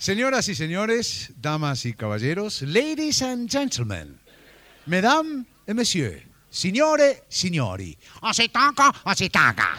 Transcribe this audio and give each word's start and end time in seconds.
Señoras 0.00 0.48
y 0.48 0.54
señores, 0.54 1.30
damas 1.42 1.84
y 1.84 1.92
caballeros, 1.92 2.62
ladies 2.62 3.20
and 3.20 3.50
gentlemen, 3.50 4.18
mesdames 4.86 5.44
et 5.66 5.74
messieurs, 5.74 6.22
signore, 6.48 7.24
signori, 7.28 7.98
así 8.22 8.48
taca, 8.48 8.94
así 9.04 9.28
taca. 9.28 9.76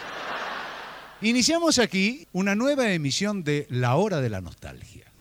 Iniciamos 1.22 1.80
aquí 1.80 2.28
una 2.34 2.54
nueva 2.54 2.92
emisión 2.92 3.44
de 3.44 3.66
La 3.72 3.96
Hora 3.96 4.22
de 4.22 4.30
la 4.30 4.42
Nostalgia. 4.42 5.12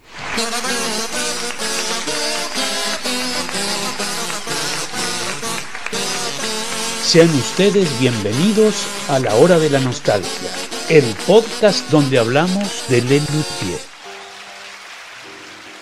Sean 7.03 7.31
ustedes 7.37 7.89
bienvenidos 7.99 8.87
a 9.09 9.19
La 9.19 9.35
Hora 9.37 9.59
de 9.59 9.71
la 9.71 9.81
Nostalgia, 9.81 10.51
el 10.91 11.05
podcast 11.27 11.89
donde 11.89 12.19
hablamos 12.19 12.85
de 12.91 13.01
Lelutier. 13.01 13.90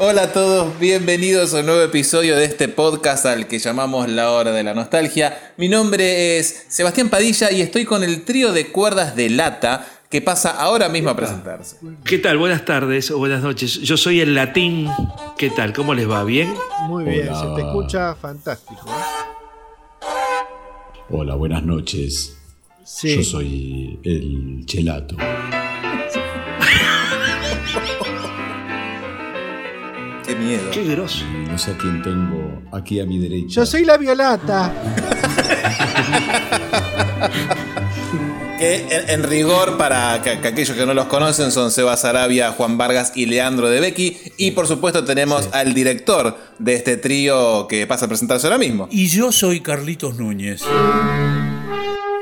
Hola 0.00 0.22
a 0.22 0.32
todos, 0.32 0.78
bienvenidos 0.78 1.54
a 1.54 1.60
un 1.60 1.66
nuevo 1.66 1.82
episodio 1.82 2.36
de 2.36 2.44
este 2.44 2.68
podcast 2.68 3.26
al 3.26 3.48
que 3.48 3.58
llamamos 3.58 4.08
La 4.08 4.30
Hora 4.30 4.52
de 4.52 4.62
la 4.62 4.72
Nostalgia. 4.72 5.52
Mi 5.56 5.68
nombre 5.68 6.38
es 6.38 6.66
Sebastián 6.68 7.08
Padilla 7.08 7.50
y 7.50 7.62
estoy 7.62 7.84
con 7.84 8.04
el 8.04 8.24
trío 8.24 8.52
de 8.52 8.68
cuerdas 8.68 9.16
de 9.16 9.28
lata 9.28 9.84
que 10.08 10.22
pasa 10.22 10.50
ahora 10.50 10.88
mismo 10.88 11.10
a 11.10 11.16
presentarse. 11.16 11.78
¿Qué 12.04 12.18
tal? 12.18 12.38
Buenas 12.38 12.64
tardes 12.64 13.10
o 13.10 13.18
buenas 13.18 13.42
noches. 13.42 13.80
Yo 13.80 13.96
soy 13.96 14.20
el 14.20 14.36
latín. 14.36 14.88
¿Qué 15.36 15.50
tal? 15.50 15.72
¿Cómo 15.72 15.92
les 15.94 16.08
va? 16.08 16.22
¿Bien? 16.22 16.54
Muy 16.82 17.04
bien, 17.04 17.34
se 17.34 17.46
te 17.56 17.62
escucha 17.62 18.14
fantástico. 18.14 18.86
¿eh? 18.86 20.06
Hola, 21.10 21.34
buenas 21.34 21.64
noches. 21.64 22.36
Sí. 22.84 23.16
Yo 23.16 23.24
soy 23.24 23.98
el 24.04 24.62
chelato. 24.64 25.16
Miedo. 30.38 30.70
Qué 30.70 30.84
grosso. 30.84 31.24
Y 31.24 31.48
no 31.48 31.58
sé 31.58 31.72
a 31.72 31.76
quién 31.76 32.02
tengo 32.02 32.62
aquí 32.72 33.00
a 33.00 33.06
mi 33.06 33.18
derecha. 33.18 33.60
Yo 33.60 33.66
soy 33.66 33.84
la 33.84 33.96
Violata. 33.96 34.72
Que 38.58 38.86
en, 38.90 39.10
en 39.10 39.22
rigor, 39.22 39.78
para 39.78 40.20
que, 40.22 40.40
que 40.40 40.48
aquellos 40.48 40.76
que 40.76 40.84
no 40.84 40.92
los 40.92 41.06
conocen, 41.06 41.52
son 41.52 41.70
Sebas 41.70 42.04
Arabia, 42.04 42.50
Juan 42.50 42.76
Vargas 42.76 43.12
y 43.14 43.26
Leandro 43.26 43.70
de 43.70 43.78
Becky. 43.78 44.16
Y 44.36 44.50
por 44.50 44.66
supuesto 44.66 45.04
tenemos 45.04 45.48
al 45.52 45.74
director 45.74 46.36
de 46.58 46.74
este 46.74 46.96
trío 46.96 47.68
que 47.68 47.86
pasa 47.86 48.06
a 48.06 48.08
presentarse 48.08 48.46
ahora 48.46 48.58
mismo. 48.58 48.88
Y 48.90 49.06
yo 49.06 49.30
soy 49.30 49.60
Carlitos 49.60 50.18
Núñez. 50.18 50.62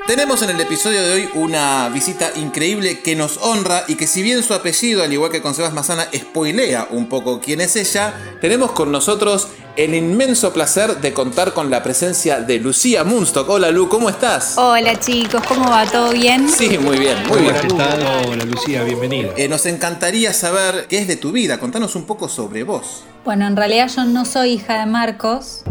Tenemos 0.07 0.41
en 0.43 0.51
el 0.51 0.61
episodio 0.61 1.03
de 1.03 1.13
hoy 1.13 1.29
una 1.35 1.89
visita 1.89 2.31
increíble 2.37 3.01
que 3.01 3.17
nos 3.17 3.39
honra 3.39 3.83
y 3.89 3.97
que 3.97 4.07
si 4.07 4.23
bien 4.23 4.45
su 4.45 4.55
apellido, 4.55 5.03
al 5.03 5.13
igual 5.13 5.33
que 5.33 5.43
con 5.43 5.53
Sebas 5.53 5.73
Mazana, 5.73 6.07
spoilea 6.15 6.87
un 6.93 7.09
poco 7.09 7.41
quién 7.41 7.61
es 7.61 7.75
ella, 7.75 8.15
tenemos 8.41 8.71
con 8.71 8.93
nosotros 8.93 9.49
el 9.75 9.97
inmenso 9.97 10.53
placer 10.53 11.01
de 11.01 11.13
contar 11.13 11.55
con 11.55 11.71
la 11.71 11.83
presencia 11.83 12.41
de 12.41 12.61
Lucía 12.61 13.03
Munstock. 13.03 13.51
Hola 13.51 13.73
Lu, 13.73 13.89
¿cómo 13.89 14.09
estás? 14.09 14.57
Hola 14.59 14.97
chicos, 15.01 15.43
¿cómo 15.49 15.69
va? 15.69 15.85
¿Todo 15.87 16.13
bien? 16.13 16.49
Sí, 16.49 16.79
muy 16.79 17.01
bien, 17.01 17.27
muy 17.27 17.41
bien. 17.41 17.57
¿Qué 17.61 17.69
tal? 17.75 18.29
Hola 18.29 18.45
Lucía, 18.45 18.85
bienvenida. 18.85 19.31
Eh, 19.37 19.49
nos 19.49 19.67
encantaría 19.67 20.33
saber 20.33 20.87
qué 20.89 20.99
es 20.99 21.09
de 21.09 21.17
tu 21.17 21.33
vida, 21.33 21.59
contanos 21.59 21.97
un 21.97 22.05
poco 22.05 22.29
sobre 22.29 22.63
vos. 22.63 23.03
Bueno, 23.25 23.45
en 23.49 23.57
realidad 23.57 23.91
yo 23.95 24.05
no 24.05 24.25
soy 24.25 24.53
hija 24.53 24.79
de 24.79 24.87
Marcos. 24.87 25.65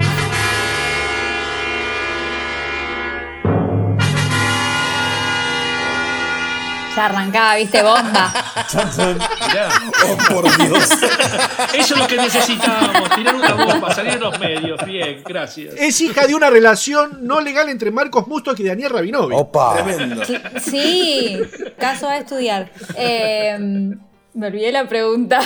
Ya 6.95 7.05
arrancaba, 7.05 7.55
viste, 7.55 7.81
bomba. 7.81 8.33
Oh, 10.07 10.17
por 10.33 10.57
Dios. 10.57 10.89
Eso 11.73 11.93
es 11.93 11.99
lo 11.99 12.07
que 12.07 12.17
necesitábamos, 12.17 13.09
tirar 13.15 13.35
una 13.35 13.53
bomba, 13.53 13.93
salir 13.93 14.13
en 14.13 14.19
los 14.19 14.39
medios. 14.39 14.85
Bien, 14.85 15.21
gracias. 15.25 15.73
Es 15.77 15.99
hija 16.01 16.27
de 16.27 16.35
una 16.35 16.49
relación 16.49 17.19
no 17.21 17.41
legal 17.41 17.69
entre 17.69 17.91
Marcos 17.91 18.27
Mustok 18.27 18.59
y 18.59 18.63
Daniel 18.63 18.91
Rabinovich. 18.91 19.37
Tremendo. 19.73 20.23
Sí, 20.59 21.39
caso 21.77 22.07
a 22.09 22.17
estudiar. 22.17 22.71
Eh, 22.97 23.57
me 24.33 24.47
olvidé 24.47 24.71
la 24.71 24.87
pregunta. 24.87 25.39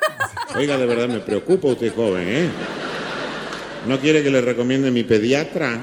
Oiga, 0.54 0.76
de 0.76 0.86
verdad 0.86 1.08
me 1.08 1.20
preocupa 1.20 1.68
usted 1.68 1.94
joven, 1.94 2.24
¿eh? 2.28 2.48
¿No 3.86 3.98
quiere 3.98 4.22
que 4.22 4.30
le 4.30 4.40
recomiende 4.40 4.90
mi 4.90 5.02
pediatra? 5.02 5.78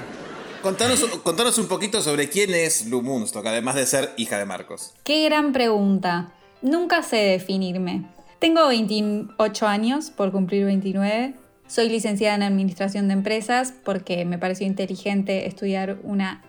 Contanos, 0.64 1.58
un 1.58 1.68
poquito 1.68 2.02
sobre 2.02 2.30
quién 2.30 2.54
es 2.54 2.88
Lu 2.88 3.02
Munstock, 3.02 3.46
además 3.46 3.76
de 3.76 3.86
ser 3.86 4.14
hija 4.16 4.38
de 4.38 4.46
Marcos. 4.46 4.94
Qué 5.04 5.26
gran 5.26 5.52
pregunta. 5.52 6.32
Nunca 6.62 7.04
sé 7.04 7.18
definirme. 7.18 8.06
Tengo 8.40 8.70
28 8.70 9.68
años 9.68 10.10
por 10.10 10.32
cumplir 10.32 10.64
29. 10.64 11.34
Soy 11.68 11.90
licenciada 11.90 12.36
en 12.36 12.44
Administración 12.44 13.10
de 13.10 13.14
Empresas 13.16 13.74
porque 13.84 14.24
me 14.24 14.38
pareció 14.38 14.66
inteligente 14.66 15.48
estudiar 15.48 15.98
una 16.02 16.42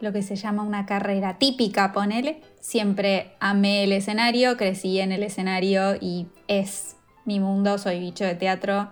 lo 0.00 0.12
que 0.12 0.22
se 0.22 0.36
llama 0.36 0.62
una 0.62 0.84
carrera 0.84 1.38
típica, 1.38 1.92
ponele. 1.92 2.42
Siempre 2.60 3.32
amé 3.40 3.84
el 3.84 3.92
escenario, 3.92 4.58
crecí 4.58 4.98
en 4.98 5.10
el 5.10 5.22
escenario 5.22 5.94
y 5.98 6.26
es 6.48 6.96
mi 7.24 7.40
mundo, 7.40 7.78
soy 7.78 7.98
bicho 7.98 8.24
de 8.24 8.34
teatro. 8.34 8.90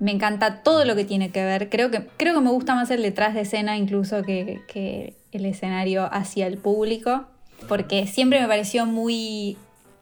Me 0.00 0.10
encanta 0.12 0.62
todo 0.62 0.84
lo 0.84 0.96
que 0.96 1.04
tiene 1.04 1.30
que 1.30 1.44
ver. 1.44 1.70
Creo 1.70 1.90
que, 1.90 2.06
creo 2.16 2.34
que 2.34 2.40
me 2.40 2.50
gusta 2.50 2.74
más 2.74 2.90
el 2.90 3.02
detrás 3.02 3.34
de 3.34 3.42
escena 3.42 3.76
incluso 3.76 4.22
que, 4.22 4.60
que 4.68 5.14
el 5.32 5.46
escenario 5.46 6.08
hacia 6.12 6.46
el 6.46 6.58
público. 6.58 7.26
Porque 7.68 8.06
siempre 8.06 8.40
me 8.40 8.48
pareció 8.48 8.84
muy... 8.86 9.56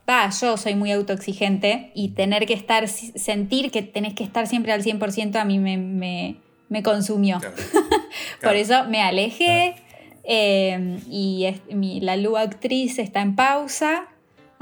Va, 0.09 0.29
yo 0.31 0.57
soy 0.57 0.75
muy 0.75 0.91
autoexigente 0.91 1.93
y 1.95 2.09
tener 2.09 2.45
que 2.47 2.55
estar, 2.55 2.89
sentir 2.89 3.71
que 3.71 3.83
tenés 3.83 4.15
que 4.15 4.25
estar 4.25 4.49
siempre 4.49 4.73
al 4.73 4.83
100% 4.83 5.37
a 5.37 5.45
mí 5.45 5.59
me, 5.61 5.77
me, 5.77 6.37
me 6.69 6.83
consumió. 6.83 7.39
Claro. 7.39 7.55
Por 8.43 8.57
eso 8.57 8.85
me 8.89 9.01
alejé 9.01 9.77
eh, 10.25 10.99
y 11.09 11.45
es- 11.45 11.61
mi- 11.75 12.01
la 12.01 12.17
Lu 12.17 12.37
actriz 12.37 12.99
está 12.99 13.21
en 13.21 13.37
pausa 13.37 14.09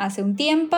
hace 0.00 0.22
un 0.22 0.34
tiempo 0.34 0.77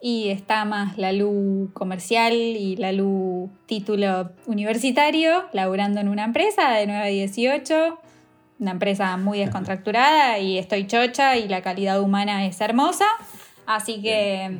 y 0.00 0.30
está 0.30 0.64
más 0.64 0.96
la 0.98 1.12
Lu 1.12 1.70
comercial 1.74 2.32
y 2.32 2.76
la 2.76 2.90
Lu 2.92 3.50
título 3.66 4.32
universitario, 4.46 5.44
laburando 5.52 6.00
en 6.00 6.08
una 6.08 6.24
empresa 6.24 6.70
de 6.70 6.86
9 6.86 7.02
a 7.02 7.06
18, 7.06 7.98
una 8.58 8.70
empresa 8.70 9.16
muy 9.18 9.38
descontracturada 9.40 10.38
y 10.38 10.56
estoy 10.58 10.86
chocha 10.86 11.36
y 11.36 11.48
la 11.48 11.62
calidad 11.62 12.00
humana 12.00 12.46
es 12.46 12.60
hermosa, 12.60 13.04
así 13.66 14.00
que 14.00 14.50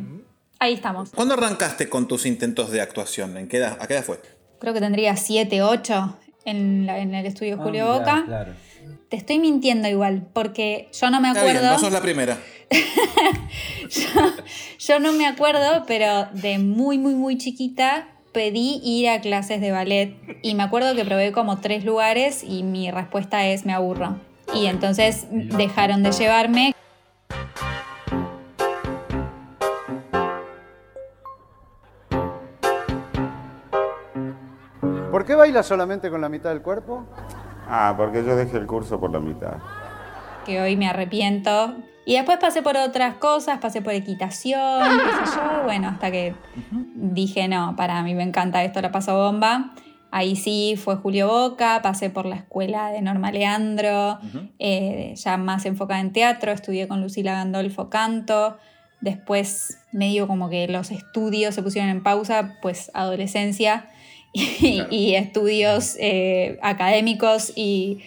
ahí 0.58 0.74
estamos. 0.74 1.10
¿Cuándo 1.10 1.34
arrancaste 1.34 1.88
con 1.88 2.06
tus 2.06 2.26
intentos 2.26 2.70
de 2.70 2.80
actuación? 2.82 3.36
¿En 3.38 3.48
qué 3.48 3.56
edad, 3.56 3.78
¿A 3.80 3.86
qué 3.86 3.94
edad 3.94 4.04
fue? 4.04 4.20
Creo 4.60 4.74
que 4.74 4.80
tendría 4.80 5.16
7, 5.16 5.62
8 5.62 6.18
en, 6.44 6.86
la- 6.86 6.98
en 6.98 7.14
el 7.14 7.24
estudio 7.26 7.56
Julio 7.56 7.86
Boca. 7.86 8.24
Te 9.08 9.16
estoy 9.16 9.38
mintiendo 9.38 9.88
igual, 9.88 10.26
porque 10.32 10.88
yo 10.98 11.10
no 11.10 11.20
me 11.20 11.28
Está 11.28 11.44
bien, 11.44 11.56
acuerdo. 11.56 11.74
no 11.74 11.78
sos 11.80 11.92
la 11.92 12.00
primera. 12.00 12.38
Yo 14.78 14.98
no 14.98 15.12
me 15.12 15.26
acuerdo, 15.26 15.84
pero 15.86 16.26
de 16.32 16.58
muy, 16.58 16.98
muy, 16.98 17.14
muy 17.14 17.38
chiquita 17.38 18.08
pedí 18.32 18.80
ir 18.82 19.08
a 19.08 19.20
clases 19.20 19.60
de 19.60 19.70
ballet 19.70 20.16
y 20.42 20.54
me 20.54 20.62
acuerdo 20.62 20.94
que 20.94 21.04
probé 21.04 21.32
como 21.32 21.60
tres 21.60 21.84
lugares 21.84 22.42
y 22.42 22.62
mi 22.62 22.90
respuesta 22.90 23.46
es 23.46 23.66
me 23.66 23.74
aburro. 23.74 24.16
Y 24.54 24.66
entonces 24.66 25.26
dejaron 25.30 26.02
de 26.02 26.12
llevarme. 26.12 26.74
¿Por 35.10 35.26
qué 35.26 35.34
baila 35.34 35.62
solamente 35.62 36.10
con 36.10 36.20
la 36.20 36.28
mitad 36.28 36.50
del 36.50 36.62
cuerpo? 36.62 37.04
Ah, 37.68 37.94
porque 37.96 38.24
yo 38.24 38.34
dejé 38.34 38.56
el 38.56 38.66
curso 38.66 38.98
por 38.98 39.12
la 39.12 39.20
mitad. 39.20 39.58
Que 40.44 40.60
hoy 40.60 40.76
me 40.76 40.88
arrepiento. 40.88 41.76
Y 42.04 42.14
después 42.14 42.38
pasé 42.38 42.62
por 42.62 42.76
otras 42.76 43.14
cosas, 43.14 43.58
pasé 43.60 43.80
por 43.80 43.92
equitación, 43.92 44.82
qué 44.82 45.26
sé 45.26 45.36
yo, 45.36 45.62
bueno, 45.64 45.88
hasta 45.88 46.10
que 46.10 46.34
dije, 46.94 47.46
no, 47.46 47.76
para 47.76 48.02
mí 48.02 48.14
me 48.14 48.24
encanta 48.24 48.64
esto, 48.64 48.80
la 48.80 48.90
paso 48.90 49.16
bomba. 49.16 49.74
Ahí 50.10 50.36
sí 50.36 50.74
fue 50.76 50.96
Julio 50.96 51.28
Boca, 51.28 51.80
pasé 51.82 52.10
por 52.10 52.26
la 52.26 52.36
escuela 52.36 52.90
de 52.90 53.00
Norma 53.00 53.32
Leandro, 53.32 54.18
eh, 54.58 55.14
ya 55.16 55.38
más 55.38 55.64
enfocada 55.64 56.00
en 56.00 56.12
teatro, 56.12 56.52
estudié 56.52 56.86
con 56.86 57.00
Lucila 57.00 57.32
Gandolfo 57.32 57.88
canto. 57.88 58.58
Después, 59.00 59.78
medio 59.90 60.26
como 60.26 60.50
que 60.50 60.68
los 60.68 60.90
estudios 60.90 61.54
se 61.54 61.62
pusieron 61.62 61.88
en 61.88 62.02
pausa, 62.02 62.58
pues 62.60 62.90
adolescencia 62.92 63.88
y, 64.32 64.82
y 64.90 65.14
estudios 65.14 65.96
eh, 66.00 66.58
académicos 66.62 67.52
y, 67.54 67.98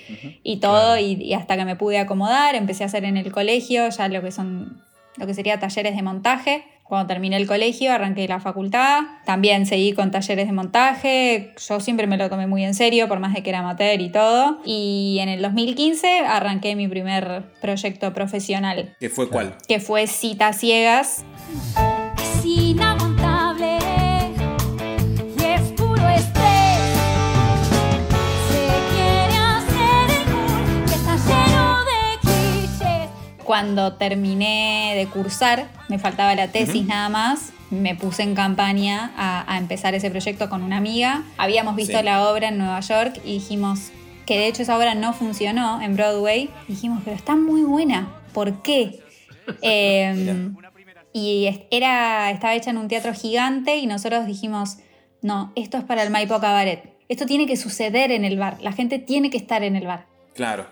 y 0.43 0.57
todo, 0.57 0.97
y, 0.97 1.13
y 1.21 1.33
hasta 1.33 1.55
que 1.57 1.65
me 1.65 1.75
pude 1.75 1.99
acomodar, 1.99 2.55
empecé 2.55 2.83
a 2.83 2.87
hacer 2.87 3.05
en 3.05 3.17
el 3.17 3.31
colegio 3.31 3.87
ya 3.89 4.07
lo 4.07 4.21
que 4.21 4.31
son, 4.31 4.81
lo 5.17 5.27
que 5.27 5.33
sería 5.33 5.59
talleres 5.59 5.95
de 5.95 6.01
montaje. 6.01 6.63
Cuando 6.83 7.07
terminé 7.07 7.37
el 7.37 7.47
colegio, 7.47 7.91
arranqué 7.91 8.27
la 8.27 8.39
facultad, 8.39 9.01
también 9.25 9.65
seguí 9.65 9.93
con 9.93 10.11
talleres 10.11 10.45
de 10.45 10.53
montaje, 10.53 11.51
yo 11.67 11.79
siempre 11.79 12.05
me 12.05 12.15
lo 12.15 12.29
tomé 12.29 12.45
muy 12.45 12.63
en 12.63 12.75
serio, 12.75 13.07
por 13.07 13.19
más 13.19 13.33
de 13.33 13.41
que 13.41 13.49
era 13.49 13.59
amateur 13.59 13.99
y 13.99 14.09
todo. 14.11 14.59
Y 14.65 15.17
en 15.19 15.29
el 15.29 15.41
2015 15.41 16.19
arranqué 16.19 16.75
mi 16.75 16.87
primer 16.87 17.41
proyecto 17.59 18.13
profesional, 18.13 18.95
¿Qué 18.99 19.09
fue 19.09 19.29
cuál? 19.29 19.55
que 19.67 19.79
fue 19.79 20.05
Citas 20.05 20.59
Ciegas, 20.59 21.25
Cuando 33.45 33.93
terminé 33.93 34.93
de 34.97 35.07
cursar, 35.07 35.67
me 35.87 35.99
faltaba 35.99 36.35
la 36.35 36.47
tesis 36.49 36.85
nada 36.85 37.09
más, 37.09 37.51
me 37.69 37.95
puse 37.95 38.23
en 38.23 38.35
campaña 38.35 39.13
a, 39.15 39.51
a 39.53 39.57
empezar 39.57 39.93
ese 39.95 40.09
proyecto 40.11 40.49
con 40.49 40.63
una 40.63 40.77
amiga. 40.77 41.23
Habíamos 41.37 41.75
visto 41.75 41.97
Sí. 41.99 42.03
la 42.03 42.27
obra 42.29 42.49
en 42.49 42.57
Nueva 42.57 42.79
York 42.79 43.21
y 43.23 43.33
dijimos 43.35 43.91
que 44.25 44.37
de 44.39 44.47
hecho 44.47 44.63
esa 44.63 44.75
obra 44.77 44.95
no 44.95 45.13
funcionó 45.13 45.79
en 45.81 45.95
Broadway. 45.95 46.49
Dijimos, 46.67 47.01
pero 47.05 47.15
está 47.15 47.35
muy 47.35 47.61
buena, 47.61 48.09
¿por 48.33 48.61
qué? 48.61 48.99
Eh, 49.61 50.49
y 51.13 51.67
era, 51.69 52.31
estaba 52.31 52.55
hecha 52.55 52.71
en 52.71 52.77
un 52.77 52.87
teatro 52.87 53.13
gigante 53.13 53.77
y 53.77 53.85
nosotros 53.85 54.25
dijimos, 54.25 54.77
no, 55.21 55.51
esto 55.55 55.77
es 55.77 55.83
para 55.83 56.01
el 56.01 56.09
Maipo 56.09 56.39
Cabaret. 56.39 56.95
Esto 57.09 57.27
tiene 57.27 57.45
que 57.45 57.55
suceder 57.55 58.11
en 58.11 58.25
el 58.25 58.39
bar. 58.39 58.57
La 58.61 58.71
gente 58.71 58.97
tiene 58.97 59.29
que 59.29 59.37
estar 59.37 59.63
en 59.63 59.75
el 59.75 59.85
bar. 59.85 60.07
Claro. 60.33 60.65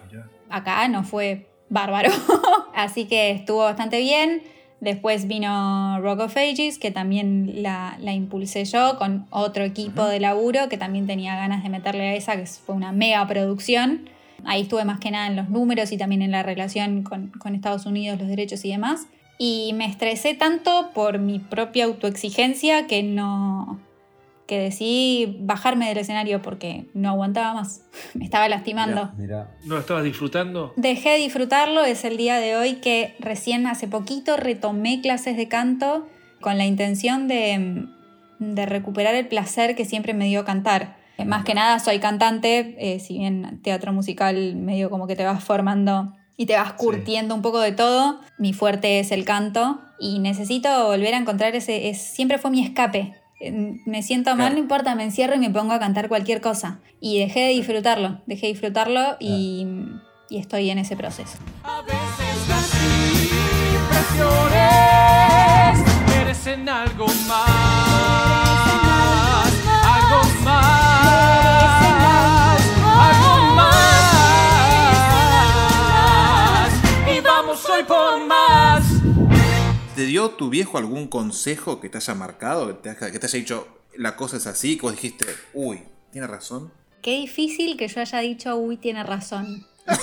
Acá 0.50 0.88
no 0.88 1.04
fue 1.04 1.48
bárbaro. 1.74 2.10
Así 2.76 3.06
que 3.06 3.32
estuvo 3.32 3.60
bastante 3.60 4.00
bien. 4.00 4.44
Después 4.80 5.28
vino 5.28 6.00
Rock 6.02 6.22
of 6.22 6.38
Ages, 6.38 6.78
que 6.78 6.92
también 6.92 7.64
la, 7.64 7.98
la 8.02 8.14
impulsé 8.14 8.66
yo 8.66 8.98
con 8.98 9.26
otro 9.30 9.64
equipo 9.64 10.06
de 10.06 10.20
laburo 10.20 10.68
que 10.70 10.78
también 10.78 11.08
tenía 11.08 11.36
ganas 11.36 11.64
de 11.64 11.70
meterle 11.70 12.10
a 12.10 12.16
esa, 12.16 12.36
que 12.36 12.46
fue 12.46 12.76
una 12.76 12.92
mega 12.92 13.26
producción. 13.26 14.10
Ahí 14.46 14.64
estuve 14.64 14.84
más 14.84 15.00
que 15.00 15.10
nada 15.10 15.28
en 15.28 15.38
los 15.38 15.50
números 15.50 15.92
y 15.94 15.98
también 15.98 16.22
en 16.22 16.32
la 16.32 16.44
relación 16.44 17.04
con, 17.04 17.30
con 17.30 17.56
Estados 17.56 17.86
Unidos, 17.86 18.20
los 18.20 18.28
derechos 18.28 18.64
y 18.66 18.72
demás. 18.72 19.08
Y 19.38 19.72
me 19.74 19.86
estresé 19.86 20.34
tanto 20.34 20.92
por 20.94 21.18
mi 21.18 21.40
propia 21.40 21.86
autoexigencia 21.86 22.86
que 22.86 23.04
no, 23.04 23.80
que 24.48 24.60
decidí 24.60 25.38
bajarme 25.42 25.88
del 25.88 25.98
escenario 26.00 26.42
porque 26.42 26.88
no 26.94 27.10
aguantaba 27.10 27.54
más. 27.54 27.86
Me 28.14 28.26
estaba 28.26 28.48
lastimando. 28.50 29.12
Mira, 29.18 29.52
¿No 29.66 29.78
estabas 29.78 30.04
disfrutando? 30.04 30.74
Dejé 30.76 31.12
de 31.12 31.18
disfrutarlo, 31.18 31.84
es 31.84 32.04
el 32.06 32.18
día 32.18 32.38
de 32.38 32.56
hoy 32.56 32.76
que 32.76 33.16
recién 33.20 33.68
hace 33.68 33.88
poquito 33.88 34.38
retomé 34.38 35.02
clases 35.02 35.38
de 35.38 35.48
canto 35.48 36.08
con 36.42 36.58
la 36.58 36.66
intención 36.66 37.28
de, 37.28 37.86
de 38.40 38.66
recuperar 38.66 39.16
el 39.16 39.28
placer 39.28 39.76
que 39.76 39.86
siempre 39.86 40.14
me 40.14 40.26
dio 40.26 40.44
cantar. 40.46 40.98
Eh, 41.18 41.26
Más 41.26 41.46
que 41.46 41.54
nada 41.54 41.80
soy 41.80 42.00
cantante, 42.00 42.76
eh, 42.80 43.00
si 43.00 43.18
bien 43.18 43.62
teatro 43.64 43.94
musical 43.94 44.56
medio 44.56 44.90
como 44.90 45.08
que 45.08 45.16
te 45.16 45.24
vas 45.24 45.44
formando 45.44 46.14
y 46.36 46.48
te 46.48 46.56
vas 46.56 46.74
curtiendo 46.74 47.36
un 47.36 47.42
poco 47.42 47.60
de 47.60 47.72
todo, 47.72 48.20
mi 48.38 48.54
fuerte 48.54 49.00
es 49.00 49.12
el 49.12 49.24
canto 49.24 49.80
y 50.00 50.20
necesito 50.20 50.88
volver 50.88 51.14
a 51.14 51.18
encontrar 51.18 51.56
ese, 51.56 51.90
es, 51.90 52.02
siempre 52.02 52.38
fue 52.40 52.52
mi 52.52 52.64
escape. 52.64 53.14
Me 53.52 54.04
siento 54.04 54.32
mal, 54.32 54.38
Claro. 54.38 54.54
no 54.56 54.60
importa, 54.60 54.96
me 54.96 55.04
encierro 55.04 55.36
y 55.36 55.40
me 55.40 55.50
pongo 55.50 55.74
a 55.74 55.80
cantar 55.80 56.08
cualquier 56.08 56.42
cosa. 56.42 56.80
Y 57.00 57.20
dejé 57.20 57.42
de 57.42 57.50
disfrutarlo, 57.50 58.22
dejé 58.26 58.48
de 58.48 58.54
disfrutarlo 58.54 59.18
y, 59.20 59.68
y 60.30 60.38
estoy 60.38 60.70
en 60.70 60.80
ese 60.80 60.96
proceso. 60.96 61.38
merecen 66.08 66.68
algo 66.70 67.06
más, 67.28 68.43
¿Te 79.96 80.06
dio 80.06 80.32
tu 80.32 80.50
viejo 80.50 80.78
algún 80.78 81.08
consejo 81.08 81.80
que 81.80 81.90
te 81.90 81.98
haya 81.98 82.16
marcado? 82.16 82.68
Que 82.68 82.74
te 82.74 82.90
haya, 82.90 83.12
que 83.12 83.20
te 83.20 83.26
haya 83.28 83.40
dicho, 83.40 83.68
la 83.96 84.16
cosa 84.16 84.38
es 84.38 84.48
así, 84.48 84.76
que 84.76 84.82
vos 84.84 84.92
dijiste, 84.94 85.26
uy, 85.54 85.84
tiene 86.12 86.26
razón? 86.28 86.72
Qué 87.02 87.12
difícil 87.12 87.78
que 87.78 87.88
yo 87.88 88.02
haya 88.02 88.20
dicho, 88.20 88.56
uy, 88.56 88.78
tiene 88.78 89.04
razón. 89.04 89.66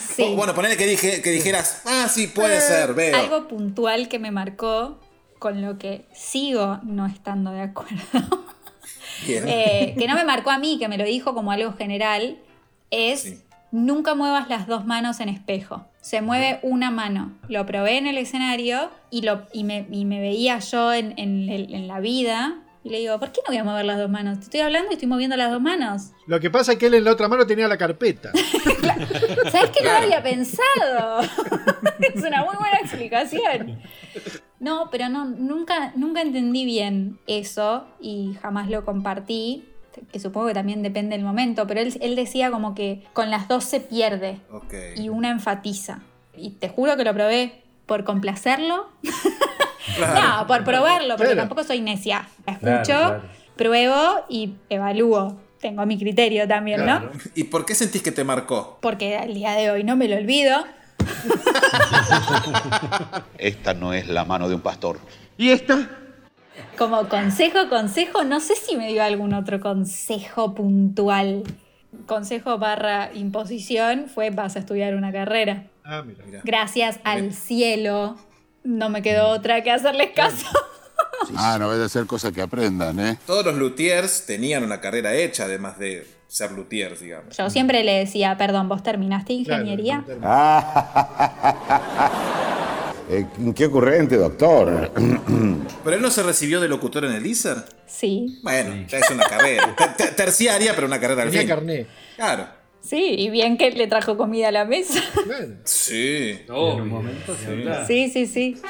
Sí. 0.00 0.32
Bueno, 0.36 0.54
ponele 0.54 0.76
que, 0.78 0.86
dije, 0.86 1.20
que 1.20 1.30
dijeras, 1.30 1.82
ah, 1.84 2.08
sí, 2.08 2.28
puede 2.28 2.60
ser, 2.62 2.94
veo. 2.94 3.14
Algo 3.14 3.46
puntual 3.46 4.08
que 4.08 4.18
me 4.18 4.30
marcó, 4.30 4.98
con 5.38 5.60
lo 5.60 5.76
que 5.76 6.06
sigo 6.14 6.78
no 6.82 7.06
estando 7.06 7.50
de 7.50 7.60
acuerdo, 7.62 7.98
eh, 9.28 9.94
que 9.98 10.06
no 10.08 10.14
me 10.14 10.24
marcó 10.24 10.50
a 10.50 10.58
mí, 10.58 10.78
que 10.78 10.88
me 10.88 10.96
lo 10.96 11.04
dijo 11.04 11.34
como 11.34 11.52
algo 11.52 11.74
general, 11.74 12.38
es 12.90 13.20
Sí. 13.22 13.42
nunca 13.70 14.14
muevas 14.14 14.48
las 14.48 14.66
dos 14.66 14.86
manos 14.86 15.20
en 15.20 15.28
espejo. 15.28 15.86
Se 16.00 16.22
mueve 16.22 16.60
una 16.62 16.90
mano. 16.90 17.38
Lo 17.48 17.66
probé 17.66 17.98
en 17.98 18.06
el 18.06 18.18
escenario 18.18 18.90
y, 19.10 19.22
lo, 19.22 19.46
y, 19.52 19.64
me, 19.64 19.86
y 19.90 20.04
me 20.04 20.20
veía 20.20 20.58
yo 20.58 20.92
en, 20.92 21.14
en 21.18 21.50
en 21.50 21.88
la 21.88 22.00
vida. 22.00 22.62
Y 22.82 22.88
le 22.88 22.98
digo, 22.98 23.18
¿por 23.18 23.30
qué 23.30 23.40
no 23.46 23.50
voy 23.52 23.58
a 23.58 23.64
mover 23.64 23.84
las 23.84 23.98
dos 23.98 24.08
manos? 24.08 24.38
Te 24.38 24.44
estoy 24.44 24.60
hablando 24.60 24.90
y 24.90 24.94
estoy 24.94 25.08
moviendo 25.08 25.36
las 25.36 25.50
dos 25.50 25.60
manos. 25.60 26.12
Lo 26.26 26.40
que 26.40 26.48
pasa 26.48 26.72
es 26.72 26.78
que 26.78 26.86
él 26.86 26.94
en 26.94 27.04
la 27.04 27.12
otra 27.12 27.28
mano 27.28 27.46
tenía 27.46 27.68
la 27.68 27.76
carpeta. 27.76 28.32
¿Sabes 29.52 29.70
que 29.70 29.84
no 29.84 29.90
lo 29.90 29.96
había 29.98 30.22
pensado? 30.22 31.20
es 32.00 32.22
una 32.22 32.44
muy 32.44 32.56
buena 32.56 32.78
explicación. 32.80 33.82
No, 34.60 34.88
pero 34.90 35.10
no, 35.10 35.26
nunca, 35.26 35.92
nunca 35.94 36.22
entendí 36.22 36.64
bien 36.64 37.18
eso 37.26 37.86
y 38.00 38.34
jamás 38.40 38.70
lo 38.70 38.84
compartí. 38.86 39.69
Que 40.12 40.20
supongo 40.20 40.48
que 40.48 40.54
también 40.54 40.82
depende 40.82 41.16
del 41.16 41.24
momento, 41.24 41.66
pero 41.66 41.80
él, 41.80 41.96
él 42.00 42.16
decía 42.16 42.50
como 42.50 42.74
que 42.74 43.02
con 43.12 43.30
las 43.30 43.48
dos 43.48 43.64
se 43.64 43.80
pierde 43.80 44.38
y 44.96 45.08
una 45.08 45.30
enfatiza. 45.30 46.00
Y 46.36 46.50
te 46.50 46.68
juro 46.68 46.96
que 46.96 47.04
lo 47.04 47.12
probé 47.12 47.62
por 47.86 48.04
complacerlo. 48.04 48.88
No, 49.98 50.46
por 50.46 50.62
probarlo, 50.62 51.16
porque 51.16 51.32
Claro. 51.32 51.40
tampoco 51.48 51.64
soy 51.64 51.80
necia. 51.80 52.28
Escucho, 52.46 52.60
Claro, 52.84 52.84
claro. 52.84 53.22
pruebo 53.56 54.24
y 54.28 54.52
evalúo. 54.68 55.36
Tengo 55.60 55.84
mi 55.84 55.98
criterio 55.98 56.46
también, 56.46 56.86
¿no? 56.86 57.10
¿Y 57.34 57.44
por 57.44 57.66
qué 57.66 57.74
sentís 57.74 58.00
que 58.02 58.12
te 58.12 58.22
marcó? 58.22 58.78
Porque 58.80 59.16
al 59.16 59.34
día 59.34 59.52
de 59.52 59.70
hoy 59.70 59.82
no 59.82 59.96
me 59.96 60.06
lo 60.06 60.16
olvido. 60.16 60.64
Esta 63.38 63.74
no 63.74 63.92
es 63.92 64.08
la 64.08 64.24
mano 64.24 64.48
de 64.48 64.54
un 64.54 64.60
pastor. 64.60 64.98
¿Y 65.36 65.50
esta? 65.50 65.88
Como 66.76 67.08
consejo, 67.08 67.68
consejo, 67.68 68.24
no 68.24 68.40
sé 68.40 68.54
si 68.56 68.76
me 68.76 68.88
dio 68.88 69.02
algún 69.02 69.34
otro 69.34 69.60
consejo 69.60 70.54
puntual. 70.54 71.42
Consejo 72.06 72.58
barra 72.58 73.10
imposición 73.14 74.06
fue 74.12 74.30
vas 74.30 74.56
a 74.56 74.60
estudiar 74.60 74.94
una 74.94 75.12
carrera. 75.12 75.64
Ah, 75.84 76.02
mira. 76.06 76.24
Mirá. 76.24 76.40
Gracias 76.44 77.00
al 77.04 77.32
cielo. 77.32 78.16
No 78.62 78.90
me 78.90 79.02
quedó 79.02 79.28
otra 79.28 79.62
que 79.62 79.70
hacerles 79.70 80.10
caso. 80.14 80.46
Ah, 81.36 81.58
no 81.58 81.70
debe 81.70 81.88
ser 81.88 82.06
cosa 82.06 82.32
que 82.32 82.40
aprendan, 82.40 82.98
¿eh? 82.98 83.18
Todos 83.26 83.44
los 83.44 83.54
luthiers 83.54 84.24
tenían 84.26 84.64
una 84.64 84.80
carrera 84.80 85.14
hecha, 85.14 85.44
además 85.44 85.78
de 85.78 86.06
ser 86.26 86.52
luthiers, 86.52 87.00
digamos. 87.00 87.36
Yo 87.36 87.50
siempre 87.50 87.84
le 87.84 87.98
decía, 87.98 88.36
perdón, 88.38 88.68
¿vos 88.68 88.82
terminaste 88.82 89.34
ingeniería? 89.34 90.04
Eh, 93.12 93.26
qué 93.56 93.66
ocurrente, 93.66 94.16
doctor. 94.16 94.92
¿Pero 95.84 95.96
él 95.96 96.00
no 96.02 96.10
se 96.10 96.22
recibió 96.22 96.60
de 96.60 96.68
locutor 96.68 97.04
en 97.04 97.12
el 97.12 97.26
ISER? 97.26 97.56
Sí. 97.86 98.38
Bueno, 98.42 98.86
ya 98.88 98.98
es 98.98 99.10
una 99.10 99.24
carrera. 99.24 99.74
Ter- 99.78 99.96
ter- 99.96 100.14
terciaria, 100.16 100.74
pero 100.74 100.86
una 100.86 101.00
carrera 101.00 101.22
al 101.22 101.28
Tenía 101.30 101.40
fin. 101.42 101.48
carné. 101.48 101.86
Claro. 102.16 102.46
Sí, 102.82 103.14
y 103.18 103.28
bien 103.30 103.58
que 103.58 103.70
le 103.72 103.86
trajo 103.88 104.16
comida 104.16 104.48
a 104.48 104.52
la 104.52 104.64
mesa. 104.64 105.02
Sí. 105.64 106.38
en 106.48 106.52
un 106.54 106.88
momento 106.88 107.36
sí. 107.36 107.64
Sí, 107.86 108.26
sí, 108.26 108.26
sí. 108.26 108.62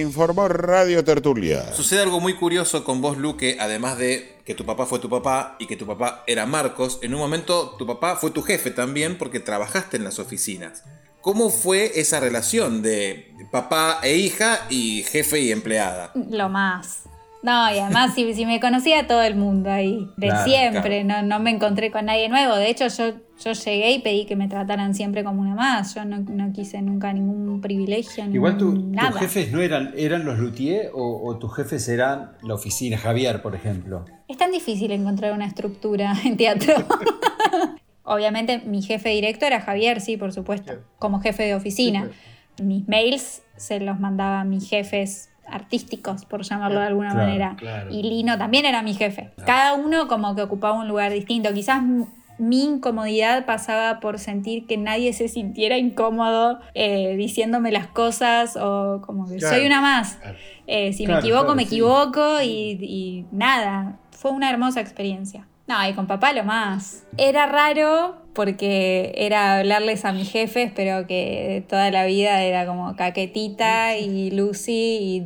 Informó 0.00 0.46
Radio 0.46 1.02
Tertulia. 1.02 1.72
Sucede 1.74 2.02
algo 2.02 2.20
muy 2.20 2.34
curioso 2.34 2.84
con 2.84 3.00
vos, 3.00 3.16
Luque, 3.18 3.56
además 3.58 3.98
de 3.98 4.36
que 4.50 4.56
tu 4.56 4.66
papá 4.66 4.84
fue 4.84 4.98
tu 4.98 5.08
papá 5.08 5.54
y 5.60 5.66
que 5.68 5.76
tu 5.76 5.86
papá 5.86 6.24
era 6.26 6.44
Marcos. 6.44 6.98
En 7.02 7.14
un 7.14 7.20
momento 7.20 7.76
tu 7.78 7.86
papá 7.86 8.16
fue 8.16 8.32
tu 8.32 8.42
jefe 8.42 8.72
también 8.72 9.16
porque 9.16 9.38
trabajaste 9.38 9.96
en 9.96 10.02
las 10.02 10.18
oficinas. 10.18 10.82
¿Cómo 11.20 11.50
fue 11.50 12.00
esa 12.00 12.18
relación 12.18 12.82
de 12.82 13.32
papá 13.52 14.00
e 14.02 14.16
hija 14.16 14.66
y 14.68 15.04
jefe 15.04 15.38
y 15.38 15.52
empleada? 15.52 16.10
Lo 16.16 16.48
más. 16.48 17.04
No, 17.42 17.74
y 17.74 17.78
además 17.78 18.14
si, 18.14 18.34
si 18.34 18.44
me 18.44 18.60
conocía 18.60 19.06
todo 19.06 19.22
el 19.22 19.34
mundo 19.34 19.70
ahí, 19.70 20.06
de 20.18 20.26
Claro, 20.26 20.44
siempre, 20.44 21.04
no, 21.04 21.22
no 21.22 21.40
me 21.40 21.50
encontré 21.50 21.90
con 21.90 22.04
nadie 22.04 22.28
nuevo. 22.28 22.54
De 22.56 22.68
hecho, 22.68 22.86
yo, 22.88 23.14
yo 23.42 23.52
llegué 23.52 23.92
y 23.92 23.98
pedí 24.00 24.26
que 24.26 24.36
me 24.36 24.46
trataran 24.46 24.94
siempre 24.94 25.24
como 25.24 25.40
una 25.40 25.54
más. 25.54 25.94
Yo 25.94 26.04
no, 26.04 26.18
no 26.18 26.52
quise 26.52 26.82
nunca 26.82 27.12
ningún 27.14 27.62
privilegio, 27.62 28.26
Igual 28.26 28.58
tu- 28.58 28.92
tus 28.92 29.18
jefes 29.18 29.52
no 29.52 29.60
eran, 29.62 29.92
eran 29.96 30.26
los 30.26 30.38
luthier 30.38 30.90
o, 30.92 31.26
o 31.26 31.38
tus 31.38 31.54
jefes 31.56 31.88
eran 31.88 32.32
la 32.42 32.52
oficina, 32.54 32.98
Javier, 32.98 33.40
por 33.40 33.54
ejemplo. 33.54 34.04
Es 34.28 34.36
tan 34.36 34.50
difícil 34.52 34.90
encontrar 34.92 35.32
una 35.32 35.46
estructura 35.46 36.12
en 36.24 36.36
teatro. 36.36 36.74
Obviamente 38.02 38.58
mi 38.66 38.82
jefe 38.82 39.10
directo 39.10 39.46
era 39.46 39.60
Javier, 39.60 40.00
sí, 40.00 40.16
por 40.16 40.32
supuesto, 40.32 40.72
como 40.98 41.20
jefe 41.20 41.44
de 41.44 41.54
oficina. 41.54 42.10
Mis 42.62 42.86
mails 42.88 43.42
se 43.56 43.80
los 43.80 43.98
mandaba 44.00 44.40
a 44.40 44.44
mis 44.44 44.68
jefes 44.68 45.29
artísticos, 45.50 46.24
por 46.24 46.42
llamarlo 46.42 46.80
de 46.80 46.86
alguna 46.86 47.10
Claro, 47.10 47.26
manera. 47.26 47.56
claro. 47.58 47.90
Y 47.90 48.02
Lino 48.02 48.38
también 48.38 48.64
era 48.66 48.82
mi 48.82 48.94
jefe. 48.94 49.30
Cada 49.46 49.74
uno 49.74 50.08
como 50.08 50.34
que 50.34 50.42
ocupaba 50.42 50.74
un 50.78 50.88
lugar 50.88 51.12
distinto. 51.12 51.52
Quizás 51.52 51.82
mi 52.38 52.64
incomodidad 52.64 53.44
pasaba 53.44 54.00
por 54.00 54.18
sentir 54.18 54.66
que 54.66 54.78
nadie 54.78 55.12
se 55.12 55.28
sintiera 55.28 55.76
incómodo 55.76 56.58
eh, 56.74 57.14
diciéndome 57.16 57.70
las 57.70 57.86
cosas 57.88 58.56
o 58.56 59.02
como 59.04 59.28
que 59.28 59.40
soy 59.40 59.66
una 59.66 59.80
más. 59.82 60.18
Eh, 60.66 60.92
si 60.94 61.06
me 61.06 61.18
equivoco, 61.18 61.54
me 61.54 61.64
sí. 61.64 61.68
equivoco 61.74 62.40
y, 62.42 62.78
y 62.80 63.26
nada. 63.30 63.98
Fue 64.12 64.30
una 64.30 64.48
hermosa 64.50 64.80
experiencia. 64.80 65.46
No, 65.70 65.88
y 65.88 65.92
con 65.92 66.08
papá 66.08 66.32
lo 66.32 66.42
más. 66.42 67.04
Era 67.16 67.46
raro 67.46 68.16
porque 68.34 69.12
era 69.16 69.58
hablarles 69.58 70.04
a 70.04 70.10
mis 70.12 70.28
jefes, 70.28 70.72
pero 70.74 71.06
que 71.06 71.64
toda 71.68 71.92
la 71.92 72.06
vida 72.06 72.42
era 72.42 72.66
como 72.66 72.96
Caquetita 72.96 73.96
y 73.96 74.32
Lucy 74.32 74.72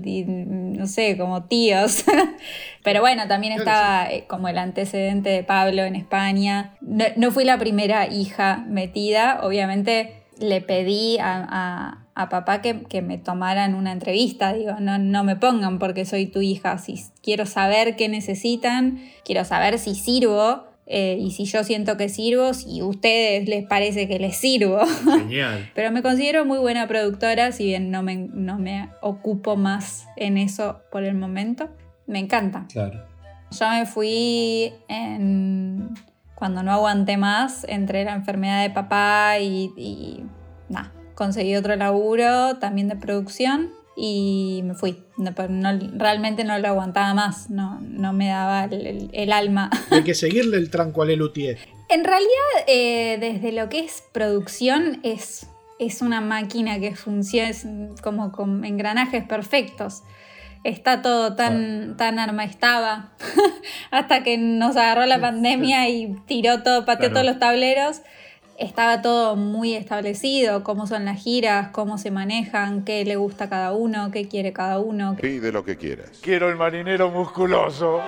y, 0.04 0.08
y 0.20 0.24
no 0.26 0.86
sé, 0.86 1.16
como 1.16 1.44
tíos. 1.44 2.04
pero 2.82 3.00
bueno, 3.00 3.26
también 3.26 3.54
estaba 3.54 4.06
eh, 4.10 4.26
como 4.28 4.48
el 4.48 4.58
antecedente 4.58 5.30
de 5.30 5.44
Pablo 5.44 5.82
en 5.84 5.96
España. 5.96 6.74
No, 6.82 7.06
no 7.16 7.30
fui 7.30 7.44
la 7.44 7.56
primera 7.56 8.06
hija 8.06 8.64
metida, 8.68 9.40
obviamente 9.44 10.24
le 10.38 10.60
pedí 10.60 11.16
a, 11.20 11.46
a- 11.48 12.03
a 12.14 12.28
papá 12.28 12.62
que, 12.62 12.82
que 12.84 13.02
me 13.02 13.18
tomaran 13.18 13.74
una 13.74 13.92
entrevista. 13.92 14.52
Digo, 14.52 14.74
no, 14.80 14.98
no 14.98 15.24
me 15.24 15.36
pongan 15.36 15.78
porque 15.78 16.04
soy 16.04 16.26
tu 16.26 16.40
hija. 16.40 16.78
Si 16.78 17.02
quiero 17.22 17.46
saber 17.46 17.96
qué 17.96 18.08
necesitan, 18.08 19.00
quiero 19.24 19.44
saber 19.44 19.78
si 19.78 19.94
sirvo. 19.94 20.64
eh, 20.86 21.16
y 21.18 21.30
si 21.30 21.46
yo 21.46 21.64
siento 21.64 21.96
que 21.96 22.08
sirvo, 22.10 22.52
si 22.52 22.80
a 22.80 22.84
ustedes 22.84 23.48
les 23.48 23.64
parece 23.66 24.06
que 24.06 24.18
les 24.18 24.36
sirvo. 24.36 24.80
Genial. 25.18 25.70
Pero 25.74 25.90
me 25.90 26.02
considero 26.02 26.44
muy 26.44 26.58
buena 26.58 26.86
productora, 26.86 27.52
si 27.52 27.64
bien 27.64 27.90
no 27.90 28.02
me, 28.02 28.16
no 28.16 28.58
me 28.58 28.90
ocupo 29.00 29.56
más 29.56 30.06
en 30.16 30.36
eso 30.36 30.82
por 30.92 31.04
el 31.04 31.14
momento. 31.14 31.70
Me 32.06 32.18
encanta. 32.18 32.66
Claro. 32.70 33.02
Yo 33.50 33.68
me 33.70 33.86
fui 33.86 34.72
en... 34.88 35.88
cuando 36.34 36.62
no 36.62 36.70
aguanté 36.72 37.16
más, 37.16 37.64
entre 37.68 38.04
la 38.04 38.12
enfermedad 38.14 38.62
de 38.62 38.70
papá 38.70 39.38
y, 39.40 39.72
y 39.76 40.24
nada, 40.68 40.92
conseguí 41.14 41.54
otro 41.56 41.76
laburo 41.76 42.56
también 42.58 42.88
de 42.88 42.96
producción 42.96 43.70
y 43.96 44.62
me 44.64 44.74
fui. 44.74 45.04
No, 45.16 45.32
no- 45.48 45.78
realmente 45.96 46.44
no 46.44 46.58
lo 46.58 46.68
aguantaba 46.68 47.14
más, 47.14 47.48
no, 47.50 47.80
no 47.80 48.12
me 48.12 48.28
daba 48.28 48.64
el, 48.64 48.86
el- 48.86 49.10
el 49.12 49.32
alma. 49.32 49.70
Hay 49.90 50.02
que 50.02 50.14
seguirle 50.14 50.56
el 50.56 50.70
tranco 50.70 51.02
a 51.02 51.06
Lelutier. 51.06 51.58
En 51.88 52.02
realidad, 52.04 52.28
eh, 52.66 53.18
desde 53.20 53.52
lo 53.52 53.68
que 53.68 53.80
es 53.80 54.02
producción, 54.12 55.00
es, 55.04 55.46
es 55.78 56.00
una 56.02 56.20
máquina 56.20 56.80
que 56.80 56.96
funciona 56.96 57.50
es 57.50 57.66
como 58.02 58.32
con 58.32 58.64
engranajes 58.64 59.22
perfectos. 59.24 60.02
Está 60.64 61.02
todo 61.02 61.36
tan, 61.36 61.96
tan 61.98 62.18
arma 62.18 62.42
estaba 62.44 63.12
hasta 63.90 64.22
que 64.22 64.38
nos 64.38 64.76
agarró 64.76 65.04
la 65.04 65.20
pandemia 65.20 65.88
y 65.90 66.16
tiró 66.26 66.62
todo, 66.62 66.86
pateó 66.86 67.10
Claro. 67.10 67.12
todos 67.14 67.26
los 67.26 67.38
tableros. 67.38 68.00
Estaba 68.58 69.02
todo 69.02 69.34
muy 69.34 69.74
establecido, 69.74 70.62
cómo 70.62 70.86
son 70.86 71.04
las 71.04 71.20
giras, 71.22 71.70
cómo 71.72 71.98
se 71.98 72.10
manejan, 72.12 72.84
qué 72.84 73.04
le 73.04 73.16
gusta 73.16 73.44
a 73.44 73.48
cada 73.48 73.72
uno, 73.72 74.10
qué 74.12 74.28
quiere 74.28 74.52
cada 74.52 74.78
uno. 74.78 75.16
Pide 75.20 75.50
lo 75.50 75.64
que 75.64 75.76
quieras. 75.76 76.10
Quiero 76.22 76.48
el 76.48 76.56
marinero 76.56 77.10
musculoso. 77.10 78.00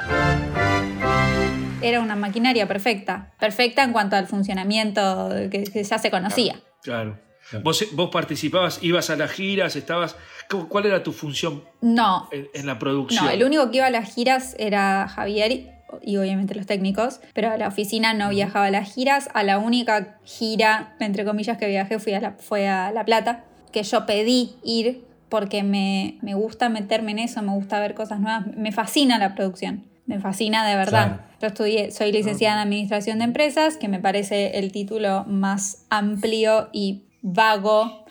Era 1.82 2.00
una 2.00 2.14
maquinaria 2.16 2.66
perfecta, 2.68 3.32
perfecta 3.40 3.82
en 3.82 3.92
cuanto 3.92 4.16
al 4.16 4.26
funcionamiento 4.28 5.30
que, 5.50 5.64
que 5.64 5.82
ya 5.84 5.98
se 5.98 6.10
conocía. 6.10 6.56
Claro. 6.82 7.18
Vos, 7.62 7.84
vos 7.92 8.10
participabas, 8.10 8.82
ibas 8.82 9.08
a 9.10 9.16
las 9.16 9.30
giras, 9.30 9.76
estabas. 9.76 10.16
¿cómo- 10.48 10.68
¿Cuál 10.68 10.86
era 10.86 11.02
tu 11.04 11.12
función 11.12 11.62
No, 11.80 12.28
en, 12.32 12.48
en 12.54 12.66
la 12.66 12.78
producción? 12.78 13.24
No, 13.24 13.30
el 13.30 13.44
único 13.44 13.70
que 13.70 13.76
iba 13.78 13.86
a 13.86 13.90
las 13.90 14.12
giras 14.14 14.56
era 14.58 15.06
Javier 15.08 15.75
y- 16.02 16.16
obviamente 16.16 16.55
los 16.55 16.66
técnicos, 16.66 17.21
pero 17.35 17.50
a 17.50 17.57
la 17.57 17.69
oficina 17.69 18.14
no 18.14 18.31
viajaba 18.31 18.66
a 18.66 18.71
las 18.71 18.93
giras. 18.93 19.28
A 19.35 19.43
la 19.43 19.59
única 19.59 20.19
gira, 20.25 20.95
entre 21.00 21.25
comillas, 21.25 21.59
que 21.59 21.66
viajé 21.66 21.99
fui 21.99 22.12
a 22.14 22.21
la- 22.21 22.33
fue 22.33 22.69
a 22.69 22.90
La 22.93 23.05
Plata, 23.05 23.45
que 23.73 23.83
yo 23.83 24.07
pedí 24.07 24.55
ir 24.64 25.05
porque 25.28 25.62
me, 25.62 26.19
me 26.23 26.35
gusta 26.35 26.69
meterme 26.69 27.11
en 27.12 27.19
eso, 27.21 27.43
me 27.43 27.52
gusta 27.52 27.81
ver 27.81 27.95
cosas 27.95 28.21
nuevas, 28.21 28.47
me 28.57 28.73
fascina 28.73 29.19
la 29.19 29.35
producción. 29.35 29.85
Me 30.07 30.21
fascina 30.21 30.64
de 30.69 30.76
verdad. 30.76 31.07
Claro. 31.16 31.23
Yo 31.40 31.47
estudié, 31.49 31.90
soy 31.90 32.12
licenciada 32.12 32.55
en 32.62 32.69
Administración 32.69 33.19
de 33.19 33.25
Empresas, 33.25 33.76
que 33.76 33.88
me 33.88 33.99
parece 33.99 34.59
el 34.59 34.71
título 34.71 35.25
más 35.26 35.85
amplio 35.90 36.69
y 36.73 37.02
vago, 37.23 38.05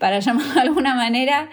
para 0.00 0.18
llamarlo 0.20 0.54
de 0.54 0.60
alguna 0.60 0.94
manera, 0.96 1.48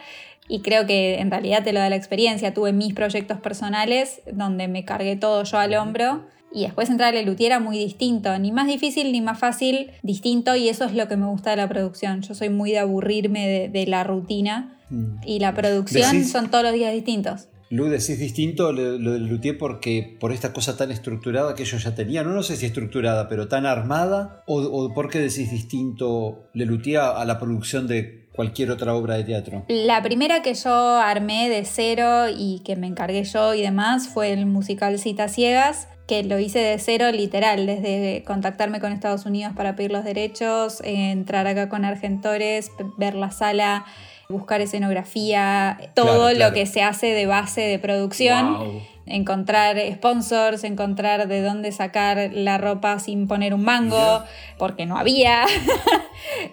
y 0.47 0.61
creo 0.61 0.85
que 0.85 1.19
en 1.19 1.31
realidad 1.31 1.63
te 1.63 1.73
lo 1.73 1.79
da 1.79 1.89
la 1.89 1.95
experiencia. 1.95 2.53
Tuve 2.53 2.73
mis 2.73 2.93
proyectos 2.93 3.39
personales 3.39 4.21
donde 4.31 4.67
me 4.67 4.85
cargué 4.85 5.15
todo 5.15 5.43
yo 5.43 5.57
al 5.57 5.73
hombro. 5.75 6.25
Y 6.55 6.61
después 6.65 6.89
entrar 6.91 7.09
a 7.09 7.17
Lelutier 7.17 7.47
era 7.53 7.59
muy 7.59 7.79
distinto, 7.79 8.37
ni 8.37 8.51
más 8.51 8.67
difícil 8.67 9.11
ni 9.11 9.21
más 9.21 9.39
fácil, 9.39 9.89
distinto, 10.03 10.55
y 10.55 10.69
eso 10.69 10.85
es 10.85 10.93
lo 10.93 11.07
que 11.07 11.17
me 11.17 11.25
gusta 11.25 11.49
de 11.49 11.55
la 11.55 11.67
producción. 11.67 12.21
Yo 12.21 12.35
soy 12.35 12.49
muy 12.49 12.69
de 12.69 12.77
aburrirme 12.77 13.47
de, 13.47 13.69
de 13.69 13.87
la 13.87 14.03
rutina, 14.03 14.79
y 15.25 15.39
la 15.39 15.55
producción 15.55 16.11
Decís- 16.11 16.31
son 16.31 16.51
todos 16.51 16.63
los 16.65 16.73
días 16.73 16.93
distintos. 16.93 17.47
Lu, 17.71 17.85
decís 17.85 18.19
distinto 18.19 18.71
lo, 18.71 18.99
lo 18.99 19.13
del 19.13 19.25
Luthier 19.25 19.57
porque 19.57 20.15
por 20.19 20.31
esta 20.31 20.53
cosa 20.53 20.77
tan 20.77 20.91
estructurada 20.91 21.55
que 21.55 21.63
ellos 21.63 21.83
ya 21.83 21.95
tenían, 21.95 22.27
no, 22.27 22.33
no 22.35 22.43
sé 22.43 22.55
si 22.55 22.67
estructurada, 22.67 23.27
pero 23.27 23.47
tan 23.47 23.65
armada, 23.65 24.43
o, 24.45 24.61
o 24.61 24.93
por 24.93 25.09
qué 25.09 25.17
decís 25.17 25.49
distinto 25.49 26.49
Le 26.53 26.67
Luthier 26.67 26.99
a, 26.99 27.19
a 27.19 27.25
la 27.25 27.39
producción 27.39 27.87
de 27.87 28.22
cualquier 28.33 28.71
otra 28.71 28.95
obra 28.95 29.15
de 29.15 29.23
teatro. 29.23 29.63
La 29.67 30.01
primera 30.01 30.41
que 30.41 30.53
yo 30.53 30.97
armé 30.97 31.49
de 31.49 31.65
cero 31.65 32.25
y 32.35 32.61
que 32.65 32.75
me 32.75 32.87
encargué 32.87 33.23
yo 33.23 33.53
y 33.53 33.61
demás 33.61 34.09
fue 34.09 34.33
el 34.33 34.45
musical 34.45 34.99
Citas 34.99 35.33
Ciegas, 35.33 35.87
que 36.07 36.23
lo 36.23 36.37
hice 36.37 36.59
de 36.59 36.77
cero 36.79 37.11
literal, 37.11 37.65
desde 37.65 38.23
contactarme 38.25 38.79
con 38.79 38.91
Estados 38.91 39.25
Unidos 39.25 39.53
para 39.55 39.75
pedir 39.75 39.91
los 39.91 40.03
derechos, 40.03 40.81
entrar 40.83 41.47
acá 41.47 41.69
con 41.69 41.85
Argentores, 41.85 42.71
ver 42.97 43.15
la 43.15 43.31
sala, 43.31 43.85
buscar 44.29 44.61
escenografía, 44.61 45.77
todo 45.93 46.05
Claro, 46.05 46.35
claro. 46.35 46.49
lo 46.49 46.53
que 46.53 46.65
se 46.65 46.81
hace 46.81 47.07
de 47.07 47.25
base 47.25 47.61
de 47.61 47.79
producción. 47.79 48.57
Wow. 48.57 48.81
Encontrar 49.05 49.77
sponsors, 49.93 50.63
encontrar 50.63 51.27
de 51.27 51.41
dónde 51.41 51.73
sacar 51.73 52.29
la 52.33 52.57
ropa 52.57 52.99
sin 52.99 53.27
poner 53.27 53.53
un 53.53 53.63
mango, 53.63 54.23
porque 54.57 54.85
no 54.85 54.97
había. 54.97 55.45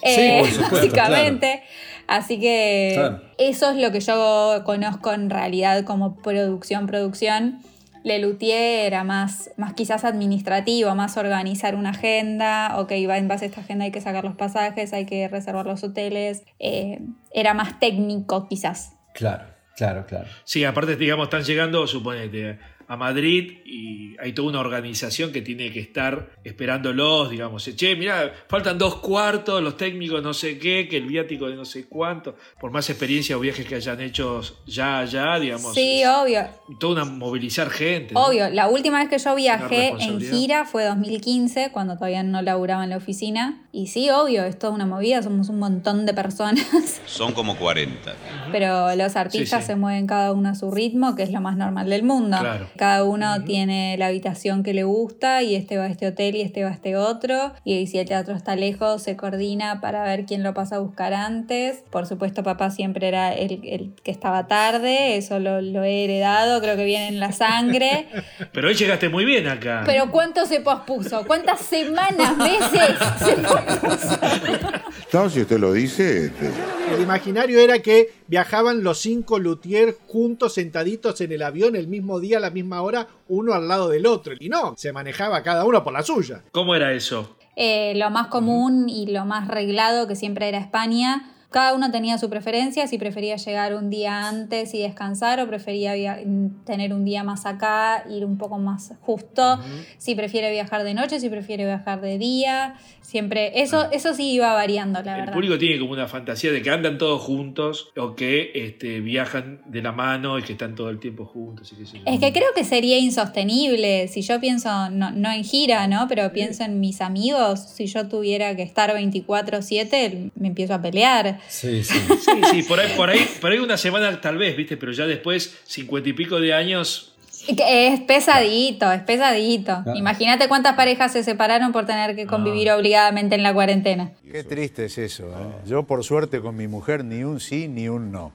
Eh, 0.02 0.42
supuesto, 0.46 0.74
básicamente. 0.74 1.62
Así 2.08 2.40
que 2.40 3.12
eso 3.38 3.70
es 3.70 3.76
lo 3.76 3.92
que 3.92 4.00
yo 4.00 4.62
conozco 4.64 5.12
en 5.12 5.30
realidad 5.30 5.84
como 5.84 6.16
producción, 6.16 6.86
producción. 6.88 7.60
Lelutier 8.04 8.86
era 8.86 9.04
más, 9.04 9.50
más 9.56 9.74
quizás 9.74 10.04
administrativo, 10.04 10.94
más 10.94 11.16
organizar 11.16 11.74
una 11.74 11.90
agenda, 11.90 12.78
ok, 12.78 12.92
va 13.08 13.18
en 13.18 13.28
base 13.28 13.44
a 13.44 13.48
esta 13.48 13.60
agenda 13.60 13.84
hay 13.84 13.90
que 13.90 14.00
sacar 14.00 14.24
los 14.24 14.36
pasajes, 14.36 14.92
hay 14.92 15.06
que 15.06 15.28
reservar 15.28 15.66
los 15.66 15.82
hoteles, 15.84 16.44
eh, 16.58 17.00
era 17.32 17.54
más 17.54 17.78
técnico 17.78 18.48
quizás. 18.48 18.96
Claro, 19.14 19.44
claro, 19.76 20.06
claro. 20.06 20.26
Sí, 20.44 20.64
aparte, 20.64 20.96
digamos, 20.96 21.24
están 21.24 21.42
llegando, 21.42 21.86
suponete, 21.86 22.58
a 22.90 22.96
Madrid 22.96 23.58
y 23.64 24.16
hay 24.18 24.32
toda 24.32 24.48
una 24.48 24.58
organización 24.58 25.30
que 25.30 25.42
tiene 25.42 25.70
que 25.70 25.78
estar 25.78 26.32
esperándolos, 26.42 27.30
digamos. 27.30 27.64
Che, 27.76 27.94
mira, 27.94 28.32
faltan 28.48 28.78
dos 28.78 28.96
cuartos, 28.96 29.62
los 29.62 29.76
técnicos 29.76 30.20
no 30.24 30.34
sé 30.34 30.58
qué, 30.58 30.88
que 30.88 30.96
el 30.96 31.04
viático 31.06 31.48
de 31.48 31.54
no 31.54 31.64
sé 31.64 31.86
cuánto, 31.86 32.34
por 32.60 32.72
más 32.72 32.90
experiencia 32.90 33.36
o 33.36 33.40
viajes 33.40 33.64
que 33.64 33.76
hayan 33.76 34.00
hecho 34.00 34.40
ya 34.66 34.98
allá, 34.98 35.38
digamos. 35.38 35.72
Sí, 35.72 36.02
obvio. 36.04 36.48
toda 36.80 37.04
una 37.04 37.04
movilizar 37.04 37.70
gente. 37.70 38.12
¿no? 38.12 38.26
Obvio, 38.26 38.50
la 38.50 38.66
última 38.68 38.98
vez 38.98 39.08
que 39.08 39.18
yo 39.18 39.36
viajé 39.36 39.90
en 40.00 40.20
gira 40.20 40.64
fue 40.64 40.84
2015, 40.84 41.70
cuando 41.70 41.94
todavía 41.94 42.24
no 42.24 42.42
laburaba 42.42 42.82
en 42.82 42.90
la 42.90 42.96
oficina. 42.96 43.68
Y 43.70 43.86
sí, 43.86 44.10
obvio, 44.10 44.42
es 44.42 44.58
toda 44.58 44.72
una 44.72 44.86
movida, 44.86 45.22
somos 45.22 45.48
un 45.48 45.60
montón 45.60 46.06
de 46.06 46.12
personas. 46.12 46.66
Son 47.06 47.32
como 47.34 47.56
40. 47.56 48.12
Pero 48.50 48.96
los 48.96 49.14
artistas 49.14 49.60
Sí, 49.60 49.66
sí. 49.66 49.66
se 49.68 49.76
mueven 49.76 50.08
cada 50.08 50.32
uno 50.32 50.48
a 50.48 50.54
su 50.56 50.72
ritmo, 50.72 51.14
que 51.14 51.22
es 51.22 51.30
lo 51.30 51.40
más 51.40 51.56
normal 51.56 51.88
del 51.88 52.02
mundo. 52.02 52.36
Claro. 52.40 52.68
Cada 52.80 53.04
uno 53.04 53.44
tiene 53.44 53.98
la 53.98 54.06
habitación 54.06 54.62
que 54.62 54.72
le 54.72 54.84
gusta 54.84 55.42
y 55.42 55.54
este 55.54 55.76
va 55.76 55.84
a 55.84 55.88
este 55.88 56.06
hotel 56.06 56.34
y 56.36 56.40
este 56.40 56.64
va 56.64 56.70
a 56.70 56.72
este 56.72 56.96
otro. 56.96 57.52
Y 57.62 57.86
si 57.88 57.98
el 57.98 58.08
teatro 58.08 58.34
está 58.34 58.56
lejos, 58.56 59.02
se 59.02 59.18
coordina 59.18 59.82
para 59.82 60.02
ver 60.04 60.24
quién 60.24 60.42
lo 60.42 60.54
pasa 60.54 60.76
a 60.76 60.78
buscar 60.78 61.12
antes. 61.12 61.84
Por 61.90 62.06
supuesto, 62.06 62.42
papá 62.42 62.70
siempre 62.70 63.06
era 63.06 63.34
el, 63.34 63.60
el 63.64 63.92
que 64.02 64.10
estaba 64.10 64.46
tarde, 64.46 65.18
eso 65.18 65.40
lo, 65.40 65.60
lo 65.60 65.84
he 65.84 66.04
heredado, 66.04 66.62
creo 66.62 66.74
que 66.74 66.86
viene 66.86 67.08
en 67.08 67.20
la 67.20 67.32
sangre. 67.32 68.06
Pero 68.54 68.68
hoy 68.68 68.74
llegaste 68.74 69.10
muy 69.10 69.26
bien 69.26 69.46
acá. 69.46 69.82
Pero 69.84 70.10
¿cuánto 70.10 70.46
se 70.46 70.60
pospuso? 70.60 71.26
¿Cuántas 71.26 71.60
semanas, 71.60 72.34
meses 72.38 72.96
se 73.18 73.36
pospuso? 73.36 74.18
No, 75.12 75.28
si 75.28 75.40
usted 75.40 75.58
lo 75.58 75.72
dice, 75.72 76.26
este, 76.26 76.52
El 76.94 77.02
imaginario 77.02 77.58
era 77.58 77.80
que 77.80 78.12
viajaban 78.28 78.84
los 78.84 78.98
cinco 79.00 79.40
luthier 79.40 79.96
juntos, 80.06 80.54
sentaditos 80.54 81.20
en 81.20 81.32
el 81.32 81.42
avión 81.42 81.74
el 81.74 81.88
mismo 81.88 82.20
día, 82.20 82.36
a 82.36 82.40
la 82.40 82.50
misma 82.50 82.80
hora, 82.82 83.08
uno 83.26 83.54
al 83.54 83.66
lado 83.66 83.88
del 83.88 84.06
otro. 84.06 84.34
Y 84.38 84.48
no, 84.48 84.74
se 84.76 84.92
manejaba 84.92 85.42
cada 85.42 85.64
uno 85.64 85.82
por 85.82 85.92
la 85.92 86.04
suya. 86.04 86.44
¿Cómo 86.52 86.76
era 86.76 86.92
eso? 86.92 87.36
Eh, 87.56 87.94
lo 87.96 88.10
más 88.10 88.28
común 88.28 88.88
y 88.88 89.08
lo 89.08 89.24
más 89.24 89.48
reglado, 89.48 90.06
que 90.06 90.14
siempre 90.14 90.48
era 90.48 90.58
España, 90.58 91.34
Cada 91.50 91.74
uno 91.74 91.90
tenía 91.90 92.16
su 92.16 92.30
preferencia, 92.30 92.86
si 92.86 92.96
prefería 92.96 93.34
llegar 93.34 93.74
un 93.74 93.90
día 93.90 94.28
antes 94.28 94.72
y 94.72 94.78
descansar 94.82 95.40
o 95.40 95.48
prefería 95.48 95.94
via- 95.94 96.20
tener 96.64 96.92
un 96.94 97.04
día 97.04 97.24
más 97.24 97.44
acá, 97.44 98.04
ir 98.08 98.24
un 98.24 98.38
poco 98.38 98.58
más 98.58 98.92
justo, 99.00 99.58
si 99.98 100.14
prefiere 100.14 100.50
viajar 100.52 100.84
de 100.84 100.94
noche, 100.94 101.18
si 101.18 101.28
prefiere 101.28 101.64
viajar 101.64 102.00
de 102.00 102.18
día, 102.18 102.74
siempre, 103.02 103.60
eso, 103.62 103.90
eso 103.90 104.14
sí 104.14 104.30
iba 104.30 104.52
variando, 104.54 105.02
la 105.02 105.14
El 105.14 105.20
verdad. 105.22 105.32
público 105.34 105.58
tiene 105.58 105.80
como 105.80 105.92
una 105.92 106.06
fantasía 106.06 106.52
de 106.52 106.62
que 106.62 106.70
andan 106.70 106.98
todos 106.98 107.20
juntos 107.20 107.90
o 107.96 108.14
que 108.14 108.52
este, 108.54 109.00
viajan 109.00 109.62
de 109.66 109.82
la 109.82 109.90
mano 109.90 110.38
y 110.38 110.42
que 110.44 110.52
están 110.52 110.76
todo 110.76 110.88
el 110.90 111.00
tiempo 111.00 111.24
juntos. 111.26 111.72
Y 111.72 111.84
yo. 111.84 111.98
Es 112.06 112.20
que 112.20 112.32
creo 112.32 112.48
que 112.54 112.62
sería 112.62 112.98
insostenible 112.98 114.06
si 114.06 114.22
yo 114.22 114.38
pienso, 114.40 114.88
no, 114.90 115.10
no 115.10 115.32
en 115.32 115.42
gira, 115.42 115.88
¿no? 115.88 116.06
Pero 116.08 116.32
pienso 116.32 116.62
en 116.62 116.78
mis 116.78 117.00
amigos, 117.00 117.58
si 117.58 117.86
yo 117.86 118.06
tuviera 118.06 118.54
que 118.54 118.62
estar 118.62 118.94
24/7, 118.94 120.30
me 120.36 120.46
empiezo 120.48 120.74
a 120.74 120.80
pelear. 120.80 121.39
Sí, 121.48 121.82
sí. 121.84 121.98
Sí, 122.20 122.40
sí, 122.50 122.62
por 122.62 122.78
ahí, 122.78 122.92
por 122.96 123.10
ahí, 123.10 123.28
por 123.40 123.50
ahí 123.52 123.58
una 123.58 123.76
semana 123.76 124.20
tal 124.20 124.38
vez, 124.38 124.56
¿viste? 124.56 124.76
Pero 124.76 124.92
ya 124.92 125.06
después, 125.06 125.56
cincuenta 125.64 126.08
y 126.08 126.12
pico 126.12 126.40
de 126.40 126.54
años, 126.54 127.12
Es 127.48 128.00
pesadito, 128.00 128.92
es 128.92 129.02
pesadito. 129.02 129.72
Ah. 129.72 129.92
Imagínate 129.94 130.46
cuántas 130.48 130.74
parejas 130.74 131.12
se 131.12 131.24
separaron 131.24 131.72
por 131.72 131.86
tener 131.86 132.14
que 132.14 132.26
convivir 132.26 132.70
obligadamente 132.70 133.34
en 133.34 133.42
la 133.42 133.54
cuarentena. 133.54 134.12
Qué 134.30 134.44
triste 134.44 134.84
es 134.84 134.98
eso. 134.98 135.24
¿eh? 135.28 135.66
Yo, 135.66 135.84
por 135.84 136.04
suerte, 136.04 136.40
con 136.40 136.56
mi 136.56 136.68
mujer, 136.68 137.04
ni 137.04 137.24
un 137.24 137.40
sí 137.40 137.66
ni 137.66 137.88
un 137.88 138.12
no. 138.12 138.32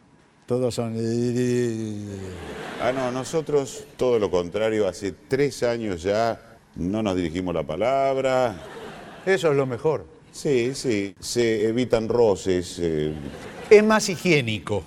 Todos 0.47 0.75
son. 0.75 0.95
Ah, 2.81 2.91
no, 2.91 3.11
nosotros 3.11 3.85
todo 3.97 4.19
lo 4.19 4.29
contrario, 4.29 4.87
hace 4.87 5.13
tres 5.27 5.63
años 5.63 6.03
ya 6.03 6.39
no 6.75 7.01
nos 7.01 7.15
dirigimos 7.15 7.53
la 7.55 7.63
palabra. 7.63 8.55
Eso 9.25 9.49
es 9.49 9.57
lo 9.57 9.65
mejor. 9.65 10.14
Sí, 10.35 10.75
sí, 10.75 11.15
se 11.17 11.69
evitan 11.69 12.09
roces. 12.09 12.77
eh, 12.81 13.13
Es 13.69 13.83
más 13.85 14.09
higiénico. 14.09 14.83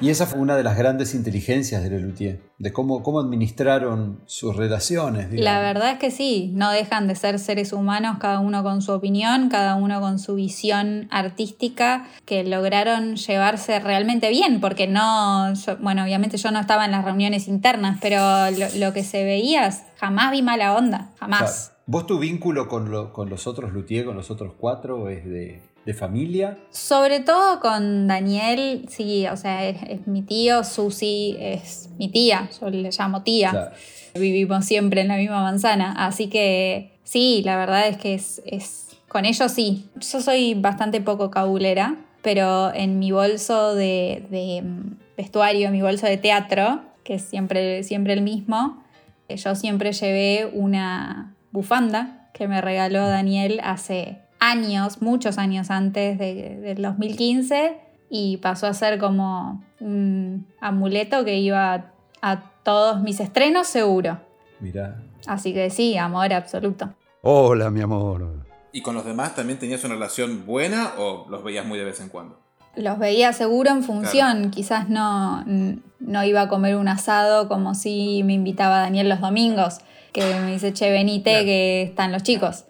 Y 0.00 0.10
esa 0.10 0.26
fue 0.26 0.38
una 0.40 0.56
de 0.56 0.62
las 0.64 0.76
grandes 0.78 1.14
inteligencias 1.14 1.82
de 1.82 1.90
Lelutier, 1.90 2.40
de 2.58 2.72
cómo, 2.72 3.02
cómo 3.02 3.20
administraron 3.20 4.20
sus 4.26 4.54
relaciones. 4.56 5.30
digamos. 5.30 5.44
La 5.44 5.60
verdad 5.60 5.90
es 5.92 5.98
que 5.98 6.10
sí, 6.12 6.50
no 6.54 6.70
dejan 6.70 7.06
de 7.08 7.14
ser 7.16 7.38
seres 7.40 7.72
humanos, 7.72 8.18
cada 8.20 8.38
uno 8.40 8.62
con 8.64 8.82
su 8.82 8.92
opinión, 8.92 9.48
cada 9.48 9.74
uno 9.76 10.00
con 10.00 10.18
su 10.20 10.34
visión 10.36 11.08
artística, 11.10 12.06
que 12.24 12.42
lograron 12.44 13.16
llevarse 13.16 13.78
realmente 13.80 14.28
bien, 14.30 14.60
porque 14.60 14.86
no, 14.88 15.54
yo- 15.54 15.76
bueno, 15.78 16.02
obviamente 16.04 16.36
yo 16.36 16.50
no 16.52 16.60
estaba 16.60 16.84
en 16.84 16.92
las 16.92 17.04
reuniones 17.04 17.46
internas, 17.48 17.98
pero 18.00 18.50
lo, 18.50 18.66
lo 18.76 18.92
que 18.92 19.02
se 19.04 19.24
veía, 19.24 19.70
jamás 19.98 20.30
vi 20.32 20.42
mala 20.42 20.74
onda, 20.74 21.10
jamás. 21.18 21.71
¿Vos 21.86 22.06
tu 22.06 22.18
vínculo 22.18 22.68
con, 22.68 22.90
lo- 22.90 23.12
con 23.12 23.28
los 23.28 23.46
otros 23.46 23.72
Luthier, 23.72 24.04
con 24.04 24.16
los 24.16 24.30
otros 24.30 24.52
cuatro, 24.58 25.08
es 25.08 25.24
de, 25.24 25.60
de 25.84 25.94
familia? 25.94 26.58
Sobre 26.70 27.20
todo 27.20 27.60
con 27.60 28.06
Daniel, 28.06 28.86
sí, 28.88 29.26
o 29.26 29.36
sea, 29.36 29.66
es, 29.68 29.82
es 29.88 30.06
mi 30.06 30.22
tío, 30.22 30.62
Susi 30.64 31.36
es 31.40 31.90
mi 31.98 32.08
tía, 32.08 32.48
yo 32.60 32.70
le 32.70 32.90
llamo 32.96 33.22
tía. 33.22 33.50
Claro. 33.50 33.72
Vivimos 34.14 34.64
siempre 34.64 35.00
en 35.00 35.08
la 35.08 35.16
misma 35.16 35.42
manzana, 35.42 35.92
así 36.06 36.28
que 36.28 36.92
sí, 37.02 37.42
la 37.44 37.56
verdad 37.56 37.88
es 37.88 37.96
que 37.96 38.14
es, 38.14 38.42
es- 38.46 38.88
con 39.08 39.24
ellos 39.26 39.52
sí. 39.52 39.90
Yo 39.96 40.20
soy 40.22 40.54
bastante 40.54 41.00
poco 41.02 41.30
cabulera, 41.30 41.96
pero 42.22 42.72
en 42.72 42.98
mi 42.98 43.10
bolso 43.12 43.74
de, 43.74 44.24
de, 44.30 44.62
mm, 44.62 44.96
vestuario, 45.18 45.70
mi 45.70 45.82
bolso 45.82 46.06
de 46.06 46.16
teatro, 46.16 46.80
que 47.04 47.14
es 47.14 47.22
siempre, 47.22 47.82
siempre 47.82 48.12
el 48.14 48.22
mismo, 48.22 48.82
eh, 49.28 49.36
yo 49.36 49.54
siempre 49.54 49.92
llevé 49.92 50.46
una 50.54 51.34
bufanda 51.52 52.28
que 52.34 52.48
me 52.48 52.60
regaló 52.60 53.06
Daniel 53.08 53.60
hace 53.62 54.22
años, 54.40 55.00
muchos 55.02 55.38
años 55.38 55.70
antes 55.70 56.18
de- 56.18 56.56
del 56.60 56.82
2015, 56.82 57.78
y 58.10 58.38
pasó 58.38 58.66
a 58.66 58.74
ser 58.74 58.98
como 58.98 59.62
un 59.80 60.46
amuleto 60.60 61.24
que 61.24 61.38
iba 61.38 61.92
a 62.20 62.42
todos 62.62 63.00
mis 63.02 63.20
estrenos 63.20 63.66
seguro. 63.68 64.18
Mirá. 64.60 65.00
Así 65.26 65.52
que 65.54 65.70
sí, 65.70 65.96
amor 65.96 66.32
absoluto. 66.32 66.92
Hola, 67.22 67.70
mi 67.70 67.80
amor. 67.80 68.44
¿Y 68.72 68.82
con 68.82 68.94
los 68.94 69.04
demás 69.04 69.34
también 69.36 69.58
tenías 69.58 69.84
una 69.84 69.94
relación 69.94 70.44
buena 70.46 70.92
o 70.98 71.26
los 71.28 71.44
veías 71.44 71.64
muy 71.66 71.78
de 71.78 71.84
vez 71.84 72.00
en 72.00 72.08
cuando? 72.08 72.40
Los 72.74 72.98
veía 72.98 73.32
seguro 73.34 73.70
en 73.70 73.82
función, 73.82 74.50
quizás 74.50 74.88
no, 74.88 75.44
no 75.44 76.24
iba 76.24 76.40
a 76.40 76.48
comer 76.48 76.76
un 76.76 76.88
asado 76.88 77.46
como 77.46 77.74
si 77.74 78.22
me 78.24 78.32
invitaba 78.32 78.78
Daniel 78.78 79.10
los 79.10 79.20
domingos, 79.20 79.80
que 80.12 80.22
me 80.40 80.52
dice, 80.52 80.72
che, 80.72 80.90
venite, 80.90 81.44
que 81.44 81.82
están 81.82 82.12
los 82.12 82.22
chicos. 82.22 82.64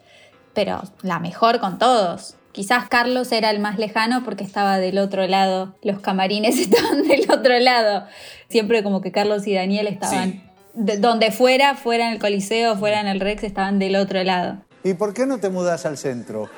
Pero 0.54 0.82
la 1.02 1.18
mejor 1.18 1.58
con 1.60 1.78
todos. 1.78 2.36
Quizás 2.52 2.88
Carlos 2.88 3.32
era 3.32 3.50
el 3.50 3.60
más 3.60 3.78
lejano 3.78 4.22
porque 4.24 4.44
estaba 4.44 4.76
del 4.78 4.98
otro 4.98 5.26
lado, 5.26 5.74
los 5.82 6.00
camarines 6.00 6.58
estaban 6.60 7.02
del 7.08 7.22
otro 7.30 7.58
lado. 7.58 8.06
Siempre 8.48 8.82
como 8.82 9.00
que 9.00 9.10
Carlos 9.10 9.46
y 9.46 9.54
Daniel 9.54 9.86
estaban, 9.86 10.42
de- 10.74 10.98
donde 10.98 11.30
fuera, 11.32 11.74
fuera 11.74 12.06
en 12.08 12.12
el 12.12 12.18
Coliseo, 12.18 12.76
fuera 12.76 13.00
en 13.00 13.06
el 13.06 13.20
Rex, 13.20 13.42
estaban 13.44 13.78
del 13.78 13.96
otro 13.96 14.22
lado. 14.22 14.58
¿Y 14.84 14.94
por 14.94 15.14
qué 15.14 15.24
no 15.26 15.38
te 15.38 15.48
mudas 15.48 15.86
al 15.86 15.96
centro? 15.96 16.50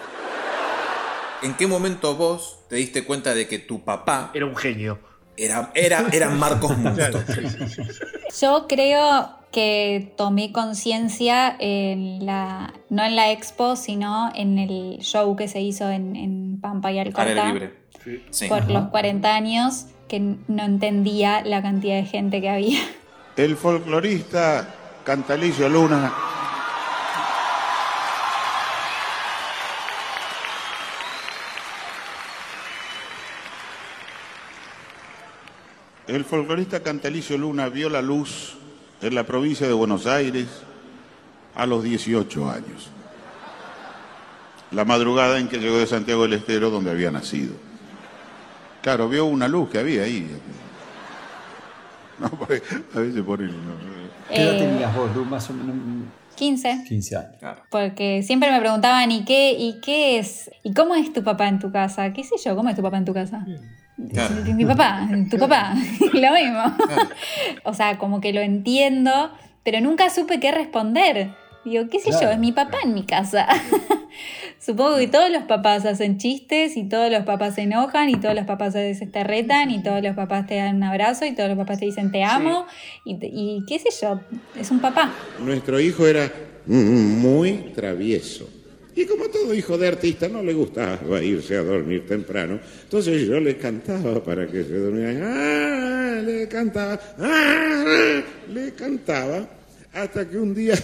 ¿En 1.42 1.54
qué 1.54 1.66
momento 1.66 2.16
vos 2.16 2.58
te 2.68 2.76
diste 2.76 3.04
cuenta 3.04 3.34
de 3.34 3.46
que 3.46 3.58
tu 3.58 3.84
papá 3.84 4.30
era 4.34 4.46
un 4.46 4.56
genio? 4.56 4.98
Era, 5.36 5.70
era, 5.74 6.06
era 6.12 6.30
Marcos 6.30 6.76
Musto. 6.78 7.20
Yo 8.40 8.66
creo 8.66 9.28
que 9.54 10.12
tomé 10.16 10.50
conciencia 10.50 11.54
en 11.60 12.26
la, 12.26 12.74
no 12.90 13.04
en 13.04 13.14
la 13.14 13.30
expo, 13.30 13.76
sino 13.76 14.32
en 14.34 14.58
el 14.58 14.98
show 14.98 15.36
que 15.36 15.46
se 15.46 15.60
hizo 15.60 15.88
en, 15.88 16.16
en 16.16 16.60
Pampa 16.60 16.90
y 16.90 16.98
Alcorta 16.98 17.52
libre. 17.52 17.72
Sí. 18.30 18.48
por 18.48 18.68
los 18.68 18.88
40 18.88 19.32
años, 19.32 19.86
que 20.08 20.18
no 20.18 20.64
entendía 20.64 21.44
la 21.44 21.62
cantidad 21.62 21.94
de 21.94 22.04
gente 22.04 22.40
que 22.40 22.50
había. 22.50 22.80
El 23.36 23.56
folclorista 23.56 24.74
Cantalicio 25.04 25.68
Luna. 25.68 26.12
El 36.08 36.24
folclorista 36.24 36.82
Cantalicio 36.82 37.38
Luna 37.38 37.68
vio 37.68 37.88
la 37.88 38.02
luz 38.02 38.58
en 39.04 39.14
la 39.14 39.24
provincia 39.24 39.66
de 39.66 39.74
Buenos 39.74 40.06
Aires 40.06 40.46
a 41.54 41.66
los 41.66 41.84
18 41.84 42.50
años. 42.50 42.88
La 44.70 44.86
madrugada 44.86 45.38
en 45.38 45.48
que 45.48 45.58
llegó 45.58 45.76
de 45.76 45.86
Santiago 45.86 46.22
del 46.22 46.32
Estero, 46.32 46.70
donde 46.70 46.90
había 46.90 47.10
nacido. 47.10 47.52
Claro, 48.82 49.08
vio 49.10 49.26
una 49.26 49.46
luz 49.46 49.68
que 49.70 49.78
había 49.78 50.02
ahí. 50.04 50.28
No, 52.16 52.26
a 52.28 53.00
veces 53.00 53.22
pone... 53.24 53.50
¿Qué 54.28 54.40
edad 54.40 54.54
Eh, 54.54 54.58
tenías 54.58 54.94
vos, 54.94 55.12
Lu? 55.16 55.24
Más 55.24 55.50
o 55.50 55.52
menos 55.52 55.74
15. 56.34 56.84
15 56.88 57.16
años. 57.16 57.58
Porque 57.70 58.22
siempre 58.22 58.50
me 58.50 58.60
preguntaban, 58.60 59.10
¿y 59.10 59.24
qué, 59.24 59.52
¿y 59.52 59.80
qué 59.80 60.18
es? 60.18 60.50
¿Y 60.62 60.72
cómo 60.74 60.94
es 60.94 61.12
tu 61.12 61.22
papá 61.22 61.48
en 61.48 61.58
tu 61.58 61.70
casa? 61.72 62.12
¿Qué 62.12 62.24
sé 62.24 62.36
yo? 62.44 62.56
¿Cómo 62.56 62.68
es 62.68 62.76
tu 62.76 62.82
papá 62.82 62.98
en 62.98 63.04
tu 63.04 63.14
casa? 63.14 63.44
Mi 63.96 64.64
papá, 64.64 65.08
tu 65.30 65.38
papá, 65.38 65.74
lo 66.12 66.32
mismo. 66.32 66.76
o 67.64 67.74
sea, 67.74 67.98
como 67.98 68.20
que 68.20 68.32
lo 68.32 68.40
entiendo, 68.40 69.30
pero 69.62 69.80
nunca 69.80 70.10
supe 70.10 70.40
qué 70.40 70.50
responder. 70.52 71.30
Digo, 71.64 71.88
qué 71.90 71.98
sé 71.98 72.10
yo, 72.10 72.18
Claro. 72.18 72.32
es 72.34 72.38
mi 72.38 72.52
papá 72.52 72.78
en 72.84 72.92
mi 72.94 73.04
casa. 73.04 73.46
Supongo 74.64 74.96
que 74.96 75.08
todos 75.08 75.30
los 75.30 75.42
papás 75.44 75.84
hacen 75.84 76.16
chistes 76.16 76.76
y 76.78 76.88
todos 76.88 77.10
los 77.10 77.24
papás 77.24 77.56
se 77.56 77.62
enojan 77.62 78.08
y 78.08 78.16
todos 78.16 78.34
los 78.34 78.46
papás 78.46 78.72
se 78.72 78.78
desterretan 78.78 79.70
y 79.70 79.82
todos 79.82 80.02
los 80.02 80.14
papás 80.16 80.46
te 80.46 80.54
dan 80.56 80.76
un 80.76 80.84
abrazo 80.84 81.26
y 81.26 81.34
todos 81.34 81.50
los 81.50 81.58
papás 81.58 81.78
te 81.80 81.84
dicen 81.84 82.10
te 82.10 82.24
amo 82.24 82.66
y, 83.04 83.18
te- 83.18 83.26
y 83.30 83.62
qué 83.68 83.78
sé 83.78 83.88
yo, 84.00 84.20
es 84.58 84.70
un 84.70 84.80
papá. 84.80 85.12
Nuestro 85.40 85.78
hijo 85.80 86.06
era 86.06 86.30
muy 86.66 87.72
travieso. 87.74 88.48
Y 88.96 89.04
como 89.06 89.24
todo 89.26 89.52
hijo 89.52 89.76
de 89.76 89.88
artista 89.88 90.28
no 90.28 90.40
le 90.42 90.54
gustaba 90.54 91.20
irse 91.22 91.56
a 91.56 91.62
dormir 91.62 92.06
temprano, 92.06 92.58
entonces 92.84 93.26
yo 93.26 93.40
le 93.40 93.56
cantaba 93.58 94.22
para 94.22 94.46
que 94.46 94.62
se 94.64 94.78
durmiera. 94.78 95.20
¡Ah! 95.26 96.22
Le 96.24 96.46
cantaba, 96.48 96.98
¡Ah! 97.18 98.22
le 98.52 98.72
cantaba, 98.72 99.46
hasta 99.92 100.26
que 100.30 100.38
un 100.38 100.54
día 100.54 100.74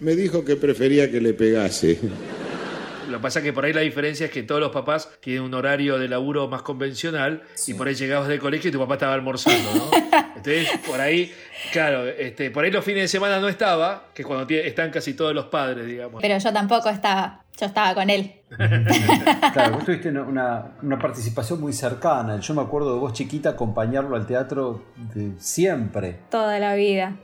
me 0.00 0.14
dijo 0.16 0.44
que 0.44 0.56
prefería 0.56 1.10
que 1.10 1.20
le 1.20 1.32
pegase. 1.32 1.96
Lo 3.10 3.18
que 3.18 3.22
pasa 3.22 3.40
es 3.40 3.44
que 3.44 3.52
por 3.52 3.64
ahí 3.64 3.72
la 3.72 3.80
diferencia 3.82 4.26
es 4.26 4.32
que 4.32 4.42
todos 4.42 4.60
los 4.60 4.70
papás 4.70 5.10
tienen 5.20 5.42
un 5.42 5.54
horario 5.54 5.98
de 5.98 6.08
laburo 6.08 6.48
más 6.48 6.62
convencional 6.62 7.42
y 7.66 7.74
por 7.74 7.88
ahí 7.88 7.94
llegabas 7.94 8.28
del 8.28 8.38
colegio 8.40 8.68
y 8.68 8.72
tu 8.72 8.78
papá 8.78 8.94
estaba 8.94 9.14
almorzando, 9.14 9.70
¿no? 9.74 9.90
Entonces, 10.36 10.68
por 10.86 11.00
ahí, 11.00 11.32
claro, 11.72 12.06
este, 12.06 12.50
por 12.50 12.64
ahí 12.64 12.70
los 12.70 12.84
fines 12.84 13.02
de 13.02 13.08
semana 13.08 13.38
no 13.40 13.48
estaba, 13.48 14.04
que 14.14 14.22
es 14.22 14.26
cuando 14.26 14.46
están 14.54 14.90
casi 14.90 15.12
todos 15.14 15.34
los 15.34 15.46
padres, 15.46 15.84
digamos. 15.86 16.22
Pero 16.22 16.38
yo 16.38 16.52
tampoco 16.52 16.88
estaba, 16.88 17.44
yo 17.58 17.66
estaba 17.66 17.94
con 17.94 18.08
él. 18.08 18.32
Claro, 19.52 19.74
vos 19.74 19.84
tuviste 19.84 20.08
una, 20.08 20.22
una- 20.22 20.72
una 20.82 20.98
participación 20.98 21.60
muy 21.60 21.72
cercana. 21.72 22.38
Yo 22.40 22.54
me 22.54 22.62
acuerdo 22.62 22.94
de 22.94 23.00
vos 23.00 23.12
chiquita 23.12 23.50
acompañarlo 23.50 24.16
al 24.16 24.26
teatro 24.26 24.84
de 25.14 25.32
siempre, 25.38 26.20
Toda 26.30 26.58
la 26.58 26.74
vida. 26.74 27.16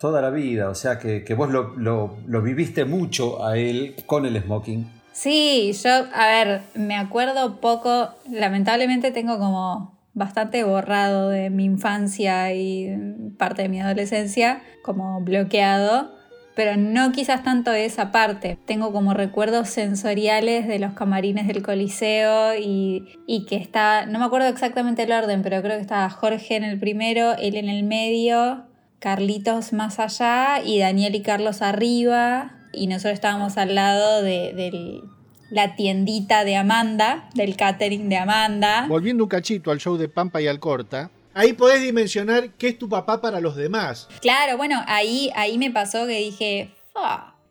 toda 0.00 0.20
la 0.20 0.30
vida. 0.30 0.68
O 0.70 0.74
sea 0.74 0.98
que, 0.98 1.24
que 1.24 1.34
vos 1.34 1.50
lo, 1.50 1.74
lo- 1.76 2.16
lo 2.26 2.42
viviste 2.42 2.84
mucho 2.84 3.44
a 3.44 3.56
él 3.58 3.94
con 4.06 4.26
el 4.26 4.40
smoking. 4.42 4.90
Sí, 5.20 5.72
yo, 5.82 5.90
a 6.14 6.28
ver, 6.28 6.60
me 6.74 6.94
acuerdo 6.94 7.60
poco, 7.60 8.10
lamentablemente 8.30 9.10
tengo 9.10 9.36
como 9.36 9.98
bastante 10.14 10.62
borrado 10.62 11.28
de 11.28 11.50
mi 11.50 11.64
infancia 11.64 12.54
y 12.54 12.96
parte 13.36 13.62
de 13.62 13.68
mi 13.68 13.80
adolescencia, 13.80 14.62
como 14.82 15.20
bloqueado, 15.20 16.14
pero 16.54 16.76
no 16.76 17.10
quizás 17.10 17.42
tanto 17.42 17.72
de 17.72 17.84
esa 17.84 18.12
parte. 18.12 18.60
Tengo 18.64 18.92
como 18.92 19.12
recuerdos 19.12 19.70
sensoriales 19.70 20.68
de 20.68 20.78
los 20.78 20.92
camarines 20.92 21.48
del 21.48 21.64
Coliseo 21.64 22.54
y, 22.54 23.08
y 23.26 23.44
que 23.44 23.56
está, 23.56 24.06
no 24.06 24.20
me 24.20 24.24
acuerdo 24.24 24.46
exactamente 24.46 25.02
el 25.02 25.10
orden, 25.10 25.42
pero 25.42 25.60
creo 25.62 25.78
que 25.78 25.82
estaba 25.82 26.08
Jorge 26.10 26.54
en 26.54 26.62
el 26.62 26.78
primero, 26.78 27.32
él 27.32 27.56
en 27.56 27.68
el 27.68 27.82
medio, 27.82 28.66
Carlitos 29.00 29.72
más 29.72 29.98
allá 29.98 30.62
y 30.64 30.78
Daniel 30.78 31.16
y 31.16 31.22
Carlos 31.22 31.60
arriba 31.60 32.57
y 32.72 32.86
nosotros 32.86 33.14
estábamos 33.14 33.56
al 33.56 33.74
lado 33.74 34.22
de, 34.22 35.02
la 35.50 35.76
tiendita 35.76 36.44
de 36.44 36.56
Amanda, 36.56 37.30
del 37.34 37.56
catering 37.56 38.08
de 38.08 38.16
Amanda. 38.18 38.86
Volviendo 38.88 39.24
un 39.24 39.28
cachito 39.28 39.70
al 39.70 39.78
show 39.78 39.96
de 39.96 40.08
Pampa 40.08 40.42
y 40.42 40.46
Alcorta, 40.46 41.10
ahí 41.32 41.54
podés 41.54 41.82
dimensionar 41.82 42.50
qué 42.50 42.68
es 42.68 42.78
tu 42.78 42.88
papá 42.88 43.20
para 43.20 43.40
los 43.40 43.56
demás. 43.56 44.08
Claro, 44.20 44.56
bueno, 44.56 44.82
ahí, 44.86 45.30
ahí 45.34 45.56
me 45.56 45.70
pasó 45.70 46.06
que 46.06 46.18
dije. 46.18 46.74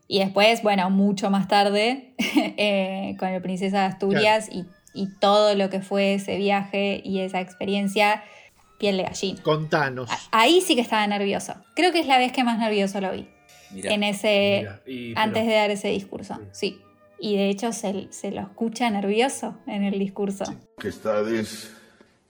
Y 0.07 0.19
después, 0.19 0.61
bueno, 0.61 0.89
mucho 0.89 1.29
más 1.29 1.47
tarde, 1.47 2.13
eh, 2.17 3.15
con 3.17 3.29
el 3.29 3.41
Princesa 3.41 3.79
de 3.79 3.85
Asturias 3.85 4.49
y, 4.51 4.65
y 4.93 5.07
todo 5.19 5.55
lo 5.55 5.69
que 5.69 5.81
fue 5.81 6.15
ese 6.15 6.37
viaje 6.37 7.01
y 7.03 7.19
esa 7.19 7.39
experiencia, 7.41 8.23
piel 8.77 8.97
de 8.97 9.03
gallina. 9.03 9.41
Contanos. 9.41 10.09
Ahí 10.31 10.61
sí 10.61 10.75
que 10.75 10.81
estaba 10.81 11.05
nervioso. 11.07 11.55
Creo 11.75 11.91
que 11.91 11.99
es 11.99 12.07
la 12.07 12.17
vez 12.17 12.31
que 12.31 12.43
más 12.43 12.59
nervioso 12.59 13.01
lo 13.01 13.11
vi. 13.11 13.27
Mirá. 13.71 13.93
en 13.93 14.03
ese. 14.03 14.57
Mira, 14.61 14.81
y- 14.85 15.13
pero- 15.13 15.21
antes 15.25 15.45
de 15.47 15.53
dar 15.53 15.71
ese 15.71 15.89
discurso. 15.89 16.39
Sí. 16.51 16.79
Y 17.19 17.35
de 17.35 17.49
hecho 17.49 17.71
se, 17.73 18.07
se 18.11 18.31
lo 18.31 18.41
escucha 18.41 18.89
nervioso 18.89 19.57
en 19.65 19.83
el 19.83 19.97
discurso. 19.99 20.43
Majestades, 20.77 21.71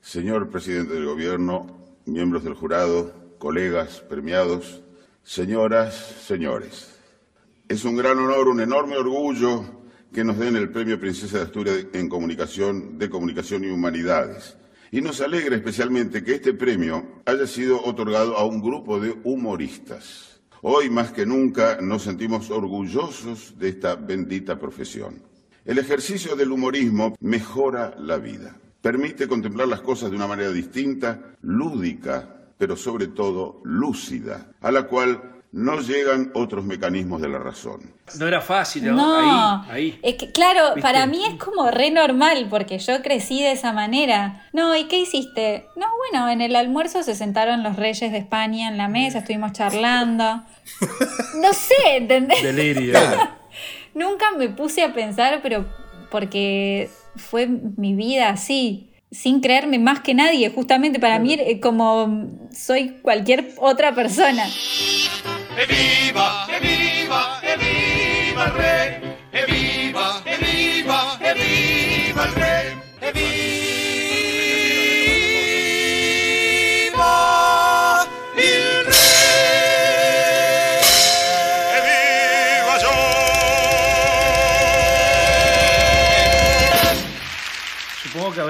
señor 0.01 0.49
presidente 0.49 0.93
del 0.93 1.05
gobierno, 1.05 1.67
miembros 2.05 2.43
del 2.45 2.53
jurado, 2.53 3.13
colegas 3.37 3.99
premiados, 3.99 4.81
señoras, 5.23 5.93
señores. 6.25 6.93
Es 7.67 7.83
un 7.83 7.97
gran 7.97 8.17
honor, 8.17 8.47
un 8.47 8.61
enorme 8.61 8.95
orgullo 8.95 9.65
que 10.13 10.23
nos 10.23 10.37
den 10.39 10.55
el 10.55 10.71
premio 10.71 10.97
Princesa 10.97 11.39
de 11.39 11.43
Asturias 11.43 11.85
en 11.93 12.07
Comunicación, 12.07 12.97
de 12.97 13.09
Comunicación 13.09 13.65
y 13.65 13.67
Humanidades. 13.67 14.55
Y 14.89 15.01
nos 15.01 15.19
alegra 15.19 15.57
especialmente 15.57 16.23
que 16.23 16.35
este 16.35 16.53
premio 16.53 17.21
haya 17.25 17.45
sido 17.45 17.83
otorgado 17.83 18.37
a 18.37 18.45
un 18.45 18.61
grupo 18.61 19.01
de 19.01 19.13
humoristas. 19.25 20.36
Hoy 20.63 20.89
más 20.89 21.11
que 21.11 21.25
nunca 21.25 21.79
nos 21.81 22.01
sentimos 22.01 22.49
orgullosos 22.49 23.53
de 23.59 23.69
esta 23.69 23.95
bendita 23.95 24.57
profesión. 24.57 25.21
El 25.65 25.77
ejercicio 25.77 26.35
del 26.35 26.51
humorismo 26.51 27.15
mejora 27.19 27.93
la 27.99 28.17
vida, 28.17 28.55
permite 28.81 29.27
contemplar 29.27 29.67
las 29.67 29.81
cosas 29.81 30.09
de 30.09 30.15
una 30.15 30.25
manera 30.25 30.51
distinta, 30.51 31.35
lúdica, 31.41 32.47
pero 32.57 32.75
sobre 32.75 33.07
todo 33.07 33.61
lúcida, 33.65 34.51
a 34.61 34.71
la 34.71 34.87
cual 34.87 35.36
no 35.51 35.79
llegan 35.79 36.31
otros 36.35 36.65
mecanismos 36.65 37.21
de 37.21 37.29
la 37.29 37.39
razón. 37.39 37.93
No 38.19 38.27
era 38.27 38.41
fácil, 38.41 38.85
¿no? 38.85 38.95
No, 38.95 39.63
Ahí, 39.63 39.71
ahí. 39.93 39.99
es 40.03 40.15
que 40.15 40.31
claro, 40.31 40.75
¿Viste? 40.75 40.81
para 40.81 41.05
mí 41.07 41.23
es 41.25 41.35
como 41.35 41.71
re 41.71 41.89
normal 41.89 42.47
porque 42.49 42.77
yo 42.79 43.01
crecí 43.01 43.41
de 43.41 43.53
esa 43.53 43.71
manera. 43.73 44.47
No, 44.53 44.75
¿y 44.75 44.85
qué 44.85 44.99
hiciste? 44.99 45.65
No, 45.75 45.87
bueno, 45.97 46.29
en 46.29 46.41
el 46.41 46.55
almuerzo 46.55 47.01
se 47.03 47.15
sentaron 47.15 47.63
los 47.63 47.75
reyes 47.75 48.11
de 48.11 48.17
España 48.17 48.67
en 48.67 48.77
la 48.77 48.87
mesa, 48.87 49.19
estuvimos 49.19 49.53
charlando. 49.53 50.43
No 51.41 51.53
sé, 51.53 51.97
¿entendés? 51.97 52.43
Delirio. 52.43 52.99
Nunca 53.93 54.31
me 54.37 54.49
puse 54.49 54.83
a 54.83 54.93
pensar, 54.93 55.39
pero 55.41 55.65
porque 56.11 56.89
fue 57.15 57.47
mi 57.47 57.95
vida 57.95 58.29
así, 58.29 58.91
sin 59.11 59.39
creerme 59.41 59.79
más 59.79 60.01
que 60.01 60.13
nadie. 60.13 60.49
Justamente 60.51 60.99
para 60.99 61.17
mí, 61.19 61.33
eh, 61.33 61.59
como 61.59 62.29
soy 62.51 62.99
cualquier 63.01 63.53
otra 63.57 63.95
persona. 63.95 64.43
¡Evviva, 65.59 66.45
evviva, 66.55 67.39
evviva 67.41 68.43
el 68.45 68.53
rey! 68.53 69.17
¡Evviva, 69.31 69.66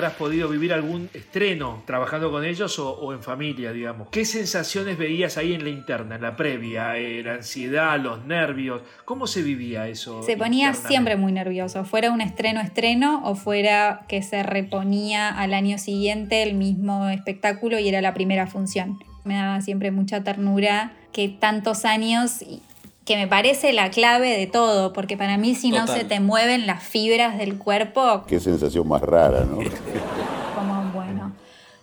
habrás 0.07 0.17
podido 0.17 0.47
vivir 0.47 0.73
algún 0.73 1.09
estreno 1.13 1.83
trabajando 1.85 2.31
con 2.31 2.45
ellos 2.45 2.79
o, 2.79 2.91
o 2.91 3.13
en 3.13 3.21
familia, 3.21 3.71
digamos. 3.73 4.07
¿Qué 4.09 4.23
sensaciones 4.25 4.97
veías 4.97 5.37
ahí 5.37 5.53
en 5.53 5.63
la 5.63 5.69
interna, 5.69 6.15
en 6.15 6.21
la 6.21 6.35
previa? 6.35 6.97
Eh, 6.97 7.21
la 7.23 7.35
ansiedad, 7.35 7.99
los 7.99 8.25
nervios. 8.25 8.81
¿Cómo 9.05 9.27
se 9.27 9.41
vivía 9.41 9.87
eso? 9.87 10.23
Se 10.23 10.37
ponía 10.37 10.73
siempre 10.73 11.17
muy 11.17 11.31
nervioso, 11.33 11.83
fuera 11.83 12.11
un 12.11 12.21
estreno 12.21 12.61
estreno 12.61 13.21
o 13.25 13.35
fuera 13.35 14.05
que 14.07 14.23
se 14.23 14.43
reponía 14.43 15.29
al 15.29 15.53
año 15.53 15.77
siguiente 15.77 16.43
el 16.43 16.53
mismo 16.53 17.09
espectáculo 17.09 17.79
y 17.79 17.89
era 17.89 18.01
la 18.01 18.13
primera 18.13 18.47
función. 18.47 18.99
Me 19.25 19.35
daba 19.35 19.59
siempre 19.61 19.91
mucha 19.91 20.23
ternura 20.23 20.93
que 21.11 21.27
tantos 21.27 21.83
años, 21.83 22.43
que 23.07 23.15
me 23.15 23.25
parece 23.25 23.71
la 23.71 23.89
clave 23.89 24.37
de 24.37 24.47
todo, 24.47 24.91
porque 24.91 25.15
para 25.15 25.37
mí 25.37 25.55
si 25.55 25.71
no 25.71 25.87
se 25.87 26.03
te 26.03 26.19
mueven 26.19 26.67
las 26.67 26.83
fibras 26.83 27.37
del 27.37 27.57
cuerpo, 27.57 28.25
Qué 28.27 28.41
sensación 28.41 28.85
más 28.85 29.01
rara, 29.01 29.45
¿no? 29.45 29.59
como 30.55 30.91
bueno, 30.91 31.31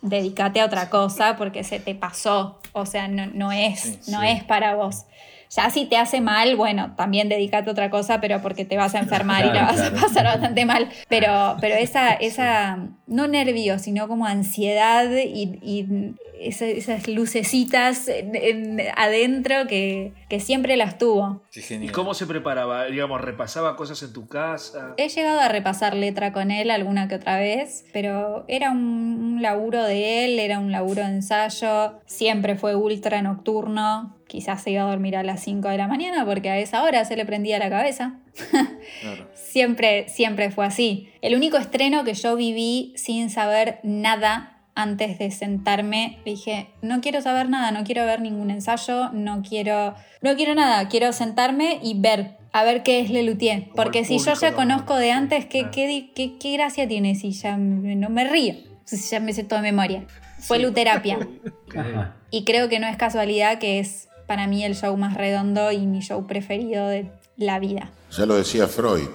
dedícate 0.02 0.60
a 0.60 0.66
otra 0.66 0.90
cosa 0.90 1.36
porque 1.38 1.64
se 1.64 1.80
te 1.80 1.94
pasó, 1.94 2.58
o 2.74 2.84
sea, 2.84 3.08
no, 3.08 3.26
no 3.32 3.52
es, 3.52 4.06
no 4.06 4.20
sí. 4.20 4.28
es 4.28 4.44
para 4.44 4.74
vos. 4.74 5.06
Ya 5.50 5.70
si 5.70 5.86
te 5.86 5.96
hace 5.96 6.20
mal, 6.20 6.56
bueno, 6.56 6.94
también 6.96 7.28
dedícate 7.28 7.68
a 7.68 7.72
otra 7.72 7.90
cosa, 7.90 8.20
pero 8.20 8.40
porque 8.42 8.64
te 8.64 8.76
vas 8.76 8.94
a 8.94 8.98
enfermar 8.98 9.44
y 9.44 9.48
la 9.52 9.62
vas 9.66 9.76
claro. 9.80 9.96
a 9.98 10.00
pasar 10.00 10.24
bastante 10.24 10.64
mal. 10.66 10.88
Pero, 11.08 11.56
pero 11.60 11.74
esa, 11.76 12.12
esa, 12.12 12.78
no 13.06 13.28
nervios, 13.28 13.82
sino 13.82 14.08
como 14.08 14.26
ansiedad 14.26 15.08
y, 15.10 15.58
y 15.62 16.14
esa- 16.40 16.66
esas 16.66 17.06
lucecitas 17.08 18.08
en- 18.08 18.34
en- 18.34 18.80
adentro 18.96 19.66
que, 19.68 20.12
que 20.28 20.40
siempre 20.40 20.76
las 20.76 20.98
tuvo. 20.98 21.42
¿Y 21.54 21.88
cómo 21.88 22.14
se 22.14 22.26
preparaba? 22.26 22.86
Digamos, 22.86 23.20
repasaba 23.20 23.76
cosas 23.76 24.02
en 24.02 24.12
tu 24.12 24.26
casa. 24.26 24.94
He 24.96 25.08
llegado 25.08 25.40
a 25.40 25.48
repasar 25.48 25.94
letra 25.94 26.32
con 26.32 26.50
él 26.50 26.70
alguna 26.70 27.06
que 27.08 27.14
otra 27.16 27.38
vez, 27.38 27.84
pero 27.92 28.44
era 28.48 28.70
un, 28.70 28.78
un 28.78 29.42
laburo 29.42 29.82
de 29.84 30.24
él, 30.24 30.38
era 30.38 30.58
un 30.58 30.72
laburo 30.72 31.02
de 31.02 31.08
ensayo, 31.08 32.00
siempre 32.06 32.56
fue 32.56 32.74
ultra 32.74 33.22
nocturno, 33.22 34.16
quizás 34.28 34.62
se 34.62 34.70
iba 34.70 34.82
a 34.82 34.86
dormir 34.90 35.16
a 35.16 35.22
las 35.22 35.40
5 35.42 35.68
de 35.68 35.76
la 35.78 35.86
mañana 35.88 36.24
porque 36.24 36.50
a 36.50 36.58
esa 36.58 36.82
hora 36.82 37.04
se 37.04 37.16
le 37.16 37.24
prendía 37.26 37.58
la 37.58 37.70
cabeza. 37.70 38.14
Siempre, 39.34 40.08
siempre 40.08 40.50
fue 40.50 40.66
así. 40.66 41.08
El 41.22 41.34
único 41.36 41.56
estreno 41.56 42.04
que 42.04 42.14
yo 42.14 42.34
viví 42.36 42.92
sin 42.96 43.30
saber 43.30 43.78
nada 43.82 44.58
antes 44.74 45.18
de 45.20 45.30
sentarme, 45.30 46.18
dije, 46.24 46.68
no 46.82 47.00
quiero 47.00 47.20
saber 47.20 47.48
nada, 47.48 47.70
no 47.70 47.84
quiero 47.84 48.04
ver 48.04 48.20
ningún 48.20 48.50
ensayo, 48.50 49.10
no 49.12 49.42
quiero, 49.48 49.94
no 50.20 50.34
quiero 50.34 50.56
nada, 50.56 50.88
quiero 50.88 51.12
sentarme 51.12 51.78
y 51.80 51.94
ver, 52.00 52.38
a 52.52 52.64
ver 52.64 52.82
qué 52.82 52.98
es 52.98 53.10
Lelutier. 53.10 53.68
Porque 53.76 54.04
si 54.04 54.18
yo 54.18 54.34
ya 54.34 54.52
conozco 54.56 54.96
de 54.96 55.12
antes, 55.12 55.46
¿qué, 55.46 55.70
qué, 55.70 56.10
qué- 56.16 56.36
qué 56.38 56.52
gracia 56.54 56.88
tiene 56.88 57.14
si 57.14 57.30
ya 57.30 57.56
me- 57.56 57.94
no 57.94 58.10
me 58.10 58.24
río? 58.24 58.54
Si 58.84 58.96
ya 58.96 59.20
me 59.20 59.32
sé 59.32 59.44
todo 59.44 59.60
de 59.60 59.70
memoria. 59.70 60.04
Fue 60.40 60.58
luterapia. 60.58 61.18
Y 62.30 62.44
creo 62.44 62.68
que 62.68 62.80
no 62.80 62.88
es 62.88 62.96
casualidad 62.96 63.58
que 63.60 63.78
es 63.78 64.08
para 64.26 64.46
mí 64.46 64.64
el 64.64 64.74
show 64.74 64.96
más 64.96 65.14
redondo 65.14 65.72
y 65.72 65.86
mi 65.86 66.00
show 66.00 66.26
preferido 66.26 66.88
de 66.88 67.10
la 67.36 67.58
vida. 67.58 67.90
Ya 68.10 68.26
lo 68.26 68.36
decía 68.36 68.68
Freud, 68.68 69.08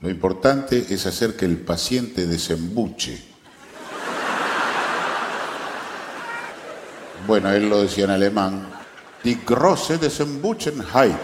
lo 0.00 0.10
importante 0.10 0.86
es 0.90 1.06
hacer 1.06 1.36
que 1.36 1.44
el 1.44 1.58
paciente 1.58 2.26
desembuche. 2.26 3.22
Bueno, 7.26 7.50
él 7.50 7.68
lo 7.68 7.82
decía 7.82 8.04
en 8.04 8.10
alemán, 8.10 8.66
Die 9.22 9.38
große 9.46 9.98
Desembuchenheit. 9.98 11.14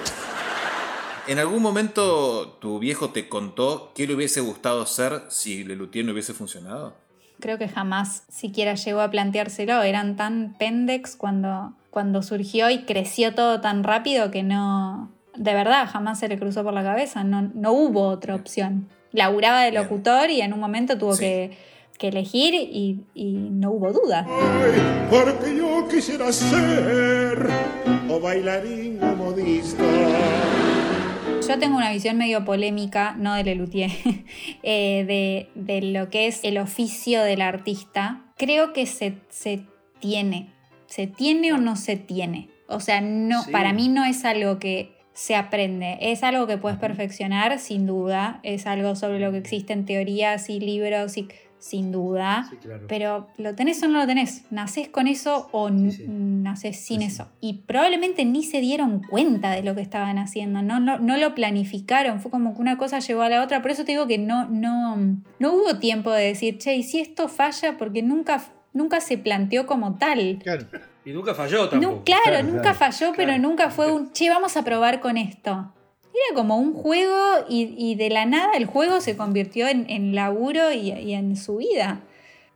¿En 1.27 1.39
algún 1.39 1.63
momento 1.63 2.59
tu 2.61 2.79
viejo 2.79 3.11
te 3.11 3.29
contó 3.29 3.93
qué 3.95 4.07
le 4.07 4.15
hubiese 4.15 4.41
gustado 4.41 4.85
ser 4.87 5.23
si 5.31 5.65
Lelutier 5.65 6.05
no 6.05 6.13
hubiese 6.13 6.35
funcionado? 6.35 7.07
creo 7.41 7.59
que 7.59 7.69
jamás 7.69 8.25
siquiera 8.29 8.75
llegó 8.75 9.01
a 9.01 9.11
planteárselo. 9.11 9.83
Eran 9.83 10.17
tan 10.17 10.57
pendex 10.59 11.17
cuando, 11.17 11.73
cuando 11.97 12.23
surgió 12.23 12.69
y 12.69 12.81
creció 12.81 13.35
todo 13.35 13.63
tan 13.63 13.83
rápido 13.83 14.31
que 14.31 14.43
no. 14.43 15.11
De 15.35 15.55
verdad, 15.55 15.89
jamás 15.91 16.19
se 16.19 16.29
le 16.29 16.39
cruzó 16.39 16.63
por 16.63 16.75
la 16.75 16.83
cabeza. 16.83 17.25
No, 17.25 17.51
no 17.55 17.73
hubo 17.73 18.03
otra 18.09 18.35
opción. 18.35 18.91
Laburaba 19.13 19.63
de 19.63 19.73
locutor 19.73 20.29
y 20.29 20.43
en 20.43 20.53
un 20.53 20.61
momento 20.61 20.99
tuvo 20.99 21.17
que, 21.17 21.57
que 21.97 22.09
elegir 22.09 22.53
y, 22.53 23.07
y 23.15 23.33
no 23.33 23.71
hubo 23.71 23.95
duda. 23.95 24.27
Porque 25.09 25.57
yo 25.57 25.89
quisiera 25.89 26.31
ser 26.35 27.49
o 28.11 28.21
bailarín 28.21 29.03
o 29.03 29.17
modista. 29.17 29.83
yo 31.49 31.59
tengo 31.59 31.79
una 31.79 31.93
visión 31.93 32.19
medio 32.19 32.45
polémica, 32.45 33.17
no 33.19 33.33
de 33.33 33.45
Lelutier, 33.45 33.91
eh, 34.63 35.07
de, 35.07 35.49
de 35.55 35.81
lo 35.81 36.11
que 36.11 36.27
es 36.27 36.45
el 36.45 36.59
oficio 36.59 37.23
del 37.23 37.41
artista. 37.41 38.27
Creo 38.37 38.75
que 38.75 38.85
se, 38.85 39.15
se 39.31 39.65
tiene. 39.99 40.56
¿Se 40.87 41.07
tiene 41.07 41.53
o 41.53 41.59
no 41.59 41.77
se 41.77 41.97
tiene? 41.97 42.49
O 42.69 42.81
sea, 42.81 43.01
no, 43.01 43.43
Sí. 43.43 43.51
para 43.53 43.73
mí 43.73 43.89
no 43.89 44.05
es 44.05 44.25
algo 44.25 44.59
que 44.59 44.93
se 45.13 45.35
aprende, 45.35 45.97
es 46.01 46.23
algo 46.23 46.47
que 46.47 46.59
puedes 46.59 46.79
perfeccionar, 46.79 47.59
sin 47.59 47.87
duda, 47.87 48.41
es 48.43 48.67
algo 48.67 48.95
sobre 48.97 49.19
lo 49.19 49.33
que 49.33 49.39
existen 49.39 49.87
teorías 49.87 50.51
y 50.51 50.61
libros, 50.61 51.17
y, 51.17 51.29
sin 51.59 51.91
duda, 51.91 52.51
pero 52.87 53.29
¿lo 53.39 53.55
tenés 53.55 53.83
o 53.83 53.89
no 53.89 53.99
lo 54.01 54.07
tenés? 54.07 54.45
¿Nacés 54.51 54.89
con 54.89 55.07
eso 55.07 55.49
o 55.53 55.69
n- 55.69 55.91
nacés 56.07 56.79
sin 56.85 57.01
eso? 57.01 57.29
Y 57.41 57.63
probablemente 57.67 58.27
ni 58.27 58.43
se 58.45 58.61
dieron 58.61 59.01
cuenta 59.09 59.53
de 59.53 59.63
lo 59.63 59.75
que 59.75 59.81
estaban 59.81 60.19
haciendo, 60.19 60.61
no, 60.61 60.81
no, 60.81 60.99
no 60.99 61.17
lo 61.17 61.35
planificaron, 61.35 62.21
fue 62.21 62.31
como 62.31 62.55
que 62.55 62.61
una 62.61 62.77
cosa 62.77 62.99
llevó 62.99 63.23
a 63.23 63.31
la 63.31 63.43
otra, 63.43 63.63
por 63.63 63.71
eso 63.71 63.85
te 63.87 63.93
digo 63.93 64.07
que 64.07 64.19
no, 64.19 64.47
no, 64.51 64.97
no 65.39 65.53
hubo 65.55 65.79
tiempo 65.79 66.13
de 66.13 66.25
decir, 66.27 66.59
che, 66.59 66.77
¿y 66.77 66.83
si 66.83 67.01
esto 67.01 67.27
falla? 67.29 67.79
Porque 67.79 68.03
nunca, 68.03 68.43
nunca 68.77 69.01
se 69.01 69.19
planteó 69.19 69.67
como 69.67 69.97
tal. 69.97 70.39
Y 71.05 71.13
nunca 71.13 71.35
falló 71.35 71.69
tampoco. 71.69 71.95
No, 71.97 72.05
claro, 72.05 72.43
nunca 72.43 72.75
falló, 72.75 73.13
pero 73.17 73.39
nunca 73.39 73.71
fue 73.71 73.91
un, 73.91 74.13
che, 74.13 74.29
vamos 74.29 74.57
a 74.57 74.65
probar 74.65 75.01
con 75.01 75.17
esto. 75.17 75.73
Era 76.05 76.35
como 76.35 76.57
un 76.57 76.73
juego 76.73 77.45
y, 77.49 77.75
y 77.77 77.95
de 77.95 78.11
la 78.11 78.25
nada 78.27 78.53
el 78.57 78.67
juego 78.67 79.01
se 79.01 79.17
convirtió 79.17 79.69
en, 79.69 79.89
en 79.91 80.15
laburo 80.15 80.73
y, 80.73 80.93
y 80.93 81.13
en 81.15 81.37
su 81.37 81.59
vida. 81.59 82.01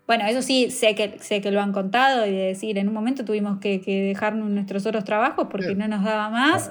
Bueno, 0.07 0.27
eso 0.27 0.43
sí, 0.43 0.71
sé 0.71 0.95
que, 0.95 1.19
sé 1.21 1.41
que 1.41 1.53
lo 1.53 1.61
han 1.61 1.73
contado 1.73 2.27
y 2.27 2.33
de 2.33 2.47
decir, 2.47 2.79
en 2.79 2.89
un 2.89 2.95
momento 2.95 3.25
tuvimos 3.25 3.61
que, 3.61 3.81
que 3.81 4.03
dejar 4.03 4.35
nuestros 4.35 4.85
otros 4.87 5.05
trabajos 5.05 5.47
porque 5.51 5.75
no 5.77 5.87
nos 5.87 6.03
daba 6.03 6.31
más. 6.31 6.71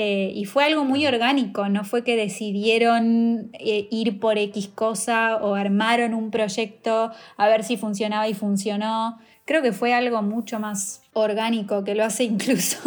Eh, 0.00 0.30
y 0.32 0.44
fue 0.44 0.62
algo 0.62 0.84
muy 0.84 1.04
orgánico, 1.08 1.68
no 1.68 1.82
fue 1.82 2.04
que 2.04 2.14
decidieron 2.14 3.50
eh, 3.54 3.88
ir 3.90 4.20
por 4.20 4.38
X 4.38 4.68
cosa 4.72 5.38
o 5.42 5.56
armaron 5.56 6.14
un 6.14 6.30
proyecto 6.30 7.10
a 7.36 7.48
ver 7.48 7.64
si 7.64 7.76
funcionaba 7.76 8.28
y 8.28 8.34
funcionó. 8.34 9.18
Creo 9.44 9.60
que 9.60 9.72
fue 9.72 9.92
algo 9.94 10.22
mucho 10.22 10.60
más 10.60 11.02
orgánico 11.14 11.82
que 11.82 11.96
lo 11.96 12.04
hace 12.04 12.22
incluso 12.32 12.78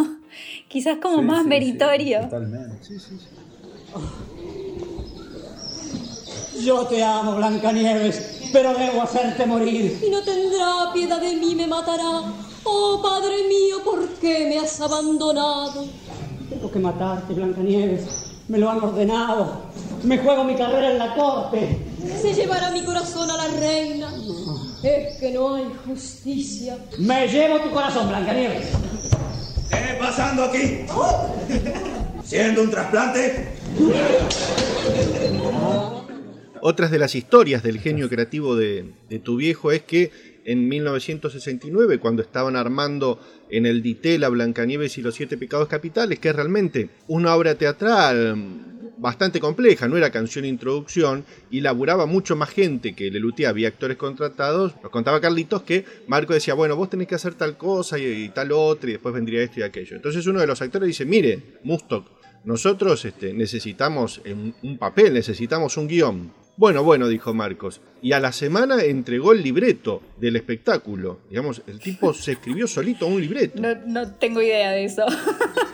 quizás 0.68 0.96
como 1.02 1.18
Sí, 1.18 1.24
más 1.24 1.38
sí, 1.40 1.42
sí, 1.42 1.48
meritorio. 1.50 2.20
totalmente. 2.20 2.78
Yo 6.62 6.86
te 6.86 7.04
amo, 7.04 7.36
Blancanieves, 7.36 8.48
pero 8.54 8.72
debo 8.72 9.02
hacerte 9.02 9.44
morir. 9.44 10.00
Y 10.06 10.08
no 10.08 10.22
tendrá 10.22 10.90
piedad 10.94 11.20
de 11.20 11.36
mí, 11.36 11.54
me 11.56 11.66
matará. 11.66 12.22
Oh, 12.64 13.00
padre 13.02 13.34
mío, 13.48 13.84
¿por 13.84 14.08
qué 14.14 14.46
me 14.48 14.58
has 14.58 14.80
abandonado? 14.80 15.84
Tengo 16.52 16.70
que 16.70 16.78
matarte, 16.78 17.34
Blancanieves. 17.34 18.04
Me 18.48 18.58
lo 18.58 18.70
han 18.70 18.82
ordenado. 18.82 19.62
Me 20.04 20.18
juego 20.18 20.44
mi 20.44 20.54
carrera 20.54 20.92
en 20.92 20.98
la 20.98 21.14
corte. 21.14 21.78
Se 22.20 22.34
llevará 22.34 22.70
mi 22.70 22.82
corazón 22.82 23.30
a 23.30 23.36
la 23.36 23.48
reina. 23.58 24.12
Es 24.82 25.18
que 25.18 25.30
no 25.32 25.54
hay 25.54 25.64
justicia. 25.86 26.76
Me 26.98 27.26
llevo 27.26 27.60
tu 27.60 27.70
corazón, 27.70 28.08
Blancanieves. 28.08 28.66
¿Qué 29.70 29.76
está 29.76 29.98
pasando 29.98 30.44
aquí? 30.44 30.84
¿Siendo 32.24 32.62
un 32.62 32.70
trasplante? 32.70 33.48
Otras 36.60 36.90
de 36.90 36.98
las 36.98 37.14
historias 37.14 37.62
del 37.62 37.80
genio 37.80 38.08
creativo 38.08 38.56
de, 38.56 38.92
de 39.08 39.18
tu 39.18 39.36
viejo 39.36 39.72
es 39.72 39.82
que 39.82 40.10
en 40.44 40.68
1969, 40.68 41.98
cuando 41.98 42.22
estaban 42.22 42.56
armando 42.56 43.20
en 43.50 43.66
el 43.66 43.82
Ditela 43.82 44.28
Blancanieves 44.28 44.98
y 44.98 45.02
los 45.02 45.14
Siete 45.14 45.36
Pecados 45.36 45.68
Capitales, 45.68 46.18
que 46.18 46.30
es 46.30 46.36
realmente 46.36 46.90
una 47.08 47.34
obra 47.34 47.54
teatral 47.54 48.36
bastante 48.98 49.40
compleja, 49.40 49.88
no 49.88 49.96
era 49.96 50.10
canción 50.10 50.44
introducción, 50.44 51.24
y 51.50 51.60
laburaba 51.60 52.06
mucho 52.06 52.36
más 52.36 52.50
gente 52.50 52.94
que 52.94 53.10
Lelutier, 53.10 53.48
había 53.48 53.68
actores 53.68 53.96
contratados. 53.96 54.74
Nos 54.82 54.92
contaba 54.92 55.20
Carlitos 55.20 55.62
que 55.62 55.84
Marco 56.06 56.32
decía, 56.32 56.54
bueno, 56.54 56.76
vos 56.76 56.88
tenés 56.88 57.08
que 57.08 57.16
hacer 57.16 57.34
tal 57.34 57.56
cosa 57.56 57.98
y, 57.98 58.28
tal 58.30 58.52
otra, 58.52 58.88
y 58.88 58.92
después 58.92 59.12
vendría 59.12 59.42
esto 59.42 59.60
y 59.60 59.64
aquello. 59.64 59.96
Entonces 59.96 60.26
uno 60.26 60.40
de 60.40 60.46
los 60.46 60.62
actores 60.62 60.86
dice, 60.86 61.04
mire, 61.04 61.58
Mustok, 61.64 62.06
nosotros 62.44 63.04
este, 63.04 63.32
necesitamos 63.34 64.20
un 64.24 64.78
papel, 64.78 65.14
necesitamos 65.14 65.76
un 65.76 65.88
guion. 65.88 66.41
Bueno, 66.62 66.84
bueno, 66.84 67.08
dijo 67.08 67.34
Marcos. 67.34 67.80
Y 68.02 68.12
a 68.12 68.20
la 68.20 68.30
semana 68.30 68.84
entregó 68.84 69.32
el 69.32 69.42
libreto 69.42 70.00
del 70.20 70.36
espectáculo. 70.36 71.18
Digamos, 71.28 71.60
el 71.66 71.80
tipo 71.80 72.14
se 72.14 72.34
escribió 72.34 72.68
solito 72.68 73.04
un 73.08 73.20
libreto. 73.20 73.60
No, 73.60 73.74
no 73.84 74.12
tengo 74.12 74.40
idea 74.40 74.70
de 74.70 74.84
eso. 74.84 75.04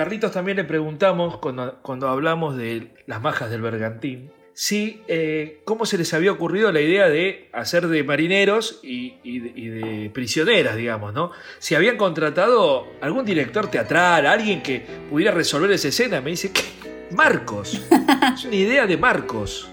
Carlitos 0.00 0.32
también 0.32 0.56
le 0.56 0.64
preguntamos, 0.64 1.36
cuando, 1.36 1.78
cuando 1.82 2.08
hablamos 2.08 2.56
de 2.56 2.88
las 3.04 3.20
majas 3.20 3.50
del 3.50 3.60
bergantín, 3.60 4.32
si, 4.54 5.02
eh, 5.08 5.60
cómo 5.66 5.84
se 5.84 5.98
les 5.98 6.14
había 6.14 6.32
ocurrido 6.32 6.72
la 6.72 6.80
idea 6.80 7.06
de 7.10 7.50
hacer 7.52 7.86
de 7.86 8.02
marineros 8.02 8.80
y, 8.82 9.16
y 9.22 9.40
de, 9.40 9.52
y 9.54 9.68
de 9.68 10.08
prisioneras, 10.08 10.76
digamos, 10.76 11.12
¿no? 11.12 11.32
Si 11.58 11.74
habían 11.74 11.98
contratado 11.98 12.86
algún 13.02 13.26
director 13.26 13.70
teatral, 13.70 14.26
alguien 14.26 14.62
que 14.62 14.86
pudiera 15.10 15.32
resolver 15.32 15.70
esa 15.70 15.88
escena. 15.88 16.22
Me 16.22 16.30
dice, 16.30 16.50
¿qué? 16.50 16.62
Marcos. 17.10 17.86
Es 18.34 18.44
una 18.46 18.56
idea 18.56 18.86
de 18.86 18.96
Marcos. 18.96 19.70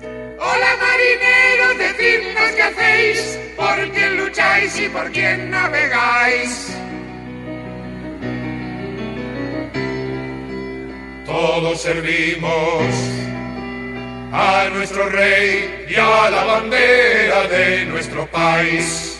Hola 0.00 0.76
marineros, 0.80 1.76
decidnos 1.76 2.50
qué 2.54 2.62
hacéis, 2.62 3.40
por 3.56 3.90
quién 3.90 4.16
lucháis 4.16 4.78
y 4.78 4.88
por 4.88 5.10
quién 5.10 5.50
navegáis. 5.50 6.87
Todos 11.28 11.82
servimos 11.82 12.82
a 14.32 14.68
nuestro 14.72 15.08
rey 15.10 15.84
y 15.88 15.94
a 15.94 16.30
la 16.30 16.44
bandera 16.44 17.46
de 17.46 17.84
nuestro 17.84 18.26
país. 18.30 19.18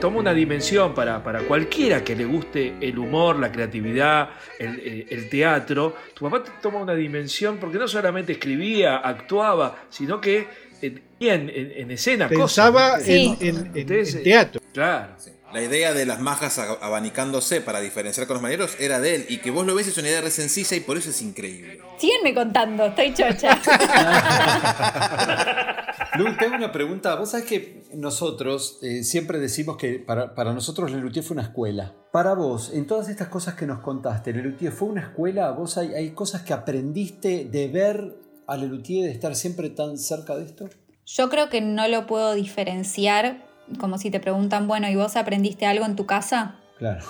Toma 0.00 0.18
una 0.20 0.32
dimensión 0.32 0.94
para, 0.94 1.22
para 1.22 1.40
cualquiera 1.40 2.02
que 2.04 2.14
le 2.14 2.24
guste 2.24 2.74
el 2.80 2.96
humor, 2.98 3.38
la 3.40 3.50
creatividad, 3.52 4.30
el, 4.58 4.78
eh, 4.84 5.06
el 5.10 5.28
teatro. 5.28 5.96
Tu 6.14 6.28
papá 6.30 6.44
toma 6.62 6.78
una 6.78 6.94
dimensión 6.94 7.58
porque 7.58 7.78
no 7.78 7.86
solamente 7.88 8.32
escribía, 8.32 8.96
actuaba, 8.98 9.84
sino 9.90 10.20
que 10.20 10.46
tenía 10.80 11.34
en, 11.34 11.48
en- 11.50 11.72
en 11.76 11.90
escena 11.90 12.28
Pensaba 12.28 12.92
cosas. 12.94 13.08
en, 13.08 13.36
en- 13.40 13.56
en- 13.56 13.70
Entonces, 13.76 14.14
en 14.16 14.22
teatro. 14.24 14.60
Claro. 14.72 15.12
La 15.52 15.62
idea 15.62 15.92
de 15.92 16.06
las 16.06 16.18
majas 16.18 16.58
abanicándose 16.58 17.60
para 17.60 17.80
diferenciar 17.80 18.26
con 18.26 18.34
los 18.34 18.42
marineros 18.42 18.74
era 18.80 19.00
de 19.00 19.16
él 19.16 19.26
y 19.28 19.38
que 19.38 19.50
vos 19.50 19.66
lo 19.66 19.74
ves 19.74 19.86
es 19.86 19.98
una 19.98 20.08
idea 20.08 20.22
re 20.22 20.30
sencilla 20.30 20.76
y 20.76 20.80
por 20.80 20.96
eso 20.96 21.10
es 21.10 21.20
increíble. 21.20 21.78
Síguenme 21.98 22.34
contando, 22.34 22.86
estoy 22.86 23.12
chocha. 23.12 23.60
Lu, 26.16 26.36
tengo 26.36 26.56
una 26.56 26.72
pregunta. 26.72 27.14
Vos 27.16 27.30
sabés 27.30 27.46
que 27.46 27.84
nosotros 27.94 28.78
eh, 28.82 29.04
siempre 29.04 29.38
decimos 29.38 29.76
que 29.76 29.98
para, 29.98 30.34
para 30.34 30.54
nosotros 30.54 30.90
Lelutier 30.90 31.24
fue 31.24 31.34
una 31.34 31.44
escuela. 31.44 31.94
Para 32.12 32.34
vos, 32.34 32.72
en 32.72 32.86
todas 32.86 33.08
estas 33.08 33.28
cosas 33.28 33.54
que 33.54 33.66
nos 33.66 33.80
contaste, 33.80 34.32
¿Lelutier 34.32 34.72
fue 34.72 34.88
una 34.88 35.02
escuela? 35.02 35.50
¿Vos 35.52 35.76
hay, 35.76 35.94
hay 35.94 36.12
cosas 36.12 36.42
que 36.42 36.54
aprendiste 36.54 37.44
de 37.44 37.68
ver 37.68 38.16
a 38.46 38.56
Lelutier, 38.56 39.04
de 39.04 39.12
estar 39.12 39.34
siempre 39.34 39.70
tan 39.70 39.98
cerca 39.98 40.34
de 40.34 40.44
esto? 40.44 40.68
Yo 41.04 41.28
creo 41.28 41.48
que 41.48 41.60
no 41.60 41.88
lo 41.88 42.06
puedo 42.06 42.34
diferenciar, 42.34 43.44
como 43.78 43.98
si 43.98 44.10
te 44.10 44.20
preguntan, 44.20 44.66
bueno, 44.66 44.88
¿y 44.88 44.96
vos 44.96 45.16
aprendiste 45.16 45.66
algo 45.66 45.84
en 45.84 45.96
tu 45.96 46.06
casa? 46.06 46.56
Claro. 46.78 47.04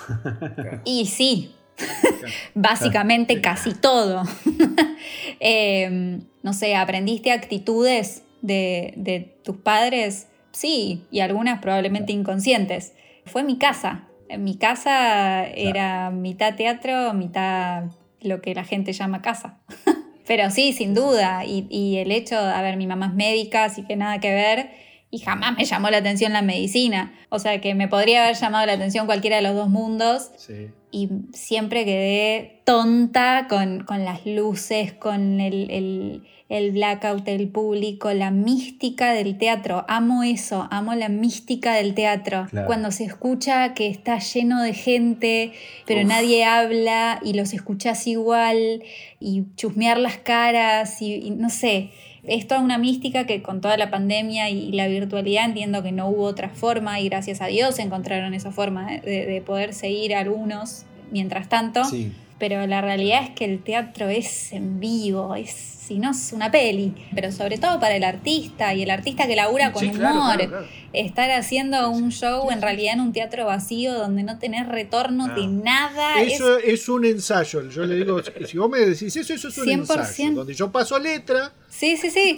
Y 0.85 1.07
sí, 1.07 1.55
básicamente 2.53 3.41
casi 3.41 3.73
todo. 3.73 4.23
Eh, 5.45 6.21
no 6.41 6.53
sé, 6.53 6.75
¿aprendiste 6.75 7.33
actitudes 7.33 8.23
de, 8.41 8.93
de 8.95 9.35
tus 9.43 9.57
padres? 9.57 10.29
Sí, 10.53 11.05
y 11.11 11.19
algunas 11.19 11.59
probablemente 11.59 12.13
inconscientes. 12.13 12.93
Fue 13.25 13.43
mi 13.43 13.57
casa. 13.57 14.07
Mi 14.37 14.55
casa 14.55 15.45
era 15.45 16.11
mitad 16.11 16.55
teatro, 16.55 17.13
mitad 17.13 17.85
lo 18.21 18.41
que 18.41 18.55
la 18.55 18.63
gente 18.63 18.93
llama 18.93 19.21
casa. 19.21 19.59
Pero 20.27 20.49
sí, 20.49 20.71
sin 20.71 20.93
duda. 20.93 21.43
Y, 21.45 21.67
y 21.69 21.97
el 21.97 22.11
hecho, 22.11 22.37
a 22.37 22.61
ver, 22.61 22.77
mi 22.77 22.87
mamá 22.87 23.07
es 23.07 23.13
médica, 23.13 23.65
así 23.65 23.83
que 23.83 23.95
nada 23.95 24.19
que 24.19 24.33
ver. 24.33 24.69
Y 25.13 25.19
jamás 25.19 25.55
me 25.55 25.63
llamó 25.63 25.91
la 25.91 25.97
atención 25.97 26.33
la 26.33 26.41
medicina. 26.41 27.13
O 27.29 27.37
sea 27.37 27.61
que 27.61 27.75
me 27.75 27.87
podría 27.87 28.23
haber 28.23 28.35
llamado 28.35 28.65
la 28.65 28.73
atención 28.73 29.05
cualquiera 29.05 29.35
de 29.35 29.43
los 29.43 29.53
dos 29.53 29.69
mundos. 29.69 30.31
Y 30.89 31.07
siempre 31.33 31.85
quedé 31.85 32.61
tonta 32.63 33.45
con, 33.47 33.83
con 33.83 34.05
las 34.05 34.25
luces, 34.25 34.91
con 34.91 35.39
el, 35.39 35.69
el, 35.69 36.23
el 36.49 36.71
blackout 36.71 37.23
del 37.25 37.47
público, 37.47 38.11
la 38.11 38.31
mística 38.31 39.11
del 39.13 39.37
teatro. 39.37 39.85
Amo 39.87 40.23
eso, 40.23 40.67
amo 40.71 40.95
la 40.95 41.09
mística 41.09 41.75
del 41.75 41.93
teatro. 41.93 42.47
Claro. 42.49 42.65
Cuando 42.65 42.89
se 42.89 43.03
escucha 43.03 43.75
que 43.75 43.89
está 43.89 44.17
lleno 44.17 44.63
de 44.63 44.73
gente, 44.73 45.51
pero 45.85 46.03
nadie 46.07 46.43
habla 46.43 47.19
y 47.23 47.33
los 47.33 47.53
escuchas 47.53 48.07
igual, 48.07 48.81
y 49.19 49.43
chusmear 49.57 49.99
las 49.99 50.17
caras, 50.17 51.03
y, 51.03 51.13
y 51.13 51.29
no 51.29 51.51
sé. 51.51 51.91
Es 52.23 52.47
toda 52.47 52.61
una 52.61 52.77
mística 52.77 53.25
que 53.25 53.41
con 53.41 53.61
toda 53.61 53.77
la 53.77 53.89
pandemia 53.89 54.49
y 54.49 54.71
la 54.71 54.87
virtualidad 54.87 55.45
entiendo 55.45 55.83
que 55.83 55.91
no 55.91 56.07
hubo 56.07 56.23
otra 56.23 56.49
forma 56.49 56.99
y 56.99 57.09
gracias 57.09 57.41
a 57.41 57.47
Dios 57.47 57.79
encontraron 57.79 58.33
esa 58.33 58.51
forma 58.51 58.91
de, 58.99 59.25
de 59.25 59.41
poder 59.41 59.73
seguir 59.73 60.15
algunos 60.15 60.85
mientras 61.11 61.49
tanto. 61.49 61.83
Sí. 61.85 62.11
Pero 62.45 62.67
la 62.67 62.81
realidad 62.81 63.23
es 63.23 63.29
que 63.29 63.45
el 63.45 63.63
teatro 63.63 64.09
es 64.09 64.51
en 64.51 64.81
vivo, 64.81 65.33
es 65.33 65.49
si 65.51 65.97
no 65.97 66.11
es 66.11 66.33
una 66.33 66.51
peli, 66.51 66.93
pero 67.15 67.31
sobre 67.31 67.57
todo 67.57 67.79
para 67.79 67.95
el 67.95 68.03
artista 68.03 68.73
y 68.73 68.83
el 68.83 68.89
artista 68.89 69.27
que 69.27 69.35
labura 69.37 69.71
con 69.71 69.81
Sí, 69.81 69.87
humor. 69.87 69.99
claro, 69.99 70.21
claro, 70.25 70.49
claro. 70.49 70.67
Estar 70.91 71.31
haciendo 71.31 71.89
un 71.89 72.11
show 72.11 72.51
en 72.51 72.61
realidad 72.61 72.95
en 72.95 72.99
un 73.01 73.13
teatro 73.13 73.45
vacío 73.45 73.93
donde 73.93 74.23
no 74.23 74.39
tenés 74.39 74.67
retorno 74.67 75.27
de 75.33 75.47
nada. 75.47 76.21
es- 76.21 76.33
Eso 76.33 76.57
es 76.57 76.89
un 76.89 77.05
ensayo. 77.05 77.69
Yo 77.69 77.85
le 77.85 77.95
digo, 77.95 78.21
si 78.45 78.57
vos 78.57 78.69
me 78.69 78.79
decís 78.79 79.15
eso, 79.15 79.33
eso 79.33 79.47
es 79.47 79.57
un 79.57 79.63
100%. 79.65 80.01
ensayo. 80.01 80.31
Donde 80.35 80.53
yo 80.53 80.69
paso 80.71 80.99
letra. 80.99 81.53
Sí, 81.69 81.95
sí, 81.95 82.09
sí. 82.11 82.37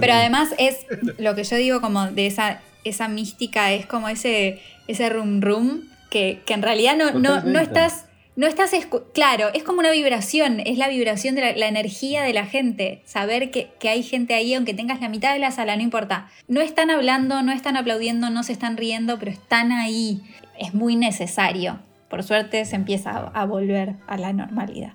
Pero 0.00 0.14
además 0.14 0.50
es 0.58 0.78
lo 1.18 1.36
que 1.36 1.44
yo 1.44 1.56
digo 1.58 1.80
como 1.80 2.06
de 2.10 2.26
esa, 2.26 2.60
esa 2.82 3.06
mística, 3.06 3.72
es 3.72 3.86
como 3.86 4.08
ese, 4.08 4.60
ese 4.88 5.08
rum 5.10 5.40
rum 5.40 5.82
que, 6.10 6.40
que 6.44 6.54
en 6.54 6.62
realidad 6.62 6.96
no, 6.96 7.12
no, 7.12 7.40
no 7.42 7.60
estás. 7.60 8.06
No 8.36 8.48
estás 8.48 8.72
claro, 9.12 9.50
es 9.54 9.62
como 9.62 9.78
una 9.78 9.92
vibración, 9.92 10.58
es 10.58 10.76
la 10.76 10.88
vibración 10.88 11.36
de 11.36 11.54
la, 11.54 11.68
energía 11.68 12.22
de 12.22 12.32
la 12.32 12.46
gente. 12.46 13.00
Saber 13.04 13.52
que, 13.52 13.70
que 13.78 13.88
hay 13.88 14.02
gente 14.02 14.34
ahí, 14.34 14.54
aunque 14.54 14.74
tengas 14.74 15.00
la 15.00 15.08
mitad 15.08 15.32
de 15.32 15.38
la 15.38 15.52
sala, 15.52 15.76
no 15.76 15.82
importa. 15.82 16.28
No 16.48 16.60
están 16.60 16.90
hablando, 16.90 17.42
no 17.42 17.52
están 17.52 17.76
aplaudiendo, 17.76 18.30
no 18.30 18.42
se 18.42 18.52
están 18.52 18.76
riendo, 18.76 19.20
pero 19.20 19.30
están 19.30 19.70
ahí. 19.70 20.20
Es 20.58 20.74
muy 20.74 20.96
necesario. 20.96 21.78
Por 22.10 22.24
suerte 22.24 22.64
se 22.64 22.74
empieza 22.74 23.10
a, 23.12 23.26
a 23.28 23.46
volver 23.46 23.94
a 24.08 24.18
la 24.18 24.32
normalidad. 24.32 24.94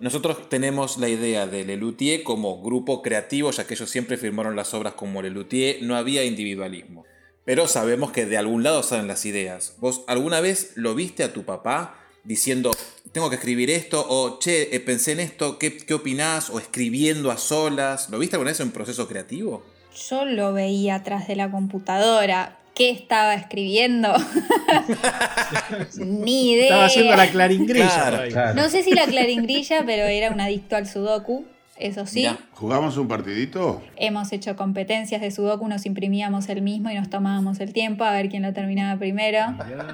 Nosotros 0.00 0.48
tenemos 0.48 0.98
la 0.98 1.08
idea 1.08 1.46
de 1.46 1.64
Lelutier 1.64 2.24
como 2.24 2.60
grupo 2.60 3.02
creativo, 3.02 3.52
ya 3.52 3.68
que 3.68 3.74
ellos 3.74 3.90
siempre 3.90 4.16
firmaron 4.16 4.56
las 4.56 4.74
obras 4.74 4.94
como 4.94 5.22
Lelutier, 5.22 5.82
no 5.82 5.94
había 5.94 6.24
individualismo. 6.24 7.04
Pero 7.44 7.68
sabemos 7.68 8.10
que 8.10 8.26
de 8.26 8.36
algún 8.36 8.64
lado 8.64 8.82
salen 8.82 9.06
las 9.06 9.24
ideas. 9.26 9.76
¿Vos 9.78 10.02
alguna 10.08 10.40
vez 10.40 10.72
lo 10.74 10.96
viste 10.96 11.22
a 11.22 11.32
tu 11.32 11.44
papá 11.44 11.99
diciendo, 12.24 12.70
tengo 13.12 13.30
que 13.30 13.36
escribir 13.36 13.70
esto? 13.70 14.04
O, 14.08 14.38
che, 14.38 14.74
eh, 14.74 14.80
pensé 14.80 15.12
en 15.12 15.20
esto, 15.20 15.58
¿qué, 15.58 15.76
qué 15.76 15.94
opinás? 15.94 16.50
O 16.50 16.58
escribiendo 16.58 17.30
a 17.30 17.38
solas. 17.38 18.10
¿Lo 18.10 18.18
viste 18.18 18.36
alguna 18.36 18.50
vez 18.50 18.60
en 18.60 18.70
proceso 18.70 19.08
creativo? 19.08 19.64
Yo 20.08 20.24
lo 20.24 20.52
veía 20.52 20.96
atrás 20.96 21.26
de 21.26 21.36
la 21.36 21.50
computadora. 21.50 22.58
¿Qué 22.74 22.90
estaba 22.90 23.34
escribiendo? 23.34 24.14
Ni 25.96 26.52
idea. 26.52 26.64
Estaba 26.64 26.84
haciendo 26.86 27.16
la 27.16 27.30
claringrilla. 27.30 28.28
Claro. 28.28 28.54
No 28.54 28.70
sé 28.70 28.82
si 28.82 28.92
la 28.92 29.06
claringrilla, 29.06 29.84
pero 29.84 30.04
era 30.04 30.30
un 30.30 30.40
adicto 30.40 30.76
al 30.76 30.86
sudoku. 30.88 31.44
Eso 31.80 32.04
sí. 32.04 32.26
¿Jugamos 32.52 32.98
un 32.98 33.08
partidito? 33.08 33.82
Hemos 33.96 34.32
hecho 34.32 34.54
competencias 34.54 35.22
de 35.22 35.30
sudoku, 35.30 35.66
nos 35.66 35.86
imprimíamos 35.86 36.50
el 36.50 36.60
mismo 36.60 36.90
y 36.90 36.94
nos 36.94 37.08
tomábamos 37.08 37.58
el 37.60 37.72
tiempo 37.72 38.04
a 38.04 38.12
ver 38.12 38.28
quién 38.28 38.42
lo 38.42 38.52
terminaba 38.52 38.98
primero. 38.98 39.38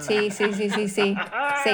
Sí, 0.00 0.32
sí, 0.32 0.46
sí, 0.52 0.68
sí, 0.68 0.88
sí. 0.88 1.14
Sí. 1.64 1.70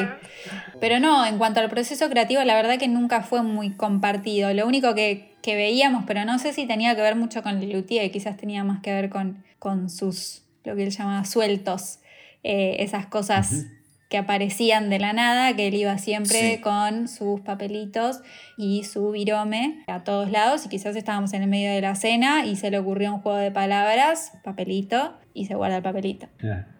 Pero 0.81 1.01
no, 1.01 1.25
en 1.25 1.39
cuanto 1.39 1.61
al 1.61 1.71
proceso 1.71 2.11
creativo, 2.11 2.43
la 2.45 2.55
verdad 2.55 2.79
que 2.79 2.89
nunca 2.89 3.23
fue 3.23 3.43
muy 3.43 3.71
compartido. 3.71 4.53
Lo 4.53 4.67
único 4.67 4.95
que, 4.95 5.35
que 5.41 5.57
veíamos, 5.57 6.05
pero 6.07 6.27
no 6.27 6.39
sé 6.39 6.53
si 6.53 6.67
tenía 6.67 6.95
que 6.95 7.01
ver 7.01 7.17
mucho 7.17 7.43
con 7.43 7.59
Lelutier, 7.59 8.11
quizás 8.11 8.37
tenía 8.37 8.65
más 8.65 8.83
que 8.83 8.93
ver 8.93 9.09
con, 9.09 9.43
con 9.59 9.89
sus, 9.89 10.43
lo 10.65 10.77
que 10.77 10.85
él 10.85 10.91
llamaba 10.91 11.25
sueltos, 11.25 12.01
eh, 12.43 12.77
esas 12.81 13.07
cosas 13.07 13.65
que 14.13 14.19
aparecían 14.19 14.91
de 14.91 14.99
la 14.99 15.15
nada, 15.15 15.57
que 15.57 15.69
él 15.69 15.75
iba 15.75 15.97
siempre 15.97 16.57
Sí. 16.57 16.61
con 16.61 17.09
sus 17.09 17.41
papelitos 17.41 18.21
y 18.59 18.85
su 18.85 19.11
virome 19.11 19.83
a 19.87 20.05
todos 20.05 20.31
lados 20.31 20.67
y 20.67 20.69
quizás 20.69 20.95
estábamos 20.97 21.33
en 21.33 21.41
el 21.45 21.49
medio 21.49 21.73
de 21.73 21.81
la 21.81 21.95
cena 21.95 22.45
y 22.45 22.57
se 22.57 22.71
le 22.71 22.79
ocurrió 22.79 23.15
un 23.15 23.21
juego 23.23 23.39
de 23.39 23.51
palabras, 23.51 24.33
papelito, 24.45 25.15
y 25.33 25.47
se 25.47 25.55
guarda 25.55 25.79
el 25.79 25.83
papelito. 25.83 26.27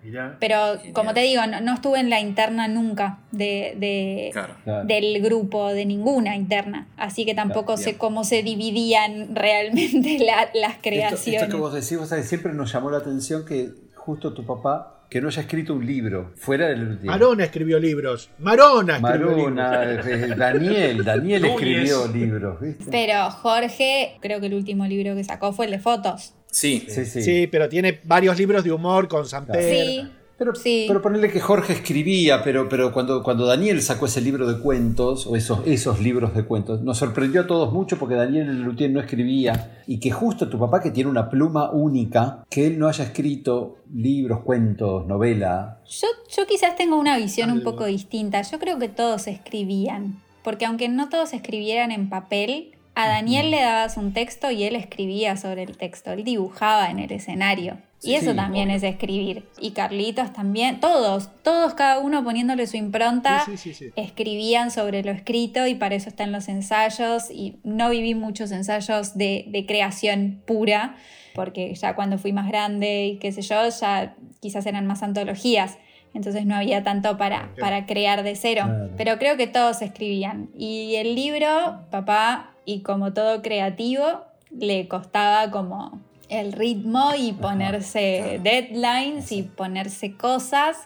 Mirá. 0.05 0.37
Pero 0.41 0.59
como 0.93 1.15
te 1.15 1.21
digo, 1.21 1.41
no, 1.47 1.63
no 1.63 1.73
estuve 1.73 2.01
en 2.01 2.11
la 2.11 2.21
interna 2.21 2.69
nunca 2.69 3.21
de, 3.31 3.75
de- 3.79 4.29
Claro. 4.35 4.85
del 4.85 5.23
grupo, 5.23 5.73
de 5.73 5.87
ninguna 5.87 6.37
interna, 6.37 6.87
así 6.99 7.25
que 7.25 7.35
tampoco 7.35 7.79
sé 7.79 7.97
cómo 7.97 8.25
se 8.25 8.43
dividían 8.43 9.35
realmente 9.35 10.19
la- 10.27 10.51
las 10.53 10.73
Esto, 10.73 10.83
creaciones. 10.83 11.43
esto 11.45 11.55
que 11.57 11.59
vos 11.63 11.73
decís, 11.73 11.97
vos 11.99 12.11
sabés, 12.11 12.29
siempre 12.29 12.53
nos 12.53 12.71
llamó 12.71 12.91
la 12.91 12.99
atención 12.99 13.47
que 13.47 13.71
justo 13.95 14.35
tu 14.35 14.45
papá, 14.45 14.99
que 15.13 15.21
no 15.21 15.29
haya 15.29 15.43
escrito 15.43 15.75
un 15.75 15.85
libro 15.87 16.33
fuera 16.37 16.69
del 16.69 16.79
Lelutier. 16.79 17.05
Marona 17.11 17.45
escribió 17.45 17.79
libros. 17.79 18.31
Marona 18.39 18.97
escribió 18.97 19.51
Marona, 19.51 19.85
libros. 19.85 20.07
eh, 20.07 20.35
Daniel, 20.39 21.05
Daniel 21.05 21.43
Núñez. 21.43 21.55
escribió 21.55 22.09
libros, 22.09 22.61
¿viste? 22.63 22.85
Pero 22.91 23.31
Jorge, 23.31 24.17
creo 24.23 24.41
que 24.41 24.47
el 24.47 24.55
último 24.55 24.87
libro 24.87 25.15
que 25.15 25.23
sacó 25.23 25.53
fue 25.53 25.67
el 25.67 25.73
de 25.73 25.81
fotos. 25.81 26.33
Sí. 26.51 26.87
Sí, 26.89 27.05
sí. 27.05 27.21
Sí, 27.21 27.47
pero 27.47 27.69
tiene 27.69 28.01
varios 28.05 28.39
libros 28.39 28.65
de 28.65 28.73
humor 28.73 29.07
con 29.07 29.27
Samper. 29.27 29.63
Sí, 29.63 30.09
Pero, 30.43 30.57
sí. 30.57 30.87
pero 30.89 31.01
ponerle 31.01 31.31
que 31.31 31.39
Jorge 31.39 31.73
escribía, 31.73 32.43
pero, 32.43 32.69
pero 32.69 32.93
cuando, 32.93 33.23
cuando 33.23 33.47
Daniel 33.47 33.81
sacó 33.81 34.07
ese 34.07 34.21
libro 34.21 34.53
de 34.53 34.61
cuentos, 34.61 35.25
o 35.29 35.37
esos, 35.37 35.61
esos 35.67 36.01
libros 36.01 36.35
de 36.35 36.45
cuentos, 36.45 36.83
nos 36.83 36.99
sorprendió 36.99 37.43
a 37.43 37.47
todos 37.47 37.73
mucho 37.73 37.97
porque 37.97 38.17
Daniel 38.17 38.59
Lelutier 38.59 38.91
no 38.91 38.99
escribía, 38.99 39.83
y 39.87 40.01
que 40.01 40.11
justo 40.11 40.49
tu 40.49 40.59
papá, 40.59 40.81
que 40.81 40.91
tiene 40.91 41.09
una 41.09 41.31
pluma 41.31 41.71
única, 41.71 42.45
que 42.51 42.67
él 42.67 42.79
no 42.79 42.89
haya 42.89 43.05
escrito 43.05 43.77
libros, 43.95 44.41
cuentos, 44.41 45.07
novela. 45.07 45.81
Yo, 45.89 46.09
yo 46.37 46.47
quizás 46.47 46.75
tengo 46.75 46.99
una 46.99 47.17
visión 47.19 47.53
un 47.53 47.63
poco 47.63 47.85
distinta. 47.85 48.43
Yo 48.43 48.59
creo 48.59 48.79
que 48.79 48.89
todos 48.89 49.29
escribían. 49.29 50.23
Porque 50.43 50.67
aunque 50.67 50.89
no 50.89 51.09
todos 51.09 51.35
escribieran 51.35 51.93
en 51.93 52.09
papel, 52.09 52.73
a 52.95 53.09
Daniel 53.09 53.51
le 53.51 53.61
dabas 53.61 53.97
un 53.97 54.13
texto 54.13 54.51
y 54.51 54.65
él 54.65 54.77
escribía 54.77 55.37
sobre 55.37 55.63
el 55.63 55.77
texto. 55.77 56.13
Él 56.13 56.25
dibujaba 56.25 56.91
en 56.91 56.99
el 56.99 57.11
escenario. 57.11 57.79
Y 58.03 58.09
Sí, 58.09 58.15
eso 58.17 58.35
también 58.35 58.71
es 58.71 58.83
escribir. 58.83 59.49
Y 59.61 59.71
Carlitos 59.71 60.33
también. 60.33 60.81
Todos, 60.81 61.31
todos 61.43 61.75
cada 61.75 62.01
uno 62.01 62.25
poniéndole 62.25 62.67
su 62.67 62.77
impronta, 62.77 63.45
Sí, 63.47 63.57
sí, 63.57 63.91
escribían 63.97 64.71
sobre 64.71 65.03
lo 65.03 65.13
escrito 65.13 65.67
y 65.67 65.75
para 65.75 65.95
eso 65.95 66.09
están 66.09 66.33
los 66.33 66.49
ensayos. 66.49 67.31
Y 67.31 67.61
no 67.63 67.89
viví 67.91 68.15
muchos 68.15 68.51
ensayos 68.51 69.17
de, 69.17 69.45
de 69.49 69.65
creación 69.67 70.43
pura, 70.45 70.97
porque 71.35 71.75
ya 71.75 71.95
cuando 71.95 72.19
fui 72.19 72.33
más 72.33 72.49
grande 72.49 73.07
y 73.07 73.19
qué 73.19 73.33
sé 73.33 73.41
yo, 73.43 73.69
ya 73.69 74.17
quizás 74.41 74.67
eran 74.67 74.87
más 74.87 75.03
antologías. 75.03 75.79
Entonces 76.13 76.45
no 76.45 76.57
había 76.57 76.83
tanto 76.83 77.17
para, 77.17 77.55
para 77.59 77.87
crear 77.87 78.23
de 78.23 78.37
cero. 78.37 78.91
Pero 78.99 79.19
creo 79.19 79.37
que 79.39 79.47
todos 79.47 79.81
escribían. 79.81 80.51
Y 80.55 80.97
el 80.97 81.15
libro, 81.15 81.87
papá, 81.91 82.52
y 82.65 82.81
como 82.81 83.13
todo 83.13 83.43
creativo, 83.43 84.25
le 84.51 84.89
costaba 84.89 85.51
como 85.51 86.01
el 86.29 86.53
ritmo 86.53 87.11
y 87.19 87.33
ponerse 87.33 88.41
deadlines 88.43 89.33
y 89.33 89.43
ponerse 89.43 90.13
cosas. 90.17 90.77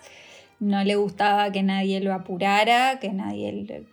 No 0.59 0.83
le 0.85 0.97
gustaba 0.97 1.53
que 1.53 1.63
nadie 1.63 2.01
lo 2.01 2.15
apurara, 2.15 2.99
que 2.99 3.11
nadie 3.13 3.85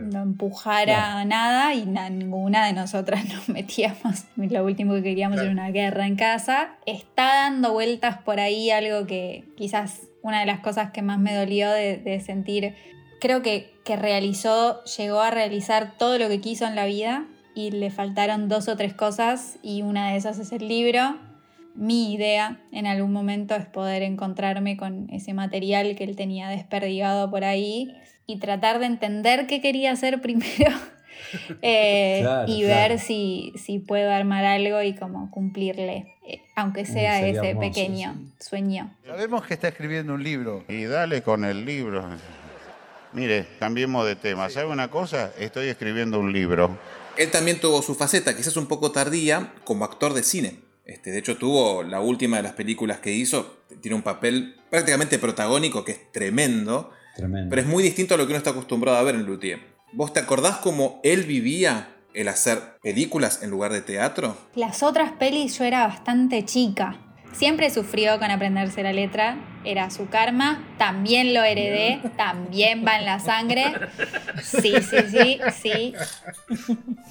lo 0.00 0.20
empujara 0.22 1.18
a 1.18 1.24
nada 1.24 1.74
y 1.74 1.86
na- 1.86 2.08
ninguna 2.08 2.66
de 2.66 2.72
nosotras 2.72 3.24
nos 3.34 3.48
metíamos. 3.48 4.24
Lo 4.36 4.64
último 4.64 4.94
que 4.94 5.02
queríamos 5.02 5.40
era 5.40 5.50
una 5.50 5.70
guerra 5.70 6.06
en 6.06 6.14
casa. 6.16 6.76
Está 6.86 7.24
dando 7.42 7.72
vueltas 7.72 8.18
por 8.18 8.38
ahí 8.38 8.70
algo 8.70 9.06
que 9.06 9.44
quizás 9.56 10.02
una 10.22 10.40
de 10.40 10.46
las 10.46 10.60
cosas 10.60 10.90
que 10.92 11.02
más 11.02 11.18
me 11.18 11.34
dolió 11.34 11.70
de, 11.70 11.98
de 11.98 12.20
sentir, 12.20 12.74
creo 13.20 13.42
que, 13.42 13.73
que 13.84 13.96
realizó, 13.96 14.82
llegó 14.84 15.20
a 15.20 15.30
realizar 15.30 15.96
todo 15.98 16.18
lo 16.18 16.28
que 16.28 16.40
quiso 16.40 16.66
en 16.66 16.74
la 16.74 16.86
vida 16.86 17.26
y 17.54 17.70
le 17.70 17.90
faltaron 17.90 18.48
dos 18.48 18.68
o 18.68 18.76
tres 18.76 18.94
cosas 18.94 19.58
y 19.62 19.82
una 19.82 20.10
de 20.10 20.16
esas 20.16 20.38
es 20.38 20.52
el 20.52 20.66
libro. 20.66 21.16
Mi 21.74 22.12
idea 22.14 22.60
en 22.72 22.86
algún 22.86 23.12
momento 23.12 23.54
es 23.54 23.66
poder 23.66 24.02
encontrarme 24.02 24.76
con 24.76 25.10
ese 25.10 25.34
material 25.34 25.96
que 25.96 26.04
él 26.04 26.16
tenía 26.16 26.48
desperdigado 26.48 27.30
por 27.30 27.44
ahí 27.44 27.94
y 28.26 28.38
tratar 28.38 28.78
de 28.78 28.86
entender 28.86 29.46
qué 29.46 29.60
quería 29.60 29.92
hacer 29.92 30.20
primero 30.22 30.72
eh, 31.62 32.20
Claro, 32.22 32.50
y 32.50 32.62
claro. 32.62 32.90
ver 32.90 32.98
si, 32.98 33.52
si 33.56 33.80
puedo 33.80 34.10
armar 34.10 34.44
algo 34.44 34.80
y 34.82 34.94
como 34.94 35.30
cumplirle, 35.30 36.14
eh, 36.26 36.40
aunque 36.56 36.86
sea 36.86 37.18
sería 37.18 37.40
ese 37.40 37.50
hermoso, 37.50 37.68
pequeño 37.68 38.14
sueño. 38.38 38.90
Sabemos 39.06 39.44
que 39.44 39.54
está 39.54 39.68
escribiendo 39.68 40.14
un 40.14 40.22
libro. 40.22 40.64
Y 40.68 40.84
dale 40.84 41.22
con 41.22 41.44
el 41.44 41.64
libro. 41.64 42.08
Mire, 43.14 43.46
cambiemos 43.60 44.04
de 44.06 44.16
tema. 44.16 44.50
¿Sabe 44.50 44.66
una 44.70 44.88
cosa? 44.90 45.32
Estoy 45.38 45.68
escribiendo 45.68 46.18
un 46.18 46.32
libro. 46.32 46.76
Él 47.16 47.30
también 47.30 47.60
tuvo 47.60 47.80
su 47.80 47.94
faceta, 47.94 48.36
quizás 48.36 48.56
un 48.56 48.66
poco 48.66 48.90
tardía, 48.90 49.52
como 49.64 49.84
actor 49.84 50.14
de 50.14 50.24
cine. 50.24 50.58
Este, 50.84 51.12
de 51.12 51.18
hecho, 51.18 51.36
tuvo 51.36 51.82
la 51.84 52.00
última 52.00 52.38
de 52.38 52.42
las 52.42 52.52
películas 52.52 52.98
que 52.98 53.12
hizo, 53.12 53.58
tiene 53.80 53.94
un 53.94 54.02
papel 54.02 54.56
prácticamente 54.68 55.18
protagónico 55.18 55.84
que 55.84 55.92
es 55.92 56.12
tremendo, 56.12 56.90
Tremendo. 57.16 57.48
pero 57.50 57.62
es 57.62 57.68
muy 57.68 57.82
distinto 57.82 58.14
a 58.14 58.18
lo 58.18 58.24
que 58.26 58.32
uno 58.32 58.38
está 58.38 58.50
acostumbrado 58.50 58.98
a 58.98 59.02
ver 59.02 59.14
en 59.14 59.24
Luthier. 59.24 59.60
¿Vos 59.92 60.12
te 60.12 60.18
acordás 60.20 60.56
cómo 60.56 61.00
él 61.04 61.22
vivía 61.22 61.94
el 62.14 62.26
hacer 62.28 62.58
películas 62.82 63.42
en 63.42 63.50
lugar 63.50 63.72
de 63.72 63.80
teatro? 63.80 64.36
Las 64.56 64.82
otras 64.82 65.12
pelis 65.12 65.56
yo 65.58 65.64
era 65.64 65.86
bastante 65.86 66.44
chica. 66.44 67.00
Siempre 67.32 67.70
sufrió 67.70 68.18
con 68.18 68.30
aprenderse 68.30 68.82
la 68.82 68.92
letra, 68.92 69.38
era 69.64 69.90
su 69.90 70.08
karma, 70.08 70.62
también 70.78 71.34
lo 71.34 71.42
heredé, 71.42 72.00
también 72.16 72.84
va 72.86 72.98
en 72.98 73.04
la 73.06 73.18
sangre. 73.20 73.72
Sí, 74.42 74.74
sí, 74.82 74.96
sí, 75.10 75.40
sí. 75.60 75.94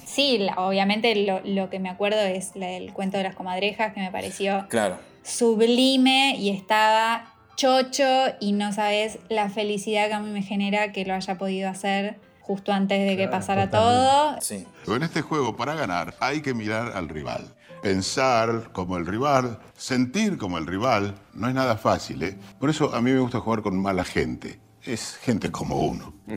Sí, 0.06 0.46
obviamente 0.56 1.14
lo, 1.26 1.40
lo 1.44 1.70
que 1.70 1.78
me 1.78 1.88
acuerdo 1.88 2.20
es 2.20 2.52
el 2.54 2.92
cuento 2.92 3.16
de 3.18 3.24
las 3.24 3.34
comadrejas, 3.34 3.92
que 3.94 4.00
me 4.00 4.10
pareció 4.10 4.66
Claro. 4.68 4.98
sublime 5.22 6.36
y 6.38 6.50
estaba 6.50 7.32
chocho 7.56 8.04
y 8.40 8.52
no 8.52 8.72
sabes 8.72 9.18
la 9.28 9.48
felicidad 9.48 10.08
que 10.08 10.14
a 10.14 10.20
mí 10.20 10.30
me 10.30 10.42
genera 10.42 10.92
que 10.92 11.04
lo 11.04 11.14
haya 11.14 11.36
podido 11.38 11.68
hacer 11.68 12.16
justo 12.40 12.72
antes 12.72 13.06
de 13.08 13.16
que 13.16 13.26
pasara 13.28 13.70
todo. 13.70 14.36
Sí. 14.40 14.66
En 14.86 15.02
este 15.02 15.22
juego, 15.22 15.56
para 15.56 15.74
ganar, 15.74 16.14
hay 16.20 16.42
que 16.42 16.52
mirar 16.52 16.92
al 16.94 17.08
rival. 17.08 17.54
Pensar 17.84 18.72
como 18.72 18.96
el 18.96 19.04
rival, 19.04 19.58
sentir 19.76 20.38
como 20.38 20.56
el 20.56 20.66
rival, 20.66 21.16
no 21.34 21.48
es 21.48 21.54
nada 21.54 21.76
fácil, 21.76 22.22
¿eh? 22.22 22.38
Por 22.58 22.70
eso 22.70 22.94
a 22.94 23.02
mí 23.02 23.12
me 23.12 23.18
gusta 23.18 23.40
jugar 23.40 23.60
con 23.60 23.78
mala 23.78 24.04
gente. 24.04 24.58
Es 24.82 25.16
gente 25.16 25.52
como 25.52 25.78
uno. 25.80 26.14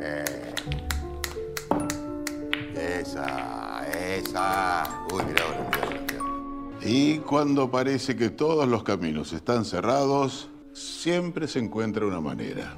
Eh. 0.00 0.54
Esa, 2.76 3.84
esa. 3.88 5.06
Uy, 5.12 5.24
mira, 5.26 5.44
mira, 5.72 6.00
mira. 6.08 6.88
Y 6.88 7.18
cuando 7.18 7.68
parece 7.68 8.14
que 8.14 8.30
todos 8.30 8.68
los 8.68 8.84
caminos 8.84 9.32
están 9.32 9.64
cerrados, 9.64 10.50
siempre 10.72 11.48
se 11.48 11.58
encuentra 11.58 12.06
una 12.06 12.20
manera. 12.20 12.76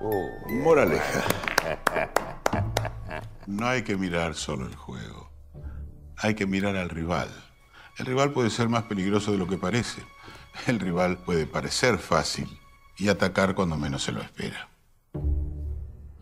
Moraleja. 0.00 1.24
No 3.46 3.66
hay 3.66 3.82
que 3.82 3.96
mirar 3.96 4.34
solo 4.34 4.66
el 4.66 4.74
juego. 4.76 5.30
Hay 6.16 6.34
que 6.34 6.46
mirar 6.46 6.76
al 6.76 6.88
rival. 6.88 7.28
El 7.98 8.06
rival 8.06 8.32
puede 8.32 8.50
ser 8.50 8.68
más 8.68 8.84
peligroso 8.84 9.32
de 9.32 9.38
lo 9.38 9.48
que 9.48 9.56
parece. 9.56 10.02
El 10.66 10.78
rival 10.80 11.18
puede 11.18 11.46
parecer 11.46 11.98
fácil 11.98 12.48
y 12.96 13.08
atacar 13.08 13.54
cuando 13.54 13.76
menos 13.76 14.02
se 14.02 14.12
lo 14.12 14.20
espera. 14.20 14.68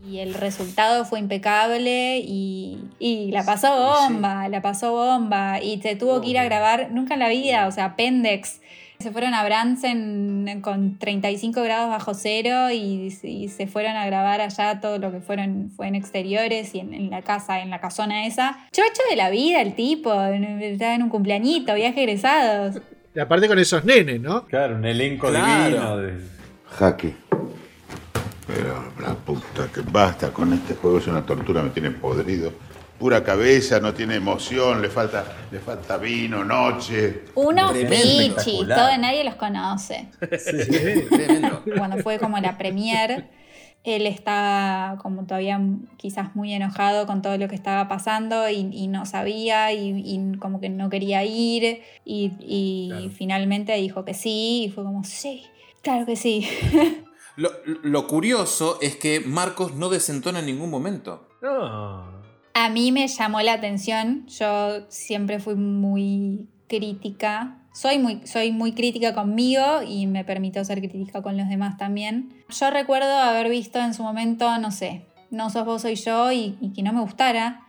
Y 0.03 0.19
el 0.19 0.33
resultado 0.33 1.05
fue 1.05 1.19
impecable 1.19 2.19
y, 2.19 2.79
y 2.97 3.31
la 3.31 3.43
pasó 3.43 3.75
bomba, 3.75 4.47
la 4.47 4.61
pasó 4.61 4.93
bomba. 4.93 5.61
Y 5.61 5.81
se 5.81 5.95
tuvo 5.95 6.21
que 6.21 6.29
ir 6.29 6.39
a 6.39 6.45
grabar, 6.45 6.91
nunca 6.91 7.15
en 7.15 7.19
la 7.19 7.29
vida, 7.29 7.67
o 7.67 7.71
sea, 7.71 7.95
Pendex. 7.95 8.61
Se 8.99 9.11
fueron 9.11 9.35
a 9.35 9.43
Bransen 9.45 10.59
con 10.63 10.97
35 10.97 11.61
grados 11.61 11.89
bajo 11.89 12.15
cero 12.15 12.71
y, 12.71 13.15
y 13.23 13.47
se 13.49 13.67
fueron 13.67 13.95
a 13.95 14.05
grabar 14.07 14.41
allá 14.41 14.79
todo 14.81 14.97
lo 14.97 15.11
que 15.11 15.21
fueron 15.21 15.69
fue 15.75 15.87
en 15.87 15.93
exteriores 15.95 16.73
y 16.73 16.79
en, 16.79 16.93
en 16.95 17.09
la 17.11 17.21
casa, 17.21 17.61
en 17.61 17.69
la 17.69 17.79
casona 17.79 18.25
esa. 18.25 18.57
Chocho 18.71 19.01
de 19.09 19.15
la 19.15 19.29
vida 19.29 19.61
el 19.61 19.75
tipo, 19.75 20.11
estaba 20.11 20.95
en 20.95 21.03
un 21.03 21.09
cumpleañito, 21.09 21.75
viaje 21.75 22.01
egresados. 22.03 22.81
Y 23.15 23.19
aparte 23.19 23.47
con 23.47 23.59
esos 23.59 23.85
nenes, 23.85 24.19
¿no? 24.19 24.45
Claro, 24.45 24.75
un 24.75 24.85
elenco 24.85 25.29
Claro. 25.29 25.63
divino. 25.69 25.97
De... 25.97 26.13
Jaque. 26.79 27.13
Pero 28.47 28.93
la 29.01 29.13
puta 29.13 29.67
que 29.73 29.81
basta 29.81 30.29
con 30.33 30.53
este 30.53 30.73
juego, 30.73 30.97
es 30.97 31.07
una 31.07 31.23
tortura, 31.23 31.61
me 31.61 31.69
tiene 31.69 31.91
podrido. 31.91 32.51
Pura 32.99 33.23
cabeza, 33.23 33.79
no 33.79 33.93
tiene 33.93 34.15
emoción, 34.15 34.81
le 34.81 34.89
falta, 34.89 35.23
le 35.51 35.59
falta 35.59 35.97
vino, 35.97 36.43
noche. 36.43 37.25
Unos 37.35 37.73
pichis, 37.73 38.67
todo, 38.67 38.97
nadie 38.97 39.23
los 39.23 39.35
conoce. 39.35 40.09
Cuando 41.77 41.97
fue 41.97 42.17
como 42.17 42.39
la 42.39 42.57
premier, 42.57 43.29
él 43.83 44.07
estaba 44.07 44.97
como 44.97 45.25
todavía 45.25 45.61
quizás 45.97 46.35
muy 46.35 46.53
enojado 46.53 47.05
con 47.05 47.21
todo 47.21 47.37
lo 47.37 47.47
que 47.47 47.55
estaba 47.55 47.87
pasando 47.87 48.49
y, 48.49 48.67
y 48.73 48.87
no 48.87 49.05
sabía 49.05 49.71
y, 49.71 50.01
y 50.03 50.37
como 50.39 50.59
que 50.59 50.69
no 50.69 50.89
quería 50.89 51.23
ir 51.23 51.83
y, 52.03 52.31
y 52.39 53.11
finalmente 53.15 53.73
dijo 53.75 54.05
que 54.05 54.15
sí 54.15 54.63
y 54.65 54.69
fue 54.69 54.83
como, 54.83 55.03
sí, 55.03 55.43
claro 55.83 56.05
que 56.05 56.15
sí. 56.15 56.49
Lo, 57.35 57.51
lo 57.83 58.07
curioso 58.07 58.79
es 58.81 58.95
que 58.95 59.19
Marcos 59.19 59.75
no 59.75 59.89
desentona 59.89 60.39
en 60.39 60.47
ningún 60.47 60.71
momento. 60.71 61.29
No. 61.43 62.16
A 62.59 62.69
mí 62.69 62.91
me 62.91 63.07
llamó 63.07 63.39
la 63.41 63.53
atención, 63.53 64.25
yo 64.25 64.89
siempre 64.89 65.39
fui 65.39 65.53
muy 65.53 66.49
crítica, 66.67 67.59
soy 67.71 67.99
muy, 67.99 68.25
soy 68.25 68.51
muy 68.51 68.71
crítica 68.71 69.13
conmigo 69.13 69.83
y 69.87 70.07
me 70.07 70.25
permitió 70.25 70.65
ser 70.65 70.79
crítica 70.79 71.21
con 71.21 71.37
los 71.37 71.47
demás 71.49 71.77
también. 71.77 72.33
Yo 72.49 72.71
recuerdo 72.71 73.15
haber 73.15 73.49
visto 73.49 73.77
en 73.77 73.93
su 73.93 74.01
momento, 74.01 74.57
no 74.57 74.71
sé, 74.71 75.05
No 75.29 75.51
sos 75.51 75.65
vos, 75.65 75.83
soy 75.83 75.93
yo 75.93 76.31
y, 76.31 76.57
y 76.59 76.73
que 76.73 76.81
no 76.81 76.93
me 76.93 77.01
gustara, 77.01 77.61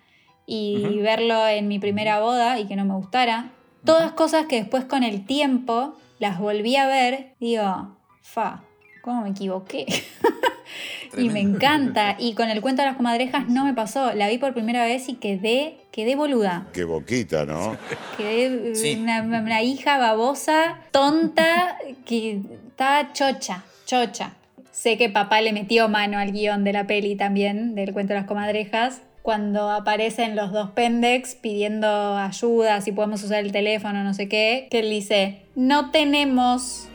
y 0.47 1.01
verlo 1.03 1.47
en 1.47 1.69
mi 1.69 1.79
primera 1.79 2.21
boda 2.21 2.59
y 2.59 2.67
que 2.67 2.75
no 2.75 2.87
me 2.87 2.95
gustara. 2.95 3.53
Todas 3.85 4.13
cosas 4.13 4.47
que 4.47 4.57
después 4.57 4.87
con 4.87 5.03
el 5.03 5.27
tiempo 5.27 5.99
las 6.19 6.39
volví 6.39 6.77
a 6.77 6.87
ver, 6.87 7.35
digo, 7.41 7.99
fa, 8.23 8.65
¿cómo 9.01 9.23
me 9.23 9.31
equivoqué? 9.31 9.87
y 11.17 11.29
me 11.31 11.41
encanta. 11.41 12.17
Y 12.19 12.35
con 12.35 12.49
el 12.51 12.61
cuento 12.61 12.83
de 12.83 12.89
las 12.89 12.97
comadrejas 12.97 13.49
no 13.49 13.65
me 13.65 13.75
pasó. 13.75 14.13
La 14.15 14.29
vi 14.29 14.39
por 14.39 14.53
primera 14.55 14.85
vez 14.85 15.09
y 15.09 15.15
quedé, 15.15 15.79
quedé 15.91 16.17
boluda. 16.17 16.67
Qué 16.73 16.85
boquita, 16.85 17.45
¿no? 17.47 17.77
Quedé 18.17 18.75
Sí. 18.75 18.99
una, 19.01 19.23
una 19.23 19.63
hija 19.63 19.99
babosa, 19.99 20.79
tonta, 20.91 21.77
que 22.05 22.41
estaba 22.69 23.13
chocha, 23.13 23.65
chocha. 23.87 24.33
Sé 24.73 24.97
que 24.97 25.09
papá 25.09 25.41
le 25.41 25.53
metió 25.53 25.89
mano 25.89 26.19
al 26.19 26.31
guion 26.33 26.63
de 26.65 26.73
la 26.73 26.87
peli 26.87 27.17
también, 27.17 27.75
del 27.75 27.93
cuento 27.93 28.13
de 28.15 28.21
las 28.21 28.29
comadrejas. 28.29 29.01
Cuando 29.23 29.71
aparecen 29.71 30.37
los 30.37 30.53
dos 30.53 30.71
pendex 30.71 31.35
pidiendo 31.35 32.17
ayuda, 32.17 32.81
si 32.81 32.93
podemos 32.93 33.23
usar 33.23 33.45
el 33.45 33.53
teléfono, 33.53 34.03
no 34.05 34.15
sé 34.15 34.29
qué, 34.29 34.69
que 34.71 34.79
él 34.79 34.91
dice, 34.91 35.43
no 35.55 35.91
tenemos 35.91 36.89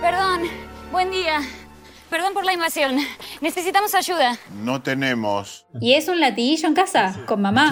Perdón, 0.00 0.40
buen 0.90 1.10
día. 1.10 1.40
Perdón 2.08 2.34
por 2.34 2.44
la 2.44 2.52
invasión. 2.52 2.96
Necesitamos 3.40 3.94
ayuda. 3.94 4.36
No 4.62 4.82
tenemos. 4.82 5.66
¿Y 5.80 5.94
es 5.94 6.08
un 6.08 6.18
latiguillo 6.18 6.66
en 6.68 6.74
casa? 6.74 7.24
Con 7.26 7.40
mamá. 7.40 7.70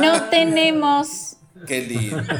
No 0.00 0.24
tenemos. 0.24 1.36
Qué 1.66 1.82
lindo. 1.82 2.22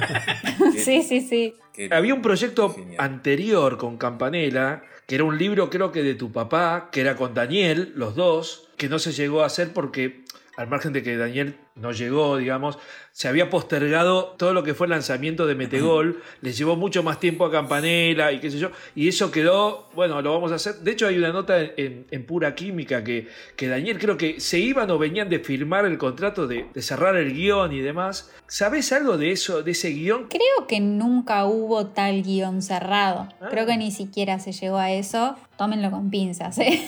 Sí, 0.77 1.03
sí, 1.03 1.20
sí. 1.20 1.55
Había 1.91 2.14
un 2.14 2.22
proyecto 2.22 2.75
anterior 2.99 3.79
con 3.79 3.97
Campanella, 3.97 4.83
que 5.07 5.16
era 5.16 5.25
un 5.25 5.39
libro 5.39 5.70
creo 5.70 5.93
que 5.93 6.03
de 6.03 6.14
tu 6.14 6.31
papá, 6.31 6.89
que 6.93 7.01
era 7.01 7.16
con 7.16 7.35
Daniel, 7.35 7.93
los 7.97 8.14
dos, 8.14 8.68
que 8.77 8.89
no 8.89 8.99
se 8.99 9.12
llegó 9.12 9.43
a 9.43 9.47
hacer 9.47 9.72
porque, 9.72 10.25
al 10.57 10.68
margen 10.68 10.93
de 10.93 11.03
que 11.03 11.16
Daniel 11.16 11.59
no 11.77 11.93
llegó, 11.93 12.37
digamos, 12.37 12.79
se 13.11 13.29
había 13.29 13.51
postergado 13.51 14.35
todo 14.39 14.53
lo 14.53 14.62
que 14.62 14.75
fue 14.75 14.87
el 14.87 14.93
lanzamiento 14.93 15.47
de 15.47 15.55
Metegol, 15.55 16.22
les 16.41 16.57
llevó 16.57 16.77
mucho 16.77 17.03
más 17.03 17.20
tiempo 17.20 17.45
a 17.45 17.51
Campanella 17.51 18.33
y 18.33 18.41
qué 18.41 18.51
sé 18.51 18.59
yo, 18.59 18.70
y 18.95 19.09
eso 19.09 19.31
quedó, 19.31 19.89
bueno, 19.95 20.20
lo 20.22 20.33
vamos 20.33 20.53
a 20.53 20.57
hacer. 20.57 20.77
De 20.77 20.93
hecho, 20.93 21.07
hay 21.07 21.18
una 21.18 21.33
nota 21.33 21.61
en, 21.61 22.07
en 22.11 22.27
Pura 22.27 22.55
Química 22.55 23.03
que, 23.03 23.29
que 23.57 23.68
Daniel 23.68 23.99
creo 23.99 24.16
que 24.16 24.41
se 24.41 24.59
iban 24.59 24.91
o 24.91 24.99
venían 24.99 25.29
de 25.29 25.39
firmar 25.41 25.85
el 25.85 25.99
contrato 25.99 26.47
de, 26.47 26.66
de 26.72 26.83
cerrar 26.83 27.16
el 27.16 27.33
guion 27.33 27.72
y 27.72 27.81
demás. 27.81 28.31
¿Sabes 28.47 28.93
algo 28.93 29.16
de 29.16 29.33
eso, 29.33 29.62
de 29.62 29.72
ese 29.72 29.91
guion? 29.91 30.29
Creo 30.29 30.66
que 30.68 30.79
nunca 30.81 31.45
hubo 31.47 31.87
tal 31.87 32.22
guion 32.22 32.62
cerrado. 32.62 33.29
Creo 33.51 33.66
que 33.66 33.77
ni 33.77 33.91
siquiera 33.91 34.39
se 34.39 34.53
llegó 34.53 34.77
a 34.77 34.93
eso. 34.93 35.37
Tómenlo 35.57 35.91
con 35.91 36.11
pinzas, 36.11 36.59
¿eh? 36.59 36.85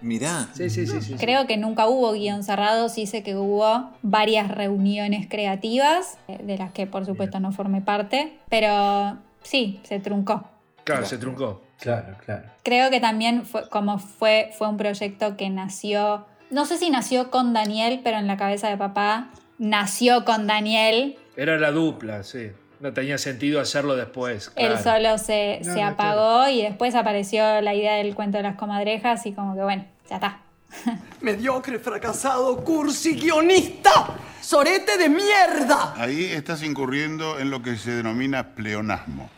Mirá. 0.00 0.48
Sí, 0.54 0.70
sí, 0.70 0.86
sí, 0.86 1.00
sí. 1.02 1.14
Creo 1.18 1.46
que 1.46 1.56
nunca 1.56 1.86
hubo 1.86 2.12
guion 2.12 2.44
cerrado. 2.44 2.88
Sí 2.88 3.06
sé 3.06 3.22
que 3.22 3.34
hubo 3.36 3.83
varias 4.02 4.50
reuniones 4.50 5.26
creativas, 5.28 6.18
eh, 6.28 6.38
de 6.42 6.58
las 6.58 6.72
que 6.72 6.86
por 6.86 7.06
supuesto 7.06 7.40
no 7.40 7.52
formé 7.52 7.80
parte. 7.80 8.38
Pero 8.48 9.18
sí, 9.42 9.80
se 9.84 10.00
truncó. 10.00 10.48
Claro, 10.84 11.06
se 11.06 11.18
truncó. 11.18 11.62
Claro, 11.80 12.16
claro. 12.24 12.44
Creo 12.62 12.90
que 12.90 13.00
también 13.00 13.44
fue, 13.44 13.68
como 13.68 13.98
fue, 13.98 14.50
fue 14.56 14.68
un 14.68 14.76
proyecto 14.76 15.36
que 15.36 15.50
nació, 15.50 16.26
no 16.50 16.66
sé 16.66 16.78
si 16.78 16.90
nació 16.90 17.30
con 17.30 17.52
Daniel, 17.52 18.00
pero 18.04 18.18
en 18.18 18.26
la 18.26 18.36
cabeza 18.36 18.68
de 18.68 18.76
papá 18.76 19.30
nació 19.58 20.24
con 20.24 20.46
Daniel. 20.46 21.16
Era 21.36 21.58
la 21.58 21.70
dupla, 21.72 22.22
sí. 22.22 22.50
No 22.80 22.92
tenía 22.92 23.18
sentido 23.18 23.60
hacerlo 23.60 23.96
después. 23.96 24.52
Él 24.56 24.78
solo 24.78 25.16
se, 25.18 25.60
No, 25.64 25.74
se 25.74 25.80
no, 25.80 25.86
apagó 25.88 26.48
y 26.48 26.62
después 26.62 26.94
apareció 26.94 27.60
la 27.60 27.74
idea 27.74 27.94
del 27.94 28.14
cuento 28.14 28.36
de 28.36 28.42
las 28.42 28.56
comadrejas 28.56 29.24
y 29.26 29.32
como 29.32 29.54
que 29.54 29.62
bueno, 29.62 29.84
ya 30.08 30.16
está. 30.16 30.40
Mediocre, 31.20 31.78
fracasado, 31.78 32.62
cursi, 32.64 33.14
guionista. 33.14 34.16
Sorete 34.40 34.98
de 34.98 35.08
mierda. 35.08 35.94
Ahí 35.96 36.24
estás 36.24 36.62
incurriendo 36.62 37.38
en 37.38 37.50
lo 37.50 37.62
que 37.62 37.76
se 37.76 37.92
denomina 37.92 38.54
pleonasmo. 38.54 39.30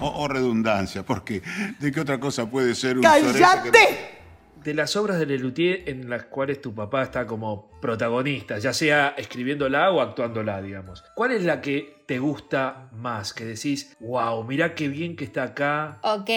O, 0.00 0.08
o 0.24 0.28
redundancia, 0.28 1.02
porque 1.04 1.42
¿de 1.80 1.92
qué 1.92 2.00
otra 2.00 2.18
cosa 2.20 2.48
puede 2.48 2.74
ser 2.74 2.96
un 2.98 3.02
que- 3.02 3.08
¡Cállate! 3.08 4.14
de 4.62 4.74
las 4.74 4.96
obras 4.96 5.18
de 5.18 5.26
Lelutier 5.26 5.84
en 5.88 6.10
las 6.10 6.24
cuales 6.24 6.60
tu 6.60 6.74
papá 6.74 7.02
está 7.04 7.26
como 7.26 7.70
protagonista, 7.80 8.58
ya 8.58 8.72
sea 8.72 9.14
escribiéndola 9.16 9.90
o 9.92 10.00
actuándola, 10.00 10.60
digamos. 10.60 11.04
¿Cuál 11.14 11.32
es 11.32 11.42
la 11.44 11.60
que 11.60 12.02
te 12.06 12.18
gusta 12.18 12.88
más? 12.92 13.32
Que 13.32 13.44
decís, 13.44 13.96
wow, 14.00 14.42
mirá 14.44 14.74
qué 14.74 14.88
bien 14.88 15.16
que 15.16 15.24
está 15.24 15.44
acá. 15.44 15.98
Ok, 16.02 16.28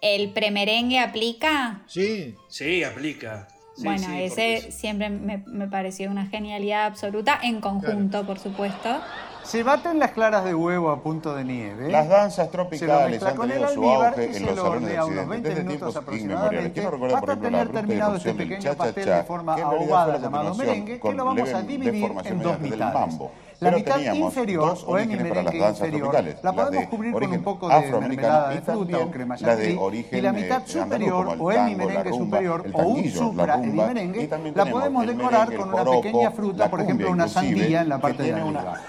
¿el 0.00 0.32
premerengue 0.32 0.98
aplica? 0.98 1.82
Sí. 1.86 2.34
Sí, 2.48 2.82
aplica. 2.84 3.46
Sí, 3.78 3.84
bueno, 3.84 4.06
sí, 4.08 4.22
ese 4.22 4.72
siempre 4.72 5.08
me, 5.08 5.38
me 5.46 5.68
pareció 5.68 6.10
una 6.10 6.26
genialidad 6.26 6.86
absoluta, 6.86 7.38
en 7.40 7.60
conjunto, 7.60 8.26
por 8.26 8.40
supuesto. 8.40 8.98
Se 9.44 9.62
baten 9.62 9.98
las 9.98 10.10
claras 10.10 10.44
de 10.44 10.54
huevo 10.54 10.90
a 10.90 11.00
punto 11.00 11.34
de 11.34 11.44
nieve. 11.44 11.88
Las 11.90 12.08
danzas 12.08 12.46
Se 12.46 12.52
tropicales 12.52 13.22
han 13.22 13.36
con 13.36 13.50
el 13.50 13.52
tenido 13.52 13.72
su 13.72 13.80
almíbar 13.80 14.12
auge 14.14 14.36
en 14.36 14.46
los 14.46 14.56
lo 14.56 14.62
salones 14.62 14.88
de 14.90 14.94
unos 14.96 15.06
Occidente 15.06 15.30
20 15.30 15.48
desde 15.48 15.62
minutos 15.64 15.94
tiempos 15.94 16.14
inmemoriales. 16.18 16.70
aproximadamente 16.70 16.72
Quiero 16.72 16.90
recordar, 16.90 17.20
por 17.20 17.30
hasta 17.30 17.32
ejemplo, 17.32 17.50
la 17.50 17.58
tener 17.58 17.66
ruta 17.68 17.80
de 17.80 17.86
terminado 17.86 18.16
este 18.16 18.34
pequeño 18.34 18.74
pastel 18.74 19.04
cha-cha-cha, 19.04 19.16
de 19.16 19.24
forma 19.24 19.54
que 19.54 19.62
en 19.62 19.70
realidad 19.70 19.90
ahogada 19.92 20.04
fue 20.04 20.12
la 20.12 20.18
llamado 20.18 20.44
continuación 20.50 20.84
merengue 20.84 21.00
que 21.00 21.12
lo 21.14 21.24
vamos 21.24 21.48
a 21.54 21.62
leve 21.62 21.68
dividir 21.68 22.12
en 22.24 22.42
dos 22.42 22.60
del 22.60 22.70
mitades. 22.70 22.94
mambo. 22.94 23.32
La 23.60 23.70
Pero 23.70 23.78
mitad 23.78 24.12
inferior 24.14 24.68
dos 24.68 24.84
o 24.84 24.90
orígenes 24.92 25.26
para 25.26 25.42
las 25.42 25.52
hemi-merengue 25.52 25.58
danzas 25.58 25.78
inferior 25.88 26.10
tropicales, 26.10 26.44
la 26.44 26.52
podemos 26.52 26.80
de 26.80 26.88
cubrir 26.88 27.12
con 27.12 27.32
un 27.32 27.42
poco 27.42 27.68
de 27.68 27.74
mermelada 27.92 28.48
de 28.50 28.60
fruta 28.60 28.98
o 28.98 29.10
crema 29.10 29.36
la 29.40 29.40
de 29.40 29.46
chantilly 29.56 29.78
origen, 29.80 30.18
y 30.18 30.22
la 30.22 30.32
mitad 30.32 30.62
eh, 30.62 30.68
superior 30.68 31.36
o 31.40 31.52
hemi-merengue 31.52 31.94
la 31.94 32.04
rumba, 32.04 32.24
superior 32.26 32.64
o 32.72 32.82
un 32.82 33.10
supra 33.10 33.54
hemi-merengue 33.56 34.22
y 34.22 34.26
también 34.28 34.54
la 34.56 34.66
podemos 34.66 35.06
decorar 35.06 35.48
merengue, 35.48 35.56
con 35.56 35.74
una 35.80 35.90
pequeña 35.90 36.30
fruta, 36.30 36.70
por 36.70 36.80
ejemplo 36.82 37.10
una 37.10 37.26
sandía 37.28 37.80
en 37.82 37.88
la 37.88 37.98
parte 37.98 38.22
de 38.22 38.32
arriba. 38.32 38.46
una- 38.46 38.80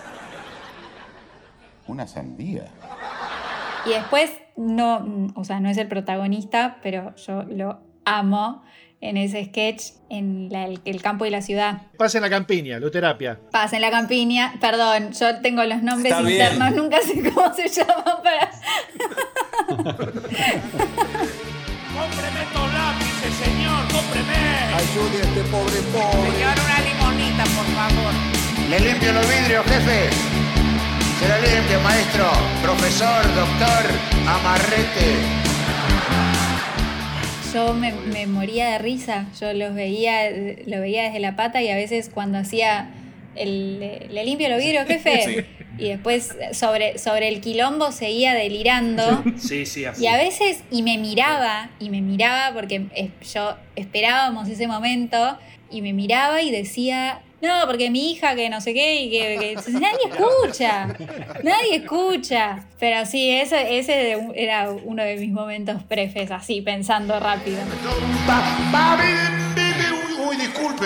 Una 1.87 2.05
sandía. 2.05 2.65
Y 3.87 3.89
después, 3.89 4.31
no, 4.55 5.31
o 5.35 5.43
sea, 5.43 5.59
no 5.59 5.69
es 5.69 5.77
el 5.79 5.87
protagonista, 5.87 6.77
pero 6.83 7.15
yo 7.15 7.41
lo 7.43 7.79
amo 8.05 8.61
en 9.01 9.17
ese 9.17 9.45
sketch 9.45 9.83
en 10.09 10.49
la- 10.51 10.65
el, 10.65 10.81
el 10.85 11.01
campo 11.01 11.25
y 11.25 11.29
la 11.29 11.41
ciudad. 11.41 11.83
Pasa 11.97 12.17
en 12.17 12.23
la 12.23 12.29
campiña, 12.29 12.79
luterapia. 12.79 13.39
Pasa 13.51 13.75
en 13.77 13.81
la 13.81 13.91
campiña, 13.91 14.53
perdón, 14.59 15.11
yo 15.13 15.39
tengo 15.41 15.63
los 15.63 15.81
nombres 15.83 16.11
Está 16.11 16.21
bien. 16.23 16.41
internos, 16.41 16.75
nunca 16.75 16.97
sé 17.01 17.31
cómo 17.33 17.53
se 17.53 17.67
llaman 17.69 18.03
para... 18.23 18.51
Cómpreme 21.99 22.39
estos 22.43 22.73
lápices, 22.73 23.33
señor, 23.43 23.81
cómpreme. 23.91 24.39
Ayude 24.79 25.17
a 25.21 25.25
este 25.27 25.41
pobre 25.51 25.79
pobre. 25.91 26.31
Señor, 26.31 26.55
una 26.65 26.79
limonita, 26.87 27.43
por 27.43 27.65
favor. 27.75 28.13
Le 28.69 28.79
limpio 28.79 29.11
los 29.13 29.27
vidrios, 29.27 29.65
jefe. 29.65 30.09
Se 31.19 31.27
lo 31.27 31.37
limpio, 31.41 31.79
maestro, 31.81 32.25
profesor, 32.63 33.23
doctor, 33.35 33.83
amarrete. 34.27 35.17
Yo 37.53 37.73
me, 37.73 37.91
me 37.91 38.27
moría 38.27 38.69
de 38.69 38.77
risa, 38.77 39.27
yo 39.39 39.53
los 39.53 39.73
veía, 39.73 40.29
lo 40.65 40.81
veía 40.81 41.03
desde 41.03 41.19
la 41.19 41.35
pata 41.35 41.61
y 41.63 41.69
a 41.69 41.75
veces 41.75 42.09
cuando 42.13 42.37
hacía 42.37 42.91
el, 43.35 43.79
le 43.79 44.25
limpio 44.25 44.49
los 44.49 44.59
vidrios, 44.59 44.85
jefe, 44.85 45.47
y 45.77 45.89
después 45.89 46.35
sobre, 46.53 46.97
sobre 46.97 47.29
el 47.29 47.41
quilombo 47.41 47.91
seguía 47.91 48.33
delirando. 48.33 49.23
Sí, 49.37 49.65
sí, 49.65 49.85
así. 49.85 50.03
Y 50.03 50.07
a 50.07 50.17
veces, 50.17 50.63
y 50.69 50.83
me 50.83 50.97
miraba, 50.97 51.69
y 51.79 51.89
me 51.89 52.01
miraba 52.01 52.53
porque 52.53 52.85
eh, 52.95 53.09
yo 53.33 53.55
esperábamos 53.75 54.49
ese 54.49 54.67
momento, 54.67 55.37
y 55.71 55.81
me 55.81 55.93
miraba 55.93 56.41
y 56.41 56.51
decía, 56.51 57.21
no, 57.41 57.65
porque 57.67 57.89
mi 57.89 58.11
hija 58.11 58.35
que 58.35 58.49
no 58.49 58.59
sé 58.61 58.73
qué, 58.73 59.01
y 59.03 59.09
que, 59.09 59.37
que- 59.65 59.71
nadie 59.71 60.05
escucha, 60.09 60.87
nadie 61.43 61.75
escucha. 61.77 62.65
Pero 62.79 63.05
sí, 63.05 63.29
ese, 63.31 63.77
ese 63.79 64.17
era 64.35 64.71
uno 64.71 65.03
de 65.03 65.15
mis 65.17 65.31
momentos 65.31 65.83
prefes, 65.83 66.31
así, 66.31 66.61
pensando 66.61 67.19
rápido. 67.19 67.59
Uy, 70.27 70.35
disculpe. 70.37 70.85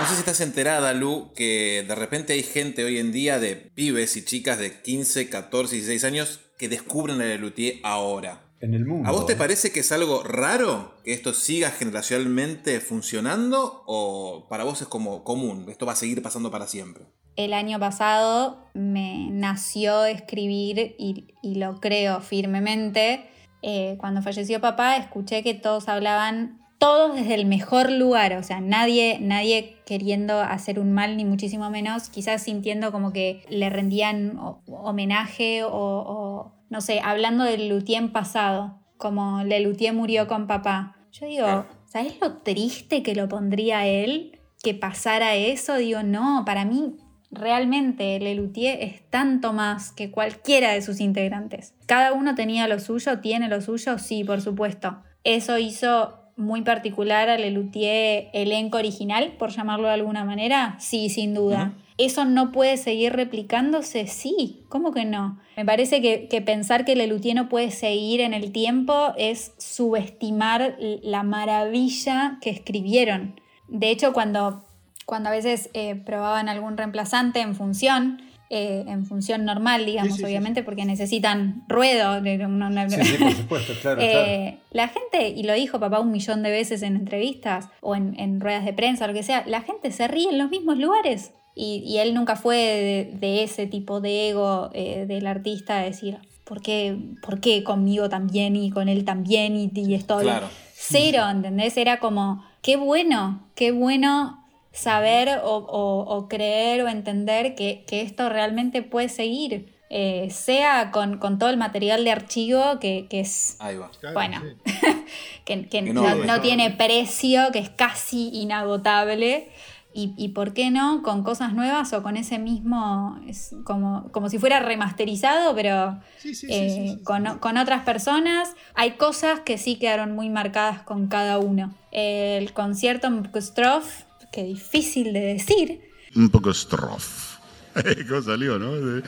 No 0.00 0.06
sé 0.06 0.12
si 0.14 0.18
estás 0.20 0.40
enterada, 0.42 0.92
Lu, 0.92 1.32
que 1.34 1.84
de 1.88 1.94
repente 1.94 2.34
hay 2.34 2.42
gente 2.42 2.84
hoy 2.84 2.98
en 2.98 3.12
día 3.12 3.38
de 3.38 3.56
pibes 3.56 4.16
y 4.16 4.24
chicas 4.24 4.58
de 4.58 4.80
15, 4.82 5.30
14, 5.30 5.74
16 5.76 6.04
años 6.04 6.40
que 6.58 6.68
descubren 6.68 7.20
el 7.22 7.28
Lelutier 7.30 7.76
ahora. 7.82 8.40
En 8.60 8.72
el 8.74 8.86
mundo. 8.86 9.08
¿A 9.08 9.12
vos 9.12 9.26
te 9.26 9.36
parece 9.36 9.70
que 9.72 9.80
es 9.80 9.92
algo 9.92 10.22
raro 10.22 10.94
que 11.04 11.12
esto 11.12 11.34
siga 11.34 11.70
generacionalmente 11.70 12.80
funcionando 12.80 13.82
o 13.86 14.46
para 14.48 14.64
vos 14.64 14.80
es 14.82 14.88
como 14.88 15.24
común? 15.24 15.66
Esto 15.68 15.84
va 15.86 15.92
a 15.92 15.96
seguir 15.96 16.22
pasando 16.22 16.50
para 16.50 16.66
siempre. 16.66 17.04
El 17.36 17.52
año 17.52 17.78
pasado 17.78 18.64
me 18.72 19.28
nació 19.30 20.06
escribir 20.06 20.94
y, 20.98 21.34
y 21.42 21.56
lo 21.56 21.80
creo 21.80 22.20
firmemente. 22.20 23.26
Eh, 23.62 23.96
cuando 23.98 24.22
falleció 24.22 24.60
papá, 24.60 24.96
escuché 24.96 25.42
que 25.42 25.52
todos 25.52 25.88
hablaban, 25.88 26.58
todos 26.78 27.14
desde 27.16 27.34
el 27.34 27.46
mejor 27.46 27.90
lugar, 27.90 28.34
o 28.34 28.42
sea, 28.42 28.60
nadie, 28.60 29.18
nadie 29.20 29.76
queriendo 29.86 30.40
hacer 30.40 30.78
un 30.78 30.92
mal, 30.92 31.16
ni 31.16 31.24
muchísimo 31.24 31.68
menos, 31.70 32.08
quizás 32.08 32.42
sintiendo 32.42 32.92
como 32.92 33.12
que 33.12 33.44
le 33.50 33.68
rendían 33.70 34.38
o- 34.38 34.62
homenaje 34.68 35.64
o, 35.64 35.70
o, 35.70 36.52
no 36.68 36.80
sé, 36.80 37.00
hablando 37.02 37.44
del 37.44 37.68
Lutien 37.68 38.12
pasado, 38.12 38.80
como 38.96 39.44
Le 39.44 39.60
Lutien 39.60 39.96
murió 39.96 40.26
con 40.26 40.46
papá. 40.46 40.96
Yo 41.12 41.26
digo, 41.26 41.66
¿sabes 41.86 42.18
lo 42.20 42.38
triste 42.38 43.02
que 43.02 43.14
lo 43.14 43.28
pondría 43.28 43.86
él? 43.86 44.40
Que 44.62 44.74
pasara 44.74 45.34
eso, 45.34 45.76
digo, 45.76 46.02
no, 46.02 46.42
para 46.44 46.64
mí 46.64 46.96
realmente 47.30 48.18
Lelutier 48.18 48.82
es 48.82 49.08
tanto 49.10 49.52
más 49.52 49.92
que 49.92 50.10
cualquiera 50.10 50.72
de 50.72 50.82
sus 50.82 51.00
integrantes. 51.00 51.74
Cada 51.86 52.12
uno 52.12 52.34
tenía 52.34 52.68
lo 52.68 52.78
suyo, 52.78 53.20
tiene 53.20 53.48
lo 53.48 53.60
suyo, 53.60 53.98
sí, 53.98 54.24
por 54.24 54.40
supuesto. 54.40 55.02
Eso 55.24 55.58
hizo 55.58 56.25
muy 56.36 56.62
particular 56.62 57.28
a 57.30 57.38
Lelutier 57.38 58.28
elenco 58.32 58.78
original, 58.78 59.32
por 59.38 59.50
llamarlo 59.50 59.88
de 59.88 59.94
alguna 59.94 60.24
manera, 60.24 60.76
sí, 60.78 61.08
sin 61.08 61.34
duda. 61.34 61.72
¿Eso 61.98 62.26
no 62.26 62.52
puede 62.52 62.76
seguir 62.76 63.14
replicándose? 63.14 64.06
Sí, 64.06 64.60
¿cómo 64.68 64.92
que 64.92 65.06
no? 65.06 65.38
Me 65.56 65.64
parece 65.64 66.02
que, 66.02 66.28
que 66.28 66.42
pensar 66.42 66.84
que 66.84 66.94
Lelutier 66.94 67.34
no 67.34 67.48
puede 67.48 67.70
seguir 67.70 68.20
en 68.20 68.34
el 68.34 68.52
tiempo 68.52 69.14
es 69.16 69.54
subestimar 69.56 70.76
la 70.78 71.22
maravilla 71.22 72.36
que 72.42 72.50
escribieron. 72.50 73.40
De 73.68 73.90
hecho, 73.90 74.12
cuando, 74.12 74.62
cuando 75.06 75.30
a 75.30 75.32
veces 75.32 75.70
eh, 75.72 75.94
probaban 75.94 76.50
algún 76.50 76.76
reemplazante 76.76 77.40
en 77.40 77.54
función, 77.54 78.20
eh, 78.50 78.84
en 78.86 79.06
función 79.06 79.44
normal, 79.44 79.84
digamos, 79.86 80.12
Sí, 80.12 80.18
sí, 80.18 80.22
sí, 80.22 80.26
obviamente, 80.26 80.62
porque 80.62 80.84
necesitan 80.84 81.64
ruedo. 81.68 82.20
de 82.20 82.44
una- 82.46 82.68
una- 82.68 82.88
Sí, 82.88 83.02
sí, 83.02 83.16
por 83.22 83.32
supuesto, 83.32 83.72
claro, 83.82 84.00
Eh, 84.02 84.58
La 84.70 84.88
gente, 84.88 85.30
y 85.30 85.42
lo 85.42 85.54
dijo 85.54 85.80
papá 85.80 86.00
un 86.00 86.12
millón 86.12 86.42
de 86.42 86.50
veces 86.50 86.82
en 86.82 86.96
entrevistas 86.96 87.68
o 87.80 87.94
en, 87.96 88.18
en 88.20 88.40
ruedas 88.40 88.64
de 88.64 88.72
prensa, 88.72 89.06
lo 89.06 89.14
que 89.14 89.22
sea, 89.22 89.44
la 89.46 89.62
gente 89.62 89.90
se 89.90 90.06
ríe 90.08 90.28
en 90.30 90.38
los 90.38 90.50
mismos 90.50 90.78
lugares. 90.78 91.32
Y, 91.54 91.82
y 91.86 91.98
él 91.98 92.12
nunca 92.14 92.36
fue 92.36 92.56
de, 92.56 93.18
de 93.18 93.42
ese 93.42 93.66
tipo 93.66 94.00
de 94.02 94.28
ego 94.28 94.68
eh, 94.74 95.06
del 95.08 95.26
artista, 95.26 95.78
de 95.78 95.86
decir, 95.86 96.18
¿por 96.44 96.60
qué, 96.60 96.96
¿por 97.22 97.40
qué 97.40 97.64
conmigo 97.64 98.10
también 98.10 98.54
y 98.56 98.70
con 98.70 98.88
él 98.90 99.04
también 99.06 99.56
y, 99.56 99.70
y 99.74 99.94
estoy 99.94 100.24
Claro. 100.24 100.48
cero? 100.74 101.22
¿Entendés? 101.30 101.76
Era 101.78 101.98
como, 101.98 102.44
qué 102.60 102.76
bueno, 102.76 103.40
qué 103.54 103.72
bueno 103.72 104.44
saber 104.76 105.40
o, 105.44 105.56
o- 105.56 106.16
o 106.16 106.28
creer 106.28 106.82
o 106.82 106.88
entender 106.88 107.54
que, 107.54 107.84
que 107.86 108.02
esto 108.02 108.28
realmente 108.28 108.82
puede 108.82 109.08
seguir. 109.08 109.74
eh, 109.88 110.30
sea 110.30 110.90
con, 110.90 111.18
con 111.18 111.38
todo 111.38 111.48
el 111.48 111.56
material 111.56 112.02
de 112.04 112.10
archivo 112.10 112.80
que, 112.80 113.06
que 113.08 113.20
es 113.20 113.56
Ahí 113.60 113.76
va. 113.76 113.88
bueno, 114.14 114.42
que, 115.44 115.68
que 115.68 115.68
Que 115.68 115.82
no, 115.82 116.02
no, 116.02 116.14
no 116.16 116.36
no. 116.36 116.40
tiene 116.42 116.70
precio, 116.72 117.52
que 117.52 117.60
es 117.60 117.70
casi 117.70 118.30
inagotable. 118.32 119.48
Y, 119.94 120.12
y 120.18 120.28
por 120.30 120.52
qué 120.52 120.70
no 120.70 121.02
con 121.02 121.22
cosas 121.22 121.54
nuevas 121.54 121.90
o 121.94 122.02
con 122.02 122.18
ese 122.18 122.38
mismo, 122.38 123.18
es 123.26 123.54
como, 123.64 124.10
como 124.12 124.28
si 124.28 124.38
fuera 124.38 124.60
remasterizado, 124.60 125.54
pero 125.54 126.00
eh, 126.48 126.98
con, 127.04 127.38
con 127.38 127.56
otras 127.56 127.82
personas. 127.84 128.54
Hay 128.74 128.90
cosas 128.98 129.40
que 129.40 129.56
sí 129.56 129.76
quedaron 129.76 130.14
muy 130.14 130.28
marcadas 130.28 130.82
con 130.82 131.06
cada 131.06 131.38
uno. 131.38 131.72
El 131.92 132.52
concierto 132.52 133.10
Mkustrof, 133.10 134.02
que 134.30 134.44
difícil 134.44 135.12
de 135.12 135.20
decir, 135.20 135.80
Un 136.14 136.28
poco 136.30 136.52
strof. 136.52 137.36
¿Cómo 138.08 138.22
salió, 138.22 138.58
no? 138.58 139.02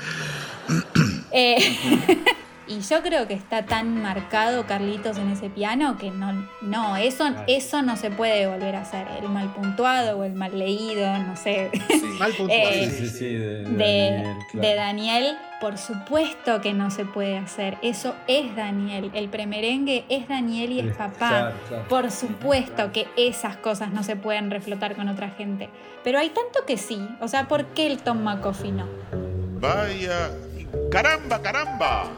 Eh, 1.33 1.59
y 2.69 2.81
yo 2.81 3.03
creo 3.03 3.27
que 3.27 3.35
está 3.35 3.65
tan 3.67 4.03
marcado 4.03 4.67
Carlitos 4.67 5.17
en 5.19 5.31
ese 5.31 5.49
piano 5.51 5.97
que 5.99 6.11
no, 6.11 6.47
no 6.61 6.97
eso, 6.97 7.25
eso 7.47 7.83
no 7.83 7.97
se 7.97 8.11
puede 8.11 8.47
volver 8.47 8.77
a 8.77 8.83
hacer. 8.83 9.07
El 9.23 9.29
mal 9.29 9.53
puntuado 9.55 10.19
o 10.19 10.25
el 10.25 10.35
mal 10.35 10.57
leído, 10.59 11.17
no 11.19 11.37
sé. 11.37 11.71
Mal 12.19 12.33
Eh, 12.49 12.91
Sí, 12.91 13.07
sí, 13.07 13.09
sí, 13.19 13.35
de, 13.35 13.63
de 13.63 13.65
de, 13.65 14.11
Daniel, 14.11 14.37
claro. 14.51 14.69
de 14.69 14.75
Daniel, 14.75 15.37
por 15.61 15.79
supuesto 15.79 16.61
que 16.61 16.73
no 16.75 16.91
se 16.91 17.05
puede 17.05 17.39
hacer. 17.39 17.79
Eso 17.83 18.15
es 18.27 18.55
Daniel. 18.57 19.11
El 19.15 19.29
premerengue 19.29 20.05
es 20.09 20.29
Daniel 20.29 20.73
y 20.73 20.81
es 20.81 20.87
Es- 20.87 20.97
papá. 20.97 21.17
claro, 21.29 21.55
claro. 21.69 21.89
Por 21.89 22.11
supuesto 22.11 22.93
que 22.93 23.07
esas 23.17 23.57
cosas 23.57 23.93
no 23.93 24.03
se 24.03 24.17
pueden 24.17 24.51
reflotar 24.51 24.95
con 24.97 25.09
otra 25.09 25.31
gente. 25.31 25.69
Pero 26.05 26.19
hay 26.19 26.29
tanto 26.31 26.65
que 26.67 26.77
sí. 26.77 27.07
O 27.21 27.29
sea, 27.29 27.49
¿por 27.49 27.67
qué 27.67 27.87
el 27.87 27.99
Tom 27.99 28.19
McCoffey 28.23 28.73
no? 28.73 28.87
Vaya. 29.61 30.31
Caramba, 30.91 31.41
caramba. 31.43 32.17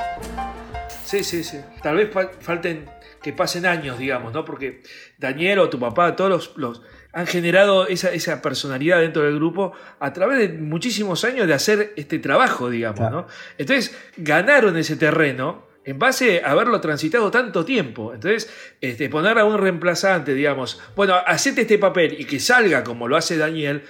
Sí, 1.04 1.24
sí, 1.24 1.42
sí. 1.42 1.58
Tal 1.82 1.96
vez 1.96 2.10
fa- 2.12 2.30
falten 2.40 2.88
que 3.22 3.32
pasen 3.32 3.66
años, 3.66 3.98
digamos, 3.98 4.32
¿no? 4.32 4.44
Porque 4.44 4.82
Daniel 5.18 5.58
o 5.58 5.68
tu 5.68 5.78
papá, 5.78 6.16
todos 6.16 6.30
los, 6.30 6.56
los 6.56 6.82
han 7.12 7.26
generado 7.26 7.86
esa, 7.88 8.12
esa, 8.12 8.40
personalidad 8.40 9.00
dentro 9.00 9.22
del 9.22 9.34
grupo 9.36 9.72
a 9.98 10.12
través 10.12 10.38
de 10.38 10.56
muchísimos 10.56 11.24
años 11.24 11.46
de 11.46 11.54
hacer 11.54 11.92
este 11.96 12.18
trabajo, 12.18 12.70
digamos, 12.70 13.10
¿no? 13.10 13.26
Entonces, 13.58 13.96
ganaron 14.16 14.76
ese 14.76 14.96
terreno 14.96 15.68
en 15.84 15.98
base 15.98 16.42
a 16.44 16.52
haberlo 16.52 16.80
transitado 16.80 17.30
tanto 17.30 17.64
tiempo. 17.64 18.14
Entonces, 18.14 18.48
este, 18.80 19.08
poner 19.08 19.38
a 19.38 19.44
un 19.44 19.58
reemplazante, 19.58 20.34
digamos, 20.34 20.80
bueno, 20.94 21.14
hacete 21.26 21.62
este 21.62 21.78
papel 21.78 22.16
y 22.18 22.24
que 22.26 22.38
salga 22.38 22.84
como 22.84 23.08
lo 23.08 23.16
hace 23.16 23.36
Daniel, 23.36 23.82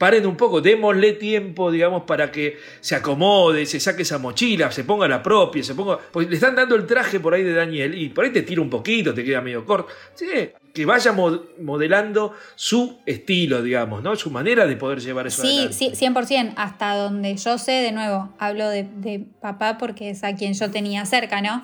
paren 0.00 0.24
un 0.24 0.34
poco, 0.34 0.62
démosle 0.62 1.12
tiempo, 1.12 1.70
digamos, 1.70 2.04
para 2.04 2.32
que 2.32 2.56
se 2.80 2.94
acomode, 2.94 3.66
se 3.66 3.78
saque 3.78 4.00
esa 4.00 4.16
mochila, 4.16 4.72
se 4.72 4.82
ponga 4.84 5.06
la 5.06 5.22
propia, 5.22 5.62
se 5.62 5.74
ponga. 5.74 5.98
Pues 5.98 6.26
le 6.26 6.36
están 6.36 6.54
dando 6.54 6.74
el 6.74 6.86
traje 6.86 7.20
por 7.20 7.34
ahí 7.34 7.42
de 7.42 7.52
Daniel 7.52 7.94
y 7.94 8.08
por 8.08 8.24
ahí 8.24 8.32
te 8.32 8.40
tira 8.40 8.62
un 8.62 8.70
poquito, 8.70 9.12
te 9.12 9.22
queda 9.22 9.42
medio 9.42 9.62
corto. 9.66 9.92
Sí, 10.14 10.26
que 10.72 10.86
vaya 10.86 11.12
modelando 11.12 12.32
su 12.54 12.98
estilo, 13.04 13.62
digamos, 13.62 14.02
¿no? 14.02 14.16
Su 14.16 14.30
manera 14.30 14.66
de 14.66 14.76
poder 14.76 15.00
llevar 15.00 15.26
eso 15.26 15.42
sí, 15.42 15.68
adelante. 15.68 15.94
Sí, 15.94 16.06
100%. 16.06 16.54
Hasta 16.56 16.96
donde 16.96 17.36
yo 17.36 17.58
sé, 17.58 17.72
de 17.72 17.92
nuevo, 17.92 18.34
hablo 18.38 18.70
de, 18.70 19.26
papá 19.42 19.76
porque 19.76 20.08
es 20.08 20.24
a 20.24 20.34
quien 20.34 20.54
yo 20.54 20.70
tenía 20.70 21.04
cerca, 21.04 21.42
¿no? 21.42 21.62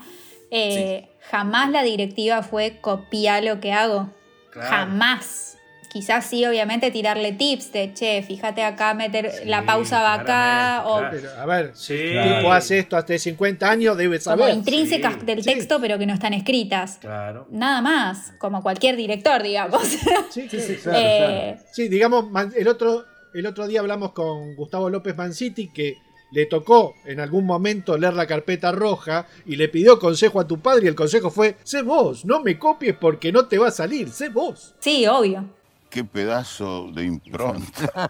Eh, 0.51 1.09
jamás 1.31 1.71
la 1.71 1.83
directiva 1.83 2.43
fue 2.43 2.81
copiar 2.83 3.45
lo 3.45 3.61
que 3.61 3.73
hago. 3.73 4.11
Jamás 4.53 5.56
quizás 5.97 6.27
sí, 6.27 6.45
obviamente, 6.45 6.91
tirarle 6.91 7.33
tips 7.33 7.73
de, 7.73 7.95
che, 7.95 8.23
fíjate 8.23 8.63
acá, 8.63 8.93
meter 8.93 9.45
la 9.47 9.65
pausa 9.65 10.03
va 10.03 10.13
acá. 10.13 10.83
O, 10.85 10.97
a 10.99 11.47
ver, 11.47 11.71
si 11.75 11.95
tipo 11.95 12.53
hace 12.53 12.81
esto 12.81 12.99
hace 12.99 13.19
50 13.19 13.67
años, 13.67 13.97
debe 13.97 14.21
saber. 14.21 14.49
Como 14.49 14.59
intrínsecas 14.59 15.25
del 15.25 15.43
texto, 15.43 15.81
pero 15.81 15.99
que 15.99 16.05
no 16.05 16.13
están 16.13 16.35
escritas. 16.35 16.99
Claro. 17.01 17.47
Nada 17.51 17.81
más, 17.81 18.35
como 18.37 18.63
cualquier 18.63 18.95
director, 18.97 19.43
digamos. 19.43 19.83
Sí, 20.31 20.49
sí, 20.51 20.61
sí, 20.61 20.77
eh, 20.93 21.57
sí 21.73 21.89
digamos, 21.89 22.27
el 22.55 22.69
otro, 22.69 23.07
el 23.33 23.47
otro 23.47 23.67
día 23.67 23.81
hablamos 23.81 24.13
con 24.13 24.55
Gustavo 24.55 24.91
López 24.91 25.17
Manciti 25.17 25.69
que 25.69 25.97
le 26.31 26.47
tocó 26.47 26.95
en 27.07 27.21
algún 27.21 27.47
momento 27.47 27.97
leer 27.97 28.15
la 28.15 28.27
carpeta 28.27 28.73
roja 28.73 29.27
y 29.47 29.57
le 29.57 29.69
pidió 29.69 29.99
consejo 29.99 30.41
a 30.41 30.47
tu 30.47 30.59
padre 30.61 30.85
y 30.85 30.89
el 30.89 30.95
consejo 30.95 31.31
fue, 31.31 31.57
sé 31.63 31.83
vos, 31.83 32.25
no 32.25 32.43
me 32.43 32.59
copies 32.59 32.97
porque 32.97 33.33
no 33.33 33.47
te 33.47 33.59
va 33.59 33.69
a 33.69 33.71
salir, 33.71 34.11
sé 34.11 34.29
vos. 34.29 34.75
Sí, 34.79 35.07
obvio. 35.07 35.56
Qué 35.91 36.05
pedazo 36.05 36.91
de 36.93 37.05
impronta. 37.05 38.09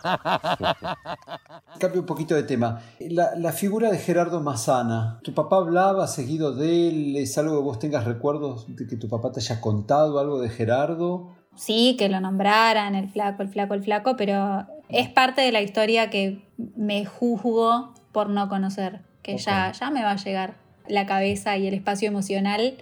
Cambio 1.78 2.00
un 2.00 2.06
poquito 2.06 2.34
de 2.34 2.42
tema. 2.42 2.80
La, 2.98 3.52
figura 3.52 3.90
de 3.90 3.98
Gerardo 3.98 4.40
Mazana, 4.40 5.20
¿tu 5.22 5.34
papá 5.34 5.56
hablaba 5.56 6.06
seguido 6.06 6.52
de 6.52 6.88
él? 6.88 7.16
¿Es 7.16 7.36
algo 7.38 7.56
que 7.56 7.62
vos 7.62 7.78
tengas 7.78 8.04
recuerdos 8.04 8.74
de 8.74 8.86
que 8.86 8.96
tu 8.96 9.08
papá 9.08 9.30
te 9.30 9.40
haya 9.40 9.60
contado 9.60 10.18
algo 10.18 10.40
de 10.40 10.48
Gerardo? 10.48 11.36
Sí, 11.54 11.96
que 11.98 12.08
lo 12.08 12.20
nombraran, 12.20 12.94
el 12.94 13.08
flaco, 13.08 13.42
el 13.42 13.48
flaco, 13.48 13.74
el 13.74 13.82
flaco, 13.82 14.16
pero 14.16 14.66
es 14.88 15.08
parte 15.08 15.42
de 15.42 15.52
la 15.52 15.62
historia 15.62 16.10
que 16.10 16.46
me 16.76 17.04
juzgo 17.04 17.94
por 18.12 18.30
no 18.30 18.48
conocer, 18.48 19.02
que 19.22 19.38
ya, 19.38 19.72
ya 19.72 19.90
me 19.90 20.02
va 20.02 20.12
a 20.12 20.16
llegar 20.16 20.56
la 20.88 21.06
cabeza 21.06 21.56
y 21.56 21.66
el 21.66 21.74
espacio 21.74 22.08
emocional 22.08 22.76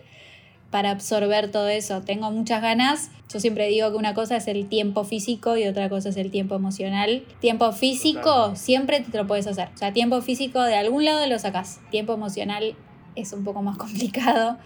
para 0.74 0.90
absorber 0.90 1.52
todo 1.52 1.68
eso. 1.68 2.02
Tengo 2.02 2.32
muchas 2.32 2.60
ganas. 2.60 3.12
Yo 3.32 3.38
siempre 3.38 3.68
digo 3.68 3.92
que 3.92 3.96
una 3.96 4.12
cosa 4.12 4.34
es 4.34 4.48
el 4.48 4.68
tiempo 4.68 5.04
físico 5.04 5.56
y 5.56 5.68
otra 5.68 5.88
cosa 5.88 6.08
es 6.08 6.16
el 6.16 6.32
tiempo 6.32 6.56
emocional. 6.56 7.22
Tiempo 7.38 7.70
físico 7.70 8.56
siempre 8.56 8.98
te 8.98 9.16
lo 9.16 9.24
puedes 9.24 9.46
hacer. 9.46 9.68
O 9.72 9.76
sea, 9.76 9.92
tiempo 9.92 10.20
físico 10.20 10.60
de 10.60 10.74
algún 10.74 11.04
lado 11.04 11.24
lo 11.28 11.38
sacas. 11.38 11.78
Tiempo 11.92 12.14
emocional 12.14 12.74
es 13.14 13.32
un 13.32 13.44
poco 13.44 13.62
más 13.62 13.76
complicado. 13.78 14.58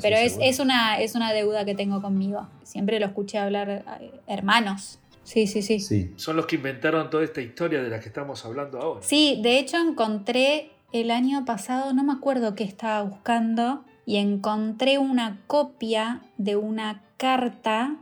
Pero 0.00 0.14
es, 0.14 0.38
es, 0.40 0.60
una, 0.60 1.00
es 1.00 1.16
una 1.16 1.32
deuda 1.32 1.64
que 1.64 1.74
tengo 1.74 2.00
conmigo. 2.00 2.46
Siempre 2.62 3.00
lo 3.00 3.06
escuché 3.06 3.38
hablar 3.38 3.68
eh, 3.68 4.12
hermanos. 4.28 5.00
Sí, 5.24 5.48
sí, 5.48 5.62
sí, 5.62 5.80
sí. 5.80 6.12
Son 6.14 6.36
los 6.36 6.46
que 6.46 6.54
inventaron 6.54 7.10
toda 7.10 7.24
esta 7.24 7.40
historia 7.40 7.82
de 7.82 7.88
la 7.88 7.98
que 7.98 8.06
estamos 8.06 8.44
hablando 8.44 8.80
ahora. 8.80 9.00
Sí, 9.02 9.40
de 9.42 9.58
hecho 9.58 9.78
encontré 9.78 10.70
el 10.92 11.10
año 11.10 11.44
pasado, 11.44 11.92
no 11.92 12.04
me 12.04 12.12
acuerdo 12.12 12.54
qué 12.54 12.62
estaba 12.62 13.02
buscando, 13.02 13.84
y 14.06 14.16
encontré 14.16 14.98
una 14.98 15.42
copia 15.48 16.22
de 16.38 16.56
una 16.56 17.02
carta 17.16 17.96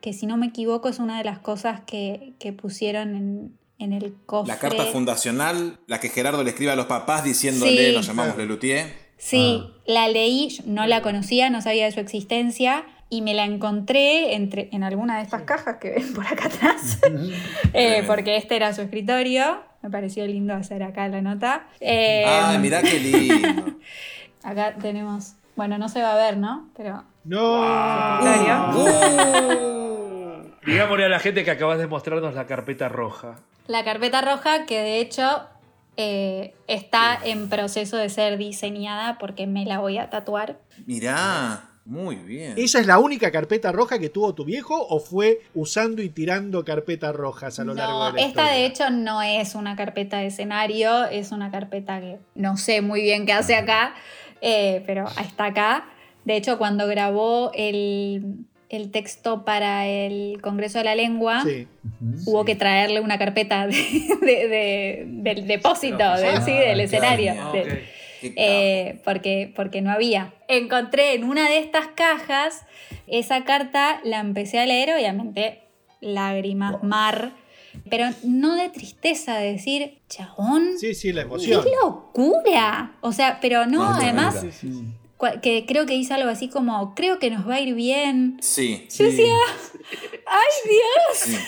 que 0.00 0.14
si 0.14 0.26
no 0.26 0.38
me 0.38 0.46
equivoco 0.46 0.88
es 0.88 0.98
una 0.98 1.18
de 1.18 1.24
las 1.24 1.38
cosas 1.38 1.82
que, 1.86 2.34
pusieron 2.60 3.54
en, 3.78 3.92
el 3.92 4.14
cofre. 4.26 4.54
La 4.54 4.58
carta 4.58 4.86
fundacional, 4.86 5.78
la 5.86 6.00
que 6.00 6.08
Gerardo 6.08 6.42
le 6.42 6.50
escribe 6.50 6.72
a 6.72 6.76
los 6.76 6.86
papás 6.86 7.22
diciéndole, 7.22 7.92
nos 7.92 8.06
llamamos 8.06 8.36
Lelutier. 8.38 9.10
Sí, 9.18 9.62
ah. 9.62 9.82
la 9.86 10.08
leí, 10.08 10.58
no 10.64 10.86
la 10.86 11.02
conocía, 11.02 11.50
no 11.50 11.60
sabía 11.60 11.84
de 11.84 11.92
su 11.92 12.00
existencia 12.00 12.86
y 13.10 13.20
me 13.20 13.34
la 13.34 13.44
encontré 13.44 14.34
entre, 14.34 14.70
en 14.72 14.82
alguna 14.82 15.18
de 15.18 15.24
estas 15.24 15.42
cajas 15.42 15.76
que 15.78 15.90
ven 15.90 16.14
por 16.14 16.26
acá 16.26 16.46
atrás, 16.46 16.98
eh, 17.74 18.02
porque 18.06 18.38
este 18.38 18.56
era 18.56 18.72
su 18.72 18.80
escritorio. 18.80 19.62
Me 19.82 19.90
pareció 19.90 20.26
lindo 20.26 20.54
hacer 20.54 20.82
acá 20.82 21.08
la 21.08 21.20
nota. 21.20 21.68
Eh, 21.80 22.24
ah, 22.26 22.56
mirá 22.58 22.82
qué 22.82 22.98
lindo. 22.98 23.78
acá 24.42 24.76
tenemos 24.80 25.34
bueno, 25.60 25.76
no 25.76 25.90
se 25.90 26.00
va 26.00 26.14
a 26.14 26.16
ver, 26.16 26.38
¿no? 26.38 26.70
Pero. 26.74 27.04
¡No! 27.22 27.60
Digámosle 30.64 31.04
a 31.04 31.08
la 31.10 31.18
gente 31.18 31.44
que 31.44 31.50
acabas 31.50 31.78
de 31.78 31.86
mostrarnos 31.86 32.34
la 32.34 32.46
carpeta 32.46 32.88
roja. 32.88 33.40
La 33.66 33.84
carpeta 33.84 34.22
roja 34.22 34.64
que 34.64 34.78
de 34.78 35.00
hecho 35.00 35.42
eh, 35.98 36.54
está 36.66 37.18
en 37.22 37.50
proceso 37.50 37.98
de 37.98 38.08
ser 38.08 38.38
diseñada 38.38 39.18
porque 39.18 39.46
me 39.46 39.66
la 39.66 39.80
voy 39.80 39.98
a 39.98 40.08
tatuar. 40.08 40.56
Mirá. 40.86 41.66
Muy 41.84 42.16
bien. 42.16 42.54
¿Esa 42.56 42.80
es 42.80 42.86
la 42.86 42.98
única 42.98 43.30
carpeta 43.30 43.70
roja 43.72 43.98
que 43.98 44.08
tuvo 44.08 44.34
tu 44.34 44.44
viejo 44.44 44.86
o 44.88 44.98
fue 45.00 45.40
usando 45.54 46.00
y 46.02 46.08
tirando 46.08 46.64
carpetas 46.64 47.14
rojas 47.14 47.58
a 47.58 47.64
lo 47.64 47.74
largo 47.74 48.12
de 48.12 48.12
la 48.12 48.26
esta 48.26 48.50
de 48.50 48.64
hecho 48.64 48.90
no 48.90 49.20
es 49.22 49.54
una 49.54 49.76
carpeta 49.76 50.18
de 50.18 50.28
escenario, 50.28 51.04
es 51.06 51.32
una 51.32 51.50
carpeta 51.50 52.00
que 52.00 52.18
no 52.34 52.56
sé 52.56 52.80
muy 52.80 53.02
bien 53.02 53.26
qué 53.26 53.32
hace 53.32 53.56
acá, 53.56 53.94
eh, 54.40 54.82
pero 54.86 55.06
está 55.20 55.46
acá. 55.46 55.86
De 56.24 56.36
hecho, 56.36 56.58
cuando 56.58 56.86
grabó 56.86 57.50
el, 57.54 58.46
texto 58.92 59.44
para 59.44 59.86
el 59.86 60.40
Congreso 60.40 60.78
de 60.78 60.84
la 60.84 60.94
Lengua, 60.94 61.42
hubo 62.26 62.44
que 62.44 62.54
traerle 62.54 63.00
una 63.00 63.18
carpeta 63.18 63.66
del 63.66 65.46
depósito, 65.46 66.16
del 66.16 66.80
escenario. 66.80 67.34
Eh, 68.22 69.00
porque, 69.02 69.50
porque 69.56 69.80
no 69.80 69.90
había. 69.90 70.34
Encontré 70.46 71.14
en 71.14 71.24
una 71.24 71.48
de 71.48 71.58
estas 71.58 71.86
cajas 71.88 72.66
esa 73.06 73.44
carta, 73.44 74.00
la 74.04 74.20
empecé 74.20 74.58
a 74.58 74.66
leer, 74.66 74.94
obviamente, 74.94 75.62
lágrimas, 76.00 76.82
mar 76.82 77.32
pero 77.88 78.06
no 78.24 78.56
de 78.56 78.68
tristeza, 78.68 79.36
de 79.38 79.52
decir, 79.52 79.98
chabón. 80.08 80.78
Sí, 80.78 80.94
sí, 80.94 81.12
la 81.12 81.22
emoción. 81.22 81.62
¡Qué 81.64 81.70
locura! 81.82 82.96
O 83.00 83.12
sea, 83.12 83.38
pero 83.40 83.66
no, 83.66 83.84
además, 83.84 84.44
que 85.42 85.64
creo 85.66 85.86
que 85.86 85.94
dice 85.94 86.14
algo 86.14 86.30
así 86.30 86.48
como, 86.48 86.94
creo 86.94 87.18
que 87.18 87.30
nos 87.30 87.48
va 87.48 87.56
a 87.56 87.60
ir 87.60 87.74
bien. 87.74 88.38
Sí. 88.40 88.86
Yo 88.96 89.04
decía, 89.06 89.34
¡ay 90.26 90.70
Dios! 90.70 91.40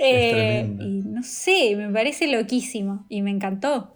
Eh, 0.00 0.68
y 0.80 1.02
no 1.04 1.22
sé, 1.22 1.76
me 1.76 1.88
parece 1.88 2.26
loquísimo 2.26 3.06
y 3.08 3.22
me 3.22 3.30
encantó. 3.30 3.94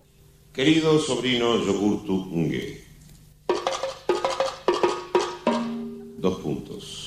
Querido 0.52 0.96
sobrino 1.00 1.56
Yogurtu 1.58 2.14
Unge. 2.32 2.84
Dos 6.18 6.38
puntos. 6.38 6.97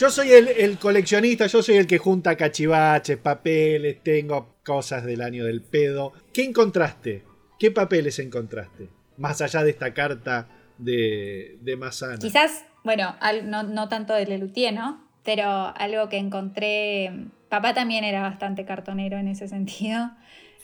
Yo 0.00 0.08
soy 0.08 0.30
el, 0.30 0.78
coleccionista, 0.78 1.46
yo 1.46 1.62
soy 1.62 1.76
el 1.76 1.86
que 1.86 1.98
junta 1.98 2.34
cachivaches, 2.34 3.18
papeles, 3.18 4.02
tengo 4.02 4.54
cosas 4.64 5.04
del 5.04 5.20
año 5.20 5.44
del 5.44 5.60
pedo. 5.60 6.14
¿Qué 6.32 6.42
encontraste? 6.42 7.22
¿Qué 7.58 7.70
papeles 7.70 8.18
encontraste? 8.18 8.88
Más 9.18 9.42
allá 9.42 9.62
de 9.62 9.68
esta 9.68 9.92
carta 9.92 10.48
de, 10.78 11.58
de 11.60 11.76
Mazana. 11.76 12.16
Quizás, 12.16 12.64
bueno, 12.82 13.14
no, 13.44 13.88
tanto 13.90 14.14
de 14.14 14.24
Lelutier, 14.24 14.72
¿no? 14.72 15.06
Pero 15.22 15.44
algo 15.76 16.08
que 16.08 16.16
encontré. 16.16 17.26
Papá 17.50 17.74
también 17.74 18.02
era 18.02 18.22
bastante 18.22 18.64
cartonero 18.64 19.18
en 19.18 19.28
ese 19.28 19.48
sentido. 19.48 20.12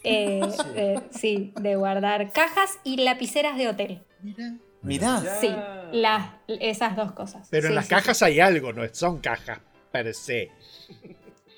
Eh, 0.03 0.41
sí, 1.11 1.53
de 1.61 1.77
guardar 1.77 2.33
cajas 2.33 2.79
y 2.85 2.97
lapiceras 3.05 3.59
de 3.59 3.69
hotel. 3.69 4.01
Mira. 4.23 4.55
Mirá. 4.83 5.23
Sí, 5.41 5.55
esas 6.47 6.97
dos 6.97 7.13
cosas. 7.13 7.49
Pero 7.51 7.69
en 7.69 7.75
las 7.75 7.89
cajas 7.89 8.23
hay 8.23 8.41
algo, 8.41 8.73
no 8.73 8.83
son 8.93 9.19
cajas 9.19 9.61
per 9.91 10.15
se. 10.15 10.51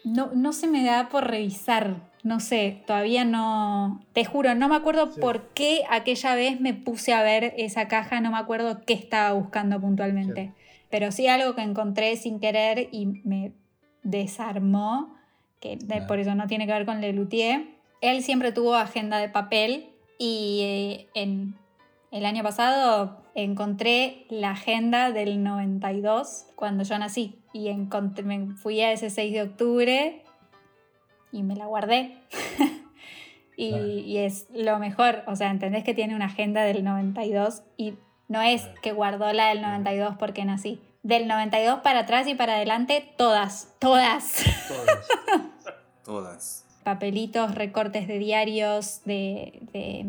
No, 0.04 0.30
no 0.34 0.52
se 0.52 0.66
me 0.66 0.84
da 0.84 1.08
por 1.08 1.26
revisar. 1.26 2.08
No 2.22 2.40
sé, 2.40 2.82
todavía 2.86 3.24
no. 3.24 4.04
Te 4.12 4.24
juro, 4.24 4.54
no 4.54 4.68
me 4.68 4.76
acuerdo 4.76 5.14
por 5.14 5.48
qué 5.54 5.82
aquella 5.90 6.34
vez 6.34 6.60
me 6.60 6.74
puse 6.74 7.12
a 7.12 7.22
ver 7.22 7.54
esa 7.56 7.88
caja, 7.88 8.20
no 8.20 8.30
me 8.30 8.38
acuerdo 8.38 8.80
qué 8.84 8.92
estaba 8.92 9.32
buscando 9.32 9.80
puntualmente. 9.80 10.52
Pero 10.90 11.12
sí 11.12 11.28
algo 11.28 11.54
que 11.54 11.62
encontré 11.62 12.16
sin 12.16 12.40
querer 12.40 12.88
y 12.92 13.06
me 13.24 13.52
desarmó, 14.02 15.14
que 15.60 15.78
por 16.06 16.18
eso 16.18 16.34
no 16.34 16.46
tiene 16.46 16.66
que 16.66 16.72
ver 16.72 16.86
con 16.86 17.00
Lelutier. 17.00 17.66
Él 18.00 18.22
siempre 18.22 18.52
tuvo 18.52 18.74
agenda 18.74 19.18
de 19.18 19.28
papel 19.28 19.90
y 20.18 20.60
eh, 20.62 21.08
en 21.14 21.56
El 22.10 22.24
año 22.24 22.42
pasado 22.42 23.22
encontré 23.34 24.26
la 24.30 24.52
agenda 24.52 25.12
del 25.12 25.42
92 25.42 26.46
cuando 26.54 26.84
yo 26.84 26.98
nací 26.98 27.38
y 27.52 27.68
encontré, 27.68 28.24
me 28.24 28.54
fui 28.54 28.80
a 28.80 28.92
ese 28.92 29.10
6 29.10 29.32
de 29.32 29.42
octubre 29.42 30.22
y 31.32 31.42
me 31.42 31.54
la 31.54 31.66
guardé. 31.66 32.16
y, 33.56 33.74
y 33.74 34.18
es 34.18 34.46
lo 34.54 34.78
mejor, 34.78 35.22
o 35.26 35.36
sea, 35.36 35.50
entendés 35.50 35.84
que 35.84 35.94
tiene 35.94 36.14
una 36.14 36.26
agenda 36.26 36.62
del 36.62 36.82
92 36.82 37.62
y 37.76 37.94
no 38.28 38.42
es 38.42 38.62
que 38.82 38.92
guardó 38.92 39.32
la 39.32 39.48
del 39.48 39.62
92 39.62 40.16
porque 40.18 40.44
nací. 40.44 40.80
Del 41.02 41.28
92 41.28 41.80
para 41.80 42.00
atrás 42.00 42.26
y 42.26 42.34
para 42.34 42.56
adelante, 42.56 43.08
todas, 43.16 43.74
todas. 43.78 44.44
Todas. 46.04 46.66
Papelitos, 46.84 47.54
recortes 47.54 48.08
de 48.08 48.18
diarios, 48.18 49.02
de, 49.04 49.60
de, 49.72 50.06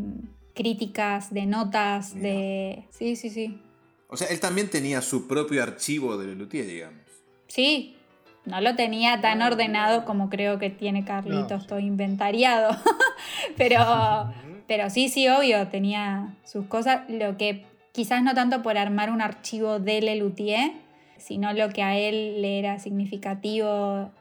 críticas, 0.59 1.33
de 1.33 1.45
notas, 1.45 2.13
de... 2.19 2.83
Sí, 2.89 3.15
sí, 3.15 3.29
sí. 3.29 3.61
O 4.09 4.17
sea, 4.17 4.27
él 4.27 4.41
también 4.41 4.69
tenía 4.69 5.01
su 5.01 5.25
propio 5.25 5.63
archivo 5.63 6.17
de 6.17 6.27
Lelutier, 6.27 6.67
digamos. 6.67 6.99
Sí, 7.47 7.95
no 8.43 8.59
lo 8.59 8.75
tenía 8.75 9.21
tan 9.21 9.41
ordenado 9.41 10.03
como 10.03 10.29
creo 10.29 10.59
que 10.59 10.69
tiene 10.69 11.05
Carlitos, 11.05 11.65
todo 11.65 11.79
inventariado. 11.79 12.75
pero, 13.57 14.33
pero 14.67 14.89
sí, 14.89 15.07
sí, 15.07 15.29
obvio, 15.29 15.69
tenía 15.69 16.35
sus 16.43 16.65
cosas. 16.65 17.03
Lo 17.07 17.37
que 17.37 17.63
quizás 17.93 18.21
no 18.21 18.33
tanto 18.33 18.61
por 18.61 18.77
armar 18.77 19.11
un 19.11 19.21
archivo 19.21 19.79
de 19.79 20.01
Lelutier, 20.01 20.73
sino 21.17 21.53
lo 21.53 21.69
que 21.69 21.83
a 21.83 21.97
él 21.97 22.41
le 22.41 22.59
era 22.59 22.79
significativo 22.79 24.11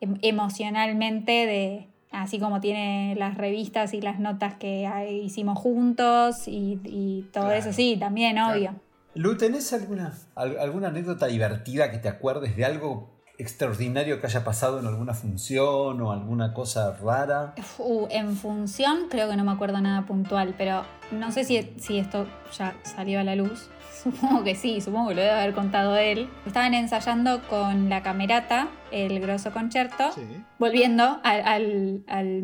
em- 0.00 0.18
emocionalmente 0.22 1.32
de 1.32 1.88
así 2.10 2.38
como 2.38 2.60
tiene 2.60 3.14
las 3.16 3.36
revistas 3.36 3.94
y 3.94 4.00
las 4.00 4.18
notas 4.18 4.54
que 4.54 4.86
ah, 4.86 5.06
hicimos 5.06 5.58
juntos 5.58 6.46
y, 6.48 6.80
y 6.84 7.28
todo 7.32 7.50
eso, 7.52 7.72
sí, 7.72 7.96
también, 7.98 8.38
obvio. 8.38 8.74
Lu, 9.14 9.36
¿tenés 9.36 9.72
alguna, 9.72 10.12
al- 10.34 10.58
alguna 10.58 10.88
anécdota 10.88 11.26
divertida 11.26 11.90
que 11.90 11.98
te 11.98 12.08
acuerdes 12.08 12.56
de 12.56 12.64
algo 12.64 13.10
extraordinario 13.38 14.20
que 14.20 14.26
haya 14.26 14.44
pasado 14.44 14.80
en 14.80 14.86
alguna 14.86 15.14
función 15.14 16.00
o 16.00 16.12
alguna 16.12 16.52
cosa 16.52 16.96
rara? 16.96 17.54
Uh, 17.78 18.06
en 18.10 18.34
función 18.36 19.08
creo 19.08 19.28
que 19.30 19.36
no 19.36 19.44
me 19.44 19.52
acuerdo 19.52 19.80
nada 19.80 20.04
puntual, 20.06 20.54
pero 20.58 20.82
no 21.12 21.30
sé 21.32 21.44
si, 21.44 21.72
si 21.78 21.98
esto 21.98 22.26
ya 22.56 22.74
salió 22.82 23.20
a 23.20 23.24
la 23.24 23.34
luz. 23.36 23.70
Supongo 24.10 24.44
que 24.44 24.54
sí, 24.54 24.80
supongo 24.80 25.08
que 25.10 25.14
lo 25.16 25.20
debe 25.22 25.34
haber 25.34 25.54
contado 25.54 25.96
él. 25.96 26.28
Estaban 26.46 26.74
ensayando 26.74 27.42
con 27.48 27.88
la 27.88 28.02
camerata, 28.02 28.68
el 28.90 29.20
grosso 29.20 29.52
concierto, 29.52 30.10
volviendo 30.58 31.20
al, 31.22 31.42
al, 31.46 32.02
al. 32.06 32.42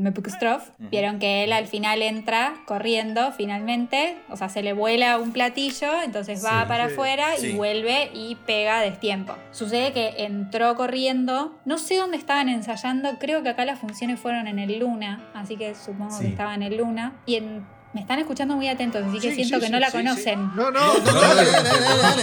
Vieron 0.91 1.19
que 1.19 1.45
él 1.45 1.53
al 1.53 1.67
final 1.67 2.03
entra 2.03 2.55
corriendo 2.67 3.33
finalmente, 3.33 4.19
o 4.29 4.37
sea, 4.37 4.49
se 4.49 4.63
le 4.63 4.73
vuela 4.75 5.19
un 5.19 5.33
platillo, 5.33 6.03
entonces 6.05 6.45
va 6.45 6.63
Sí, 6.63 6.69
para 6.69 6.87
sí. 6.89 6.93
afuera 6.93 7.35
y 7.37 7.41
Sí. 7.41 7.53
vuelve 7.53 8.11
y 8.13 8.35
pega 8.47 8.79
a 8.79 8.83
destiempo. 8.83 9.35
Sucede 9.53 9.93
que 9.93 10.15
entró 10.25 10.75
corriendo, 10.77 11.59
no 11.65 11.79
sé 11.79 11.97
dónde 11.97 12.17
estaban 12.19 12.49
ensayando, 12.49 13.19
creo 13.19 13.43
que 13.43 13.49
acá 13.49 13.65
las 13.65 13.79
funciones 13.79 14.21
fueron 14.21 14.47
en 14.47 14.59
el 14.59 14.79
Luna, 14.79 15.25
así 15.35 15.57
que 15.57 15.75
supongo 15.75 16.19
que 16.19 16.25
Sí. 16.27 16.31
estaba 16.31 16.55
en 16.55 16.63
el 16.63 16.77
Luna. 16.77 17.15
Y 17.27 17.37
en- 17.37 17.65
me 17.95 18.01
están 18.01 18.19
escuchando 18.19 18.57
muy 18.57 18.69
atentos, 18.69 19.03
así 19.05 19.21
que 19.21 19.31
Sí, 19.31 19.37
siento 19.45 19.61
sí, 19.61 19.67
que 19.67 19.71
no 19.73 19.79
la 19.79 19.87
sí, 19.91 19.97
conocen. 19.97 20.51
sí. 20.51 20.51
No, 20.57 20.71
no, 20.71 20.99
no, 20.99 21.13
dale, 21.13 21.45
dale, 21.51 22.23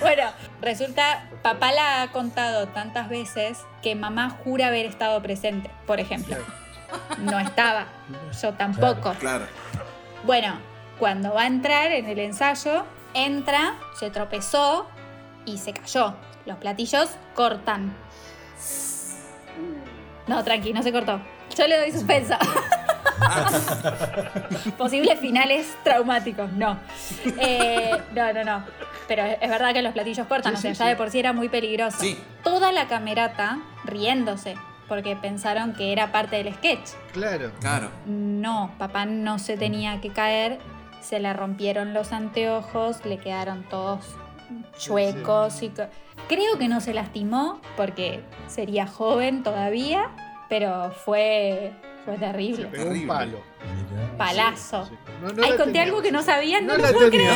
Bueno, 0.00 0.30
resulta, 0.60 1.28
papá 1.42 1.72
la 1.72 2.02
ha 2.02 2.08
contado 2.12 2.68
tantas 2.68 3.08
veces 3.08 3.58
que 3.82 3.94
mamá 3.94 4.30
jura 4.44 4.68
haber 4.68 4.86
estado 4.86 5.20
presente, 5.22 5.70
por 5.86 6.00
ejemplo. 6.00 6.36
No 7.18 7.38
estaba, 7.38 7.86
yo 8.42 8.52
tampoco. 8.54 9.12
Claro. 9.20 9.46
Bueno, 10.24 10.58
cuando 10.98 11.32
va 11.34 11.42
a 11.42 11.46
entrar 11.46 11.92
en 11.92 12.06
el 12.08 12.18
ensayo, 12.18 12.84
entra, 13.14 13.74
se 13.98 14.10
tropezó 14.10 14.88
y 15.44 15.58
se 15.58 15.72
cayó. 15.72 16.14
Los 16.46 16.56
platillos 16.58 17.10
cortan. 17.34 17.94
No, 20.26 20.42
tranqui, 20.42 20.72
no 20.72 20.82
se 20.82 20.92
cortó. 20.92 21.20
Yo 21.56 21.66
le 21.66 21.78
doy 21.78 21.92
suspensa. 21.92 22.38
Posibles 24.78 25.18
finales 25.20 25.76
traumáticos, 25.84 26.50
no. 26.52 26.78
Eh, 27.38 27.90
no, 28.14 28.32
no, 28.32 28.44
no. 28.44 28.64
Pero 29.08 29.24
es 29.24 29.50
verdad 29.50 29.72
que 29.72 29.82
los 29.82 29.92
platillos 29.92 30.26
cortan, 30.26 30.52
Sí, 30.56 30.58
o 30.58 30.62
sea, 30.62 30.74
sí, 30.74 30.78
ya 30.78 30.84
sí. 30.84 30.90
de 30.90 30.96
por 30.96 31.10
sí 31.10 31.18
era 31.18 31.32
muy 31.32 31.48
peligroso. 31.48 31.98
Sí. 32.00 32.18
Toda 32.44 32.72
la 32.72 32.86
camerata 32.86 33.58
riéndose, 33.84 34.54
porque 34.88 35.16
pensaron 35.16 35.72
que 35.74 35.92
era 35.92 36.12
parte 36.12 36.36
del 36.42 36.54
sketch. 36.54 36.90
Claro. 37.12 37.50
Claro. 37.60 37.90
No, 38.06 38.72
papá 38.78 39.04
no 39.06 39.38
se 39.38 39.56
tenía 39.56 40.00
que 40.00 40.10
caer, 40.10 40.58
se 41.00 41.18
le 41.18 41.32
rompieron 41.32 41.92
los 41.92 42.12
anteojos, 42.12 43.04
le 43.04 43.18
quedaron 43.18 43.64
todos 43.68 44.04
chuecos 44.78 45.62
y 45.62 45.72
creo 46.28 46.58
que 46.58 46.68
no 46.68 46.80
se 46.80 46.92
lastimó 46.92 47.60
porque 47.76 48.20
sería 48.48 48.86
joven 48.86 49.42
todavía, 49.42 50.08
pero 50.50 50.90
fue 50.90 51.72
fue 52.04 52.16
terrible. 52.18 52.66
Pegó 52.66 52.90
un 52.90 53.06
palo. 53.06 53.38
Palazo. 54.18 54.90
No, 55.22 55.32
no 55.32 55.42
Ay, 55.42 55.50
conté 55.50 55.64
tenía. 55.64 55.82
algo 55.84 56.02
que 56.02 56.12
no 56.12 56.22
sabían, 56.22 56.66
no, 56.66 56.76
No 56.76 56.86
lo 56.86 56.92
puedo 56.92 57.08
creer. 57.10 57.30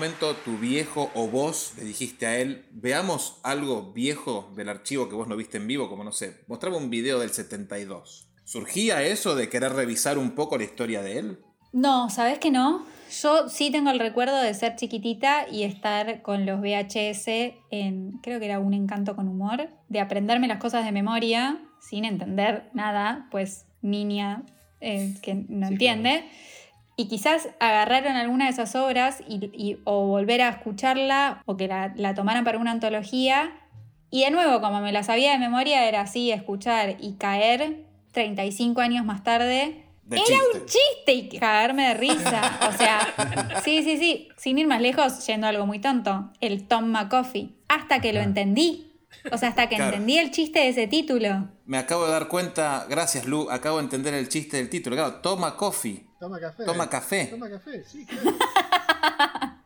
Momento 0.00 0.34
tu 0.34 0.56
viejo 0.56 1.10
o 1.14 1.28
vos 1.28 1.74
le 1.76 1.84
dijiste 1.84 2.26
a 2.26 2.38
él, 2.38 2.64
veamos 2.70 3.38
algo 3.42 3.92
viejo 3.92 4.50
del 4.56 4.70
archivo 4.70 5.10
que 5.10 5.14
vos 5.14 5.28
no 5.28 5.36
viste 5.36 5.58
en 5.58 5.66
vivo, 5.66 5.90
como 5.90 6.04
no 6.04 6.10
sé, 6.10 6.38
mostraba 6.46 6.78
un 6.78 6.88
video 6.88 7.18
del 7.18 7.28
72? 7.28 8.26
¿Surgía 8.44 9.02
eso 9.02 9.34
de 9.34 9.50
querer 9.50 9.74
revisar 9.74 10.16
un 10.16 10.30
poco 10.30 10.56
la 10.56 10.64
historia 10.64 11.02
de 11.02 11.18
él? 11.18 11.38
No, 11.74 12.08
¿sabes 12.08 12.38
que 12.38 12.50
no? 12.50 12.86
Yo 13.20 13.50
sí 13.50 13.70
tengo 13.70 13.90
el 13.90 13.98
recuerdo 13.98 14.40
de 14.40 14.54
ser 14.54 14.74
chiquitita 14.76 15.46
y 15.50 15.64
estar 15.64 16.22
con 16.22 16.46
los 16.46 16.62
VHS 16.62 17.26
en, 17.70 18.12
creo 18.22 18.40
que 18.40 18.46
era 18.46 18.58
un 18.58 18.72
encanto 18.72 19.14
con 19.14 19.28
humor, 19.28 19.68
de 19.90 20.00
aprenderme 20.00 20.48
las 20.48 20.60
cosas 20.60 20.86
de 20.86 20.92
memoria 20.92 21.60
sin 21.78 22.06
entender 22.06 22.70
nada, 22.72 23.28
pues 23.30 23.66
niña 23.82 24.44
eh, 24.80 25.14
que 25.20 25.34
no 25.34 25.66
entiende. 25.66 26.24
Y 27.00 27.08
quizás 27.08 27.48
agarraron 27.60 28.14
alguna 28.16 28.44
de 28.44 28.50
esas 28.50 28.74
obras 28.76 29.22
y, 29.26 29.46
y- 29.54 29.78
o 29.84 30.06
volver 30.06 30.42
a 30.42 30.50
escucharla 30.50 31.42
o 31.46 31.56
que 31.56 31.66
la, 31.66 31.92
la 31.96 32.14
tomaran 32.14 32.44
para 32.44 32.58
una 32.58 32.72
antología. 32.72 33.52
Y 34.10 34.24
de 34.24 34.30
nuevo, 34.30 34.60
como 34.60 34.80
me 34.82 34.92
la 34.92 35.02
sabía 35.02 35.32
de 35.32 35.38
memoria, 35.38 35.88
era 35.88 36.02
así, 36.02 36.30
escuchar 36.30 36.96
y 37.00 37.14
caer 37.14 37.86
35 38.12 38.80
años 38.82 39.06
más 39.06 39.24
tarde. 39.24 39.86
De 40.04 40.16
era 40.16 40.26
chiste. 40.26 40.58
un 40.58 40.66
chiste 40.66 41.12
y 41.14 41.38
cagarme 41.38 41.88
de 41.88 41.94
risa. 41.94 42.58
O 42.68 42.72
sea, 42.76 43.00
sí, 43.64 43.82
sí, 43.82 43.96
sí. 43.96 44.28
Sin 44.36 44.58
ir 44.58 44.66
más 44.66 44.82
lejos, 44.82 45.26
yendo 45.26 45.46
a 45.46 45.50
algo 45.50 45.64
muy 45.66 45.78
tonto. 45.78 46.30
El 46.42 46.66
Tom 46.68 46.84
McCoffey. 46.86 47.54
Hasta 47.68 48.00
que 48.00 48.12
lo 48.12 48.20
entendí. 48.20 48.92
O 49.32 49.38
sea, 49.38 49.48
hasta 49.50 49.68
que 49.70 49.76
Claro. 49.76 49.92
entendí 49.92 50.18
el 50.18 50.32
chiste 50.32 50.58
de 50.58 50.68
ese 50.68 50.86
título. 50.86 51.48
Me 51.64 51.78
acabo 51.78 52.04
de 52.04 52.12
dar 52.12 52.28
cuenta, 52.28 52.84
gracias 52.90 53.24
Lu, 53.24 53.48
acabo 53.50 53.78
de 53.78 53.84
entender 53.84 54.12
el 54.12 54.28
chiste 54.28 54.58
del 54.58 54.68
título. 54.68 54.96
Claro, 54.96 55.14
toma 55.22 55.56
coffee. 55.56 56.09
Toma 56.20 56.38
café. 56.38 56.64
Toma 56.64 56.88
café. 56.90 57.26
Toma 57.30 57.48
café, 57.50 57.82
sí, 57.84 58.06
claro. 58.10 58.36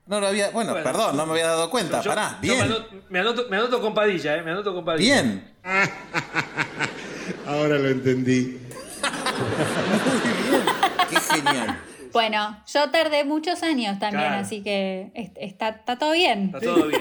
No 0.06 0.20
lo 0.20 0.28
había. 0.28 0.50
Bueno, 0.50 0.70
Bueno. 0.72 0.84
perdón, 0.84 1.16
no 1.16 1.26
me 1.26 1.32
había 1.32 1.48
dado 1.48 1.68
cuenta. 1.68 2.00
Yo- 2.00 2.10
Pará, 2.10 2.38
bien. 2.40 2.58
me, 2.58 2.62
anoto, 2.64 2.88
me, 3.10 3.18
anoto, 3.18 3.46
me 3.50 3.56
anoto 3.56 3.80
con 3.80 3.92
Padilla, 3.94 4.36
¿eh? 4.36 4.42
Me 4.42 4.52
anoto 4.52 4.72
con 4.74 4.84
Padilla. 4.84 5.22
Bien. 5.22 5.54
Ahora 7.46 7.78
lo 7.78 7.88
entendí. 7.88 8.60
Qué 11.10 11.16
genial. 11.20 11.80
Bueno, 12.12 12.62
yo 12.72 12.90
tardé 12.90 13.24
muchos 13.24 13.62
años 13.64 13.98
también, 13.98 14.28
Claro. 14.28 14.42
así 14.42 14.62
que 14.62 15.10
est- 15.14 15.36
está, 15.40 15.70
está 15.70 15.98
todo 15.98 16.12
bien. 16.12 16.52
Está 16.54 16.60
todo 16.60 16.86
bien. 16.86 17.00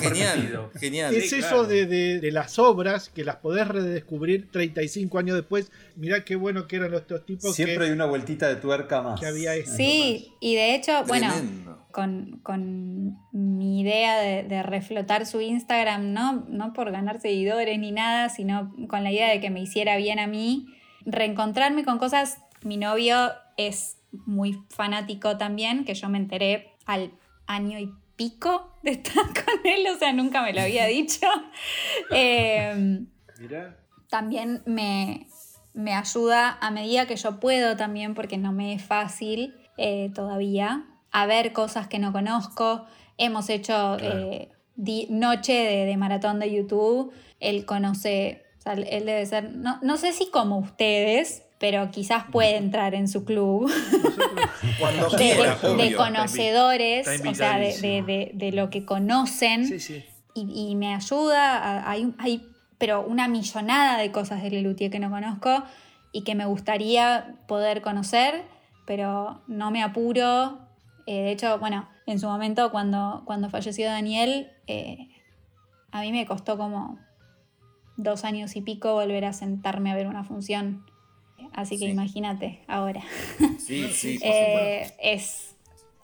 Genial, 0.00 0.70
genial. 0.78 1.14
Es 1.14 1.32
eso 1.32 1.64
de, 1.66 1.86
de- 1.86 2.20
de 2.20 2.30
las 2.32 2.58
obras 2.58 3.08
que 3.08 3.24
las 3.24 3.36
podés 3.36 3.68
redescubrir 3.68 4.50
35 4.50 5.18
años 5.18 5.36
después. 5.36 5.70
Mirá 5.96 6.24
qué 6.24 6.36
bueno 6.36 6.66
que 6.66 6.76
eran 6.76 6.94
estos 6.94 7.24
tipos 7.26 7.54
Siempre 7.54 7.78
que, 7.78 7.84
hay 7.84 7.90
una 7.90 8.06
vueltita 8.06 8.48
de 8.48 8.56
tuerca 8.56 9.02
más. 9.02 9.20
que 9.20 9.26
había 9.26 9.54
esto. 9.54 9.72
Sí, 9.76 10.32
y 10.40 10.54
de 10.54 10.74
hecho, 10.74 11.04
bueno, 11.06 11.32
con, 11.90 12.40
con 12.42 13.16
mi 13.32 13.80
idea 13.80 14.18
de, 14.20 14.42
de 14.44 14.62
reflotar 14.62 15.26
su 15.26 15.40
Instagram, 15.40 16.12
¿no? 16.12 16.44
no 16.48 16.72
por 16.72 16.90
ganar 16.90 17.20
seguidores 17.20 17.78
ni 17.78 17.92
nada, 17.92 18.28
sino 18.28 18.74
con 18.88 19.04
la 19.04 19.12
idea 19.12 19.30
de 19.30 19.40
que 19.40 19.50
me 19.50 19.60
hiciera 19.60 19.96
bien 19.96 20.18
a 20.18 20.26
mí, 20.26 20.66
reencontrarme 21.04 21.84
con 21.84 21.98
cosas. 21.98 22.38
Mi 22.64 22.76
novio 22.76 23.32
es 23.56 23.98
muy 24.26 24.58
fanático 24.70 25.36
también, 25.36 25.84
que 25.84 25.94
yo 25.94 26.08
me 26.08 26.18
enteré 26.18 26.72
al 26.86 27.12
año 27.46 27.78
y 27.78 27.92
pico 28.22 28.70
de 28.82 28.92
estar 28.92 29.24
con 29.44 29.54
él, 29.64 29.84
o 29.94 29.98
sea, 29.98 30.12
nunca 30.12 30.42
me 30.42 30.52
lo 30.52 30.60
había 30.62 30.86
dicho. 30.86 31.26
Eh, 32.10 33.00
Mirá. 33.38 33.76
también 34.08 34.62
me, 34.66 35.26
me 35.74 35.94
ayuda 35.94 36.58
a 36.60 36.70
medida 36.70 37.06
que 37.06 37.16
yo 37.16 37.40
puedo 37.40 37.76
también, 37.76 38.14
porque 38.14 38.38
no 38.38 38.52
me 38.52 38.74
es 38.74 38.82
fácil 38.84 39.54
eh, 39.78 40.10
todavía, 40.14 40.84
a 41.10 41.26
ver 41.26 41.52
cosas 41.52 41.88
que 41.88 41.98
no 41.98 42.12
conozco. 42.12 42.84
Hemos 43.18 43.48
hecho 43.50 43.96
eh, 44.00 44.50
di- 44.76 45.06
noche 45.10 45.52
de, 45.52 45.86
de 45.86 45.96
maratón 45.96 46.38
de 46.40 46.52
YouTube. 46.52 47.12
Él 47.40 47.64
conoce, 47.64 48.42
o 48.58 48.62
sea, 48.62 48.72
él 48.74 49.06
debe 49.06 49.24
ser, 49.26 49.50
no, 49.54 49.78
no 49.82 49.96
sé 49.96 50.12
si 50.12 50.30
como 50.30 50.58
ustedes, 50.58 51.42
pero 51.62 51.92
quizás 51.92 52.24
puede 52.32 52.56
entrar 52.56 52.92
en 52.92 53.06
su 53.06 53.24
club. 53.24 53.70
De, 55.12 55.16
quiera, 55.16 55.54
de- 55.56 55.68
de 55.68 55.74
obvio. 55.86 55.96
conocedores, 55.96 57.06
Está 57.06 57.30
o 57.30 57.34
sea, 57.34 57.58
de, 57.58 57.78
de- 57.78 58.02
de- 58.02 58.30
de 58.34 58.50
lo 58.52 58.68
que 58.68 58.84
conocen. 58.84 59.64
Sí, 59.66 59.78
sí. 59.78 60.04
Y, 60.34 60.70
y 60.70 60.74
me 60.74 60.92
ayuda, 60.94 61.88
hay, 61.88 62.12
hay 62.18 62.48
pero 62.78 63.02
una 63.06 63.28
millonada 63.28 63.96
de 63.98 64.10
cosas 64.10 64.42
de 64.42 64.50
Lelutier 64.50 64.90
que 64.90 64.98
no 64.98 65.08
conozco 65.10 65.62
y 66.10 66.24
que 66.24 66.34
me 66.34 66.46
gustaría 66.46 67.36
poder 67.46 67.80
conocer, 67.80 68.42
pero 68.86 69.42
no 69.46 69.70
me 69.70 69.82
apuro. 69.84 70.58
Eh, 71.06 71.22
de 71.22 71.30
hecho, 71.30 71.58
bueno, 71.60 71.88
en 72.06 72.18
su 72.18 72.26
momento 72.26 72.72
cuando, 72.72 73.22
cuando 73.24 73.50
falleció 73.50 73.86
Daniel, 73.86 74.50
eh, 74.66 75.10
a 75.92 76.00
mí 76.00 76.10
me 76.10 76.26
costó 76.26 76.56
como 76.58 76.98
dos 77.96 78.24
años 78.24 78.56
y 78.56 78.62
pico 78.62 78.94
volver 78.94 79.24
a 79.26 79.32
sentarme 79.32 79.92
a 79.92 79.94
ver 79.94 80.08
una 80.08 80.24
función. 80.24 80.84
Así 81.52 81.78
que 81.78 81.86
Sí. 81.86 81.90
imagínate 81.90 82.60
ahora. 82.66 83.02
Sí, 83.58 83.86
sí, 83.92 84.18
por 84.18 84.28
Eh, 84.32 84.86
es 85.02 85.54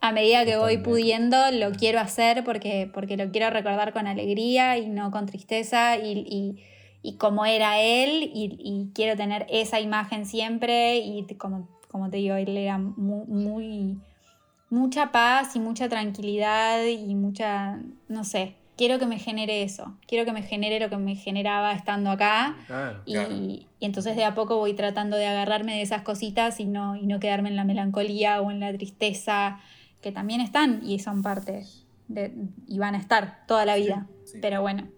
a 0.00 0.12
medida 0.12 0.44
que 0.44 0.56
voy 0.56 0.78
pudiendo, 0.78 1.36
lo 1.50 1.72
quiero 1.72 1.98
hacer 2.00 2.44
porque, 2.44 2.88
porque 2.92 3.16
lo 3.16 3.30
quiero 3.30 3.50
recordar 3.50 3.92
con 3.92 4.06
alegría 4.06 4.78
y 4.78 4.86
no 4.88 5.10
con 5.10 5.26
tristeza 5.26 5.96
y, 5.96 6.12
y- 6.26 6.62
y 7.02 7.16
como 7.16 7.44
era 7.46 7.80
él 7.80 8.30
y, 8.34 8.56
y 8.60 8.90
quiero 8.94 9.16
tener 9.16 9.46
esa 9.50 9.80
imagen 9.80 10.24
siempre 10.26 10.98
y 10.98 11.24
como, 11.36 11.68
como 11.90 12.10
te 12.10 12.18
digo, 12.18 12.34
él 12.36 12.56
era 12.56 12.78
mu- 12.78 13.24
muy, 13.26 13.98
mucha 14.70 15.10
paz 15.12 15.56
y 15.56 15.60
mucha 15.60 15.88
tranquilidad 15.88 16.84
y 16.86 17.14
mucha, 17.14 17.80
no 18.08 18.24
sé, 18.24 18.54
quiero 18.78 18.98
que 18.98 19.04
me 19.06 19.18
genere 19.18 19.62
eso, 19.62 19.98
quiero 20.06 20.24
que 20.24 20.32
me 20.32 20.42
genere 20.42 20.80
lo 20.80 20.88
que 20.88 20.96
me 20.96 21.16
generaba 21.16 21.72
estando 21.74 22.10
acá 22.10 22.56
Claro. 22.66 23.02
y, 23.04 23.12
Claro. 23.12 23.34
y 23.34 23.66
entonces 23.80 24.16
de 24.16 24.24
a 24.24 24.34
poco 24.34 24.56
voy 24.56 24.72
tratando 24.72 25.16
de 25.18 25.26
agarrarme 25.26 25.74
de 25.74 25.82
esas 25.82 26.02
cositas 26.02 26.60
y 26.60 26.64
no, 26.64 26.96
y 26.96 27.06
no 27.06 27.20
quedarme 27.20 27.50
en 27.50 27.56
la 27.56 27.64
melancolía 27.64 28.40
o 28.40 28.50
en 28.50 28.60
la 28.60 28.72
tristeza, 28.72 29.58
que 30.00 30.12
también 30.12 30.40
están 30.40 30.80
y 30.84 31.00
son 31.00 31.22
parte 31.22 31.64
de, 32.06 32.32
y 32.66 32.78
van 32.78 32.94
a 32.94 32.98
estar 32.98 33.44
toda 33.46 33.66
la 33.66 33.76
vida. 33.76 34.06
sí. 34.24 34.38
Pero 34.40 34.62
bueno, 34.62 34.88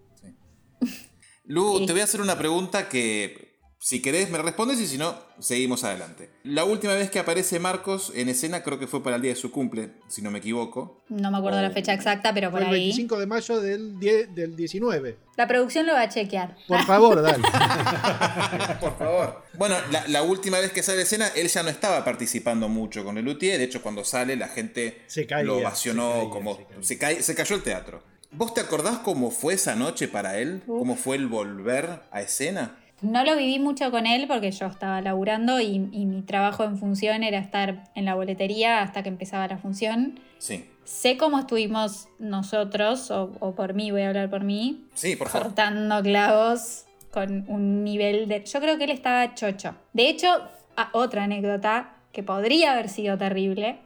Lu, 1.44 1.84
te 1.84 1.92
voy 1.92 2.00
a 2.00 2.04
hacer 2.08 2.20
una 2.20 2.38
pregunta 2.38 2.88
que, 2.88 3.49
si 3.82 4.02
querés, 4.02 4.28
me 4.30 4.36
respondes 4.36 4.78
y 4.78 4.86
si 4.86 4.98
no, 4.98 5.14
seguimos 5.38 5.84
adelante. 5.84 6.28
La 6.44 6.64
última 6.64 6.92
vez 6.92 7.10
que 7.10 7.18
aparece 7.18 7.58
Marcos 7.58 8.12
en 8.14 8.28
escena 8.28 8.62
creo 8.62 8.78
que 8.78 8.86
fue 8.86 9.02
para 9.02 9.16
el 9.16 9.22
día 9.22 9.30
de 9.32 9.36
su 9.40 9.50
cumple, 9.50 9.92
si 10.06 10.20
no 10.20 10.30
me 10.30 10.38
equivoco. 10.40 11.02
no 11.08 11.30
me 11.30 11.38
acuerdo 11.38 11.62
la 11.62 11.70
fecha 11.70 11.94
exacta, 11.94 12.34
pero 12.34 12.50
por 12.50 12.60
Fue 12.60 12.68
el 12.68 12.74
ahí. 12.74 12.80
25 12.88 13.18
de 13.18 13.26
mayo 13.26 13.58
del, 13.60 13.98
10 13.98 14.34
del 14.34 14.54
19. 14.54 15.16
La 15.36 15.48
producción 15.48 15.86
lo 15.86 15.94
va 15.94 16.02
a 16.02 16.08
chequear. 16.10 16.58
Por 16.68 16.84
favor, 16.84 17.22
dale. 17.22 17.42
Por 18.80 18.98
favor. 18.98 19.42
Bueno, 19.54 19.76
la, 19.90 20.06
la 20.08 20.22
última 20.22 20.58
vez 20.58 20.72
que 20.72 20.82
sale 20.82 20.98
de 20.98 21.04
escena, 21.04 21.28
él 21.34 21.48
ya 21.48 21.62
no 21.62 21.70
estaba 21.70 22.04
participando 22.04 22.68
mucho 22.68 23.02
con 23.04 23.16
el 23.16 23.24
Luthier. 23.24 23.56
De 23.56 23.64
hecho, 23.64 23.80
cuando 23.80 24.04
sale, 24.04 24.36
la 24.36 24.48
gente 24.48 25.00
Se 25.06 25.26
caía, 25.26 25.44
lo 25.44 25.56
ovacionó 25.58 26.12
se 26.12 26.18
caía, 26.18 26.30
como. 26.30 26.54
se 26.56 26.64
caía. 26.66 26.82
Se, 26.82 26.98
cae- 26.98 27.22
se 27.22 27.34
cayó 27.34 27.56
el 27.56 27.62
teatro. 27.62 28.02
¿Vos 28.32 28.54
te 28.54 28.60
acordás 28.60 28.98
cómo 28.98 29.30
fue 29.30 29.54
esa 29.54 29.74
noche 29.74 30.06
para 30.06 30.38
él? 30.38 30.62
¿Cómo 30.66 30.94
fue 30.96 31.16
el 31.16 31.26
volver 31.26 32.02
a 32.12 32.20
escena? 32.20 32.76
No 33.02 33.24
lo 33.24 33.36
viví 33.36 33.58
mucho 33.58 33.90
con 33.90 34.06
él 34.06 34.26
porque 34.28 34.50
yo 34.50 34.66
estaba 34.66 35.00
laburando 35.00 35.60
y, 35.60 35.88
y 35.92 36.06
mi 36.06 36.22
trabajo 36.22 36.64
en 36.64 36.76
función 36.78 37.22
era 37.22 37.38
estar 37.38 37.84
en 37.94 38.04
la 38.04 38.14
boletería 38.14 38.82
hasta 38.82 39.02
que 39.02 39.08
empezaba 39.08 39.46
la 39.48 39.58
función. 39.58 40.20
Sí. 40.38 40.68
Sé 40.84 41.16
cómo 41.16 41.38
estuvimos 41.38 42.08
nosotros, 42.18 43.10
o, 43.10 43.32
o 43.40 43.54
por 43.54 43.74
mí, 43.74 43.90
voy 43.90 44.02
a 44.02 44.08
hablar 44.08 44.28
por 44.28 44.42
mí, 44.44 44.84
Sí, 44.94 45.14
por 45.16 45.28
favor. 45.28 45.48
cortando 45.48 46.02
clavos 46.02 46.84
con 47.12 47.44
un 47.48 47.84
nivel 47.84 48.26
de... 48.28 48.44
Yo 48.44 48.60
creo 48.60 48.76
que 48.76 48.84
él 48.84 48.90
estaba 48.90 49.34
chocho. 49.34 49.74
De 49.92 50.08
hecho, 50.08 50.28
a- 50.76 50.90
otra 50.92 51.24
anécdota 51.24 51.94
que 52.12 52.22
podría 52.22 52.72
haber 52.72 52.88
sido 52.88 53.16
terrible, 53.18 53.78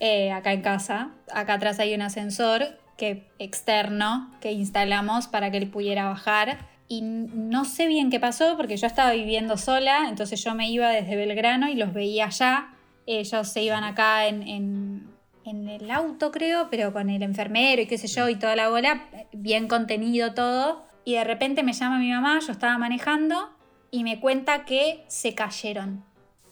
eh, 0.00 0.32
acá 0.32 0.52
en 0.52 0.62
casa, 0.62 1.10
acá 1.32 1.54
atrás 1.54 1.78
hay 1.78 1.94
un 1.94 2.02
ascensor 2.02 2.78
que, 2.96 3.28
externo 3.38 4.32
que 4.40 4.52
instalamos 4.52 5.28
para 5.28 5.50
que 5.50 5.58
él 5.58 5.68
pudiera 5.70 6.06
bajar. 6.06 6.58
Y 6.88 7.00
no 7.02 7.64
sé 7.64 7.86
bien 7.86 8.10
qué 8.10 8.20
pasó 8.20 8.56
porque 8.56 8.76
yo 8.76 8.86
estaba 8.86 9.12
viviendo 9.12 9.56
sola, 9.56 10.06
entonces 10.08 10.42
yo 10.44 10.54
me 10.54 10.68
iba 10.70 10.88
desde 10.90 11.16
Belgrano 11.16 11.68
y 11.68 11.74
los 11.74 11.92
veía 11.94 12.26
allá. 12.26 12.68
Ellos 13.06 13.48
se 13.48 13.62
iban 13.62 13.84
acá 13.84 14.26
en, 14.26 14.42
en- 14.42 15.14
en 15.44 15.68
el 15.68 15.90
auto, 15.90 16.30
creo, 16.30 16.68
pero 16.70 16.92
con 16.92 17.10
el 17.10 17.22
enfermero 17.22 17.82
y 17.82 17.86
qué 17.86 17.98
sé 17.98 18.06
yo, 18.08 18.28
y 18.30 18.36
toda 18.36 18.56
la 18.56 18.68
bola, 18.70 19.04
bien 19.32 19.68
contenido 19.68 20.32
todo. 20.34 20.84
Y 21.04 21.14
de 21.14 21.24
repente 21.24 21.62
me 21.62 21.72
llama 21.74 21.98
mi 21.98 22.10
mamá, 22.10 22.38
yo 22.40 22.50
estaba 22.52 22.78
manejando, 22.78 23.50
y 23.90 24.04
me 24.04 24.20
cuenta 24.20 24.64
que 24.64 25.04
se 25.08 25.34
cayeron. 25.34 26.02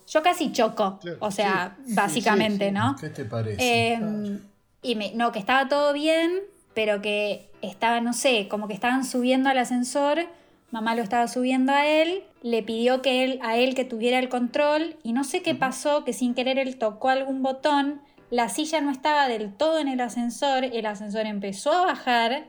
Yo 0.07 0.23
casi 0.23 0.53
choco, 0.53 0.99
Claro, 1.01 1.17
o 1.21 1.31
sea, 1.31 1.77
sí, 1.87 1.95
básicamente, 1.95 2.67
sí, 2.67 2.71
sí. 2.71 2.75
¿no? 2.79 2.97
¿Qué 3.01 3.09
te 3.09 3.25
parece? 3.25 3.95
Eh, 3.95 4.39
y 4.83 4.95
me, 4.97 5.13
no, 5.15 5.33
que 5.33 5.39
estaba 5.39 5.69
todo 5.69 5.93
bien, 5.95 6.41
pero 6.75 7.01
que 7.01 7.49
estaba, 7.63 8.01
no 8.01 8.13
sé, 8.13 8.49
como 8.49 8.69
que 8.69 8.75
estaban 8.75 9.05
subiendo 9.05 9.49
al 9.49 9.59
ascensor, 9.59 10.27
mamá 10.71 10.95
lo 10.95 11.03
estaba 11.03 11.29
subiendo 11.29 11.73
a 11.73 11.87
él, 11.87 12.25
le 12.43 12.63
pidió 12.63 13.03
que 13.03 13.25
él, 13.25 13.39
a 13.43 13.57
él 13.57 13.75
que 13.75 13.85
tuviera 13.85 14.19
el 14.19 14.29
control 14.29 14.97
y 15.03 15.13
no 15.13 15.23
sé 15.25 15.43
qué 15.43 15.55
pasó, 15.55 16.05
que 16.05 16.13
sin 16.13 16.35
querer 16.35 16.59
él 16.59 16.77
tocó 16.77 17.09
algún 17.09 17.43
botón, 17.43 18.01
la 18.31 18.49
silla 18.49 18.81
no 18.81 18.91
estaba 18.91 19.29
del 19.29 19.53
todo 19.53 19.79
en 19.79 19.89
el 19.89 20.01
ascensor, 20.01 20.65
el 20.65 20.87
ascensor 20.87 21.27
empezó 21.27 21.73
a 21.73 21.85
bajar, 21.85 22.47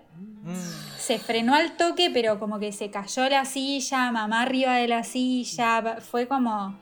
se 0.97 1.19
frenó 1.19 1.53
al 1.53 1.75
toque, 1.75 2.09
pero 2.13 2.39
como 2.39 2.57
que 2.59 2.71
se 2.71 2.89
cayó 2.89 3.27
la 3.27 3.43
silla, 3.43 4.09
mamá 4.11 4.43
arriba 4.43 4.75
de 4.75 4.87
la 4.87 5.03
silla, 5.03 5.97
fue 5.99 6.27
como 6.27 6.75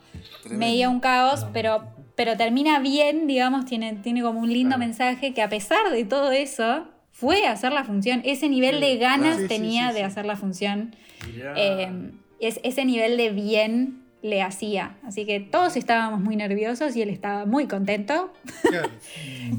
medio 0.50 0.92
un 0.92 1.00
caos, 1.00 1.48
pero, 1.52 1.84
pero 2.16 2.38
termina 2.38 2.78
bien, 2.78 3.26
digamos, 3.26 3.66
tiene, 3.66 3.94
tiene 3.96 4.22
como 4.22 4.40
un 4.40 4.54
lindo 4.54 4.78
mensaje 4.78 5.34
que 5.34 5.42
a 5.42 5.50
pesar 5.50 5.90
de 5.90 6.06
todo 6.06 6.32
eso, 6.32 6.86
fue 7.22 7.46
a 7.46 7.52
hacer 7.52 7.72
la 7.72 7.84
función. 7.84 8.24
Ese 8.26 8.50
nivel 8.50 8.82
de 8.82 8.98
ganas 8.98 9.36
Sí, 9.36 9.44
sí, 9.44 9.48
tenía 9.48 9.90
sí, 9.90 9.94
de 9.94 10.04
hacer 10.04 10.26
la 10.26 10.36
función. 10.36 10.96
Eh, 11.56 12.12
es, 12.40 12.60
ese 12.64 12.84
nivel 12.84 13.16
de 13.16 13.30
bien 13.30 14.02
le 14.24 14.42
hacía. 14.42 14.98
Así 15.06 15.28
que 15.28 15.40
todos 15.40 15.78
estábamos 15.78 16.20
muy 16.20 16.36
nerviosos 16.36 16.96
y 16.96 17.04
él 17.04 17.10
estaba 17.10 17.46
muy 17.46 17.68
contento. 17.68 18.34
Claro. 18.64 18.90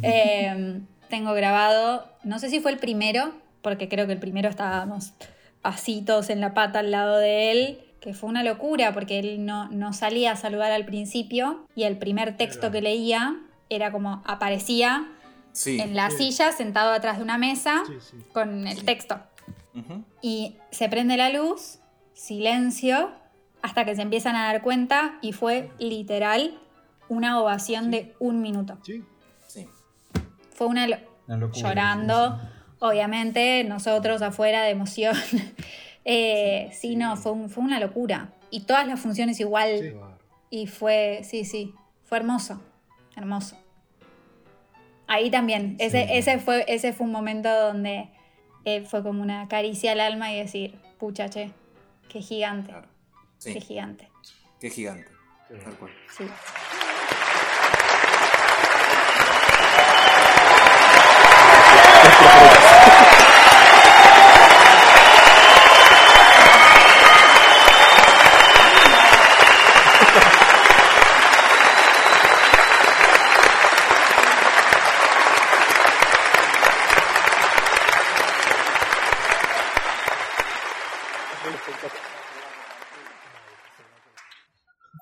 Eh, 0.03 0.81
tengo 1.09 1.35
grabado, 1.35 2.09
no 2.25 2.39
sé 2.39 2.49
si 2.49 2.59
fue 2.59 2.73
el 2.73 2.79
primero, 2.79 3.33
porque 3.61 3.89
creo 3.89 4.07
que 4.07 4.15
el 4.15 4.19
primero 4.19 4.49
estábamos 4.49 5.13
así 5.63 6.03
todos 6.03 6.31
en 6.31 6.41
la 6.41 6.55
pata 6.55 6.81
al 6.81 6.91
lado 6.91 7.19
de 7.19 7.53
él, 7.53 7.79
que 8.01 8.15
fue 8.15 8.31
una 8.31 8.43
locura 8.43 8.93
porque 8.93 9.19
él 9.19 9.45
no, 9.45 9.69
no 9.69 9.93
salía 9.93 10.33
a 10.33 10.37
saludar 10.37 10.73
al 10.73 10.85
principio 10.85 11.67
y 11.77 11.85
el 11.85 11.99
primer 11.99 12.37
texto 12.37 12.73
que 12.73 12.81
leía 12.81 13.37
era 13.69 13.93
como 13.93 14.23
aparecía 14.25 15.07
Sí. 15.53 15.79
en 15.81 15.95
la 15.95 16.11
silla 16.11 16.51
sentado 16.53 16.93
atrás 16.93 17.19
de 17.19 17.23
una 17.25 17.39
mesa 17.39 17.83
Sí, 17.87 17.95
sí. 18.01 18.17
con 18.33 18.67
el 18.67 18.85
texto. 18.85 19.21
Y 20.21 20.57
se 20.71 20.89
prende 20.89 21.17
la 21.17 21.31
luz, 21.31 21.79
silencio, 22.15 23.11
hasta 23.63 23.85
que 23.85 23.95
se 23.97 24.03
empiezan 24.03 24.37
a 24.37 24.45
dar 24.45 24.63
cuenta 24.63 25.19
y 25.23 25.33
fue 25.33 25.71
literal 25.79 26.59
una 27.09 27.41
ovación 27.41 27.91
de 27.91 28.15
un 28.19 28.41
minuto. 28.43 28.79
Sí. 28.83 29.03
Sí. 29.47 29.67
Fue 30.55 30.67
una, 30.67 30.87
lo- 30.87 30.97
Una 31.27 31.37
locura, 31.37 31.61
llorando, 31.69 32.41
obviamente, 32.81 33.65
nosotros 33.65 34.23
afuera 34.23 34.63
de 34.63 34.71
emoción. 34.71 35.15
Eh, 36.05 36.69
sí, 36.73 36.97
no, 36.97 37.17
fue, 37.17 37.31
un- 37.31 37.49
fue 37.49 37.63
una 37.63 37.79
locura. 37.79 38.33
Y 38.51 38.63
todas 38.63 38.89
las 38.89 38.99
funciones 38.99 39.39
igual. 39.39 39.79
Sí. 39.79 39.93
Y 40.51 40.67
fue, 40.67 41.21
sí, 41.23 41.45
sí, 41.45 41.75
fue 42.07 42.19
hermoso, 42.19 42.61
hermoso. 43.15 43.57
Ahí 45.13 45.31
también, 45.31 45.77
ese, 45.79 46.17
ese, 46.17 46.39
fue, 46.39 46.65
ese 46.69 46.95
fue 46.95 47.05
un 47.05 47.13
momento 47.13 47.51
donde 47.51 48.09
eh, 48.65 48.81
fue 48.87 49.03
como 49.03 49.21
una 49.21 49.47
caricia 49.47 49.93
al 49.93 50.01
alma 50.01 50.33
y 50.33 50.39
decir, 50.39 50.75
pucha, 50.99 51.29
che, 51.29 51.51
qué 52.09 52.23
gigante, 52.23 52.71
Claro. 52.71 52.89
qué 53.45 53.61
gigante. 53.61 54.09
Qué 54.59 54.71
gigante. 54.71 55.11
Tal 55.63 55.75
cual. 55.77 55.93
Sí. 56.17 56.25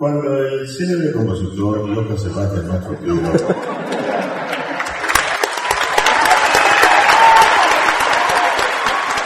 Cuando 0.00 0.34
el 0.42 0.66
célebre 0.66 1.12
compositor 1.12 1.80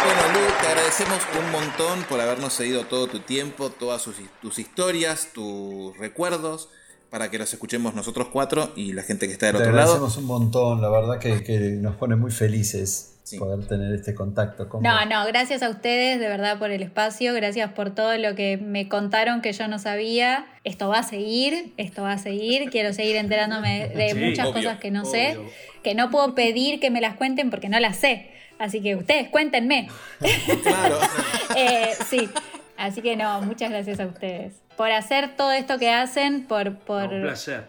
Bueno, 0.05 0.21
Lu, 0.35 0.41
te 0.61 0.67
agradecemos 0.67 1.19
un 1.43 1.51
montón 1.51 2.03
por 2.09 2.21
habernos 2.21 2.55
cedido 2.55 2.85
todo 2.85 3.07
tu 3.07 3.21
tiempo, 3.21 3.71
todas 3.71 4.03
sus- 4.03 4.17
tus 4.43 4.59
historias, 4.59 5.29
tus 5.33 5.97
recuerdos, 5.99 6.69
para 7.11 7.31
que 7.31 7.39
los 7.39 7.53
escuchemos 7.53 7.95
nosotros 7.95 8.29
cuatro 8.33 8.71
y 8.77 8.93
la 8.93 9.03
gente 9.03 9.27
que 9.27 9.33
está 9.33 9.47
del 9.47 9.57
Te 9.57 9.63
otro 9.63 9.73
lado. 9.73 9.95
agradecemos 9.95 10.17
un 10.19 10.25
montón, 10.27 10.83
la 10.83 10.91
verdad 10.91 11.19
que, 11.19 11.43
que 11.43 11.59
nos 11.81 11.97
pone 11.97 12.17
muy 12.17 12.31
felices 12.33 13.14
poder 13.39 13.67
tener 13.67 13.93
este 13.95 14.15
contacto 14.15 14.69
con 14.69 14.83
No, 14.83 14.93
vos. 14.95 15.09
no, 15.09 15.25
gracias 15.27 15.63
a 15.63 15.71
ustedes 15.71 16.21
de 16.21 16.29
verdad 16.29 16.59
por 16.59 16.71
el 16.71 16.83
espacio, 16.83 17.33
gracias 17.35 17.73
por 17.73 17.95
todo 17.95 18.17
lo 18.19 18.35
que 18.35 18.57
me 18.59 18.89
contaron 18.89 19.41
que 19.41 19.53
yo 19.53 19.67
no 19.69 19.79
sabía. 19.79 20.47
Esto 20.65 20.89
va 20.89 20.99
a 20.99 21.03
seguir, 21.03 21.73
esto 21.77 22.03
va 22.03 22.13
a 22.13 22.19
seguir, 22.19 22.71
quiero 22.71 22.93
seguir 22.93 23.17
enterándome 23.17 23.89
de 23.89 24.11
Sí, 24.11 24.19
muchas 24.19 24.47
obvio, 24.49 24.55
cosas 24.63 24.79
que 24.79 24.91
no 24.91 25.03
obvio. 25.03 25.11
sé, 25.11 25.39
que 25.83 25.95
no 25.95 26.11
puedo 26.11 26.35
pedir 26.35 26.81
que 26.81 26.91
me 26.91 27.01
las 27.01 27.15
cuenten 27.17 27.51
porque 27.51 27.69
no 27.69 27.81
las 27.81 27.97
sé. 27.97 28.31
Así 28.59 28.81
que 28.83 28.95
ustedes 28.97 29.29
cuéntenme. 29.31 29.89
Eh, 31.57 31.93
sí, 32.09 32.29
así 32.77 33.01
que 33.01 33.17
no, 33.17 33.41
muchas 33.43 33.71
gracias 33.71 34.01
a 34.01 34.07
ustedes. 34.07 34.55
Por 34.77 34.91
hacer 34.91 35.37
todo 35.37 35.53
esto 35.53 35.79
que 35.79 35.91
hacen, 35.91 36.45
por, 36.45 36.77
por, 36.79 37.09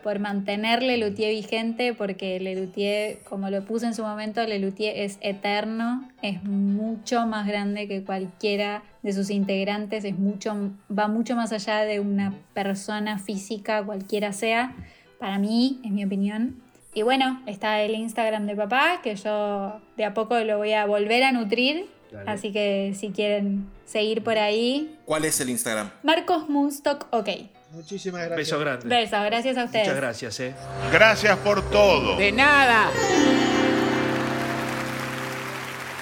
por 0.02 0.20
mantener 0.20 0.82
Lelutier 0.82 1.32
vigente, 1.32 1.94
porque 1.94 2.40
Lelutier, 2.40 3.20
como 3.30 3.52
lo 3.52 3.64
puse 3.64 3.86
en 3.86 3.94
su 3.94 4.02
momento, 4.02 4.44
Lelutier 4.44 4.98
es 4.98 5.20
eterno, 5.22 6.10
es 6.24 6.44
mucho 6.44 7.28
más 7.28 7.46
grande 7.46 7.88
que 7.88 8.04
cualquiera 8.04 8.82
de 9.04 9.14
sus 9.14 9.30
integrantes, 9.30 10.04
es 10.04 10.18
mucho, 10.18 10.72
va 10.90 11.08
mucho 11.08 11.36
más 11.36 11.52
allá 11.52 11.82
de 11.82 12.00
una 12.00 12.34
persona 12.56 13.20
física, 13.20 13.84
cualquiera 13.84 14.34
sea, 14.34 14.74
para 15.20 15.38
mí, 15.38 15.80
en 15.84 15.94
mi 15.94 16.06
opinión. 16.06 16.56
Y 16.96 17.04
bueno, 17.04 17.42
está 17.46 17.82
el 17.82 17.94
Instagram 17.94 18.48
de 18.48 18.56
papá, 18.56 19.02
que 19.04 19.16
yo 19.16 19.80
de 19.96 20.06
a 20.06 20.14
poco 20.16 20.40
lo 20.40 20.58
voy 20.58 20.74
a 20.74 20.86
volver 20.86 21.24
a 21.24 21.32
nutrir, 21.34 21.88
Dale. 22.16 22.32
así 22.32 22.52
que 22.52 22.94
si 22.98 23.10
quieren 23.12 23.68
seguir 23.86 24.24
por 24.24 24.38
ahí, 24.38 24.98
¿Cuál 25.06 25.26
es 25.26 25.40
el 25.40 25.50
Instagram? 25.50 25.92
Marcos 26.04 26.50
Moonstock, 26.50 27.08
ok. 27.12 27.30
Muchísimas 27.72 28.22
gracias. 28.22 28.38
Beso 28.38 28.60
grande. 28.60 28.88
Besos, 28.88 29.26
gracias 29.26 29.58
a 29.58 29.66
ustedes. 29.66 29.88
Muchas 29.88 30.02
gracias, 30.02 30.40
eh. 30.40 30.54
Gracias 30.92 31.38
por 31.40 31.62
todo. 31.70 32.16
De 32.16 32.32
nada. 32.32 32.90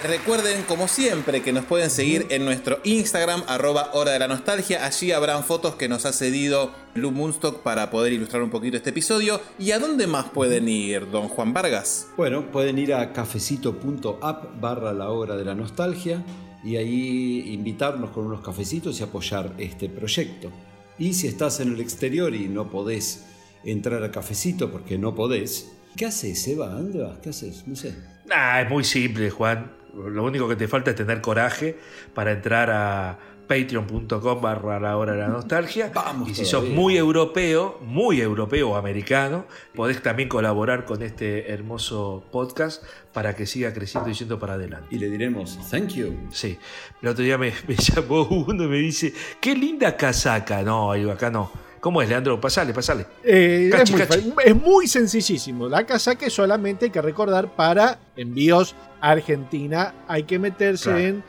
Recuerden, 0.04 0.64
como 0.64 0.90
siempre, 0.90 1.42
que 1.42 1.54
nos 1.54 1.64
pueden 1.64 1.90
seguir 1.90 2.28
en 2.30 2.44
nuestro 2.44 2.80
Instagram, 2.84 3.42
arroba 3.48 3.92
hora 3.94 4.12
de 4.12 4.20
la 4.20 4.28
nostalgia. 4.28 4.86
Allí 4.86 5.14
habrán 5.14 5.46
fotos 5.46 5.76
que 5.76 5.88
nos 5.88 6.06
ha 6.06 6.12
cedido 6.12 6.74
Lu 6.94 7.12
Moonstock 7.12 7.64
para 7.64 7.90
poder 7.90 8.12
ilustrar 8.12 8.44
un 8.44 8.50
poquito 8.50 8.76
este 8.76 8.90
episodio. 8.90 9.40
¿Y 9.58 9.72
a 9.72 9.80
dónde 9.80 10.06
más 10.06 10.26
pueden 10.26 10.68
ir, 10.68 11.10
don 11.10 11.30
Juan 11.30 11.54
Vargas? 11.54 12.10
Bueno, 12.18 12.52
pueden 12.52 12.80
ir 12.80 12.94
a 12.94 13.14
cafecito.app 13.14 14.60
barra 14.60 14.92
la 14.92 15.10
hora 15.10 15.38
de 15.38 15.46
la 15.46 15.56
nostalgia 15.56 16.22
y 16.66 16.76
ahí 16.76 17.54
invitarnos 17.54 18.10
con 18.10 18.26
unos 18.26 18.42
cafecitos 18.42 19.00
y 19.00 19.04
apoyar 19.04 19.54
este 19.58 19.88
proyecto. 19.88 20.52
Y 21.00 21.14
si 21.14 21.28
estás 21.28 21.62
en 21.62 21.76
el 21.76 21.80
exterior 21.80 22.36
y 22.36 22.50
no 22.50 22.70
podés 22.70 23.24
entrar 23.64 24.04
a 24.04 24.12
cafecito 24.12 24.70
porque 24.70 24.98
no 24.98 25.16
podés, 25.16 25.72
¿qué 25.96 26.08
haces, 26.08 26.46
Eva? 26.50 26.72
¿A 26.72 26.74
¿Dónde 26.74 27.04
vas? 27.04 27.20
¿Qué 27.20 27.30
haces? 27.30 27.66
No 27.66 27.78
sé. 27.78 27.96
Ah, 28.30 28.62
es 28.62 28.70
muy 28.70 28.84
simple, 28.84 29.30
Juan. 29.30 29.83
Lo 29.96 30.24
único 30.24 30.48
que 30.48 30.56
te 30.56 30.68
falta 30.68 30.92
es 30.92 30.96
tener 30.96 31.22
coraje 31.22 31.78
para 32.14 32.32
entrar 32.32 32.70
a 32.72 33.20
patreon.com 33.48 34.42
barra 34.42 34.80
la 34.80 34.98
hora 34.98 35.14
de 35.14 35.20
la 35.20 35.28
nostalgia. 35.28 35.92
y 36.28 36.34
si 36.34 36.46
sos 36.46 36.52
todavía. 36.52 36.76
muy 36.76 36.98
europeo, 36.98 37.80
muy 37.82 38.22
europeo 38.22 38.72
o 38.72 38.76
americano, 38.76 39.46
podés 39.76 40.02
también 40.02 40.30
colaborar 40.30 40.86
con 40.86 41.02
este 41.02 41.52
hermoso 41.52 42.24
podcast 42.32 42.84
para 43.12 43.36
que 43.36 43.46
siga 43.46 43.74
creciendo 43.74 44.10
y 44.10 44.14
yendo 44.14 44.40
para 44.40 44.54
adelante. 44.54 44.88
Y 44.92 45.00
le 45.00 45.10
diremos, 45.10 45.60
thank 45.70 45.90
you. 45.90 46.16
Sí. 46.32 46.58
El 47.02 47.10
otro 47.10 47.24
día 47.24 47.38
me, 47.38 47.54
me 47.68 47.76
llamó 47.76 48.24
uno 48.24 48.64
y 48.64 48.68
me 48.68 48.78
dice, 48.78 49.14
qué 49.40 49.56
linda 49.56 49.96
casaca. 49.96 50.64
No, 50.64 50.94
digo, 50.94 51.12
acá 51.12 51.30
no. 51.30 51.52
¿Cómo 51.84 52.02
es, 52.02 52.08
Leandro? 52.08 52.40
Pasale, 52.40 52.74
pasale. 52.74 53.06
Eh, 53.26 53.70
es, 53.74 53.92
muy, 53.92 54.00
cachi. 54.00 54.32
fa- 54.32 54.42
es 54.44 54.56
muy 54.56 54.88
sencillísimo. 54.88 55.68
La 55.68 55.86
casaca 55.86 56.30
solamente 56.30 56.86
hay 56.86 56.92
que 56.92 57.02
recordar 57.02 57.54
para 57.56 58.00
envíos 58.16 58.74
a 59.02 59.10
Argentina. 59.12 59.94
Hay 60.08 60.24
que 60.24 60.40
meterse 60.40 60.86
Claro. 60.92 61.00
en 61.00 61.24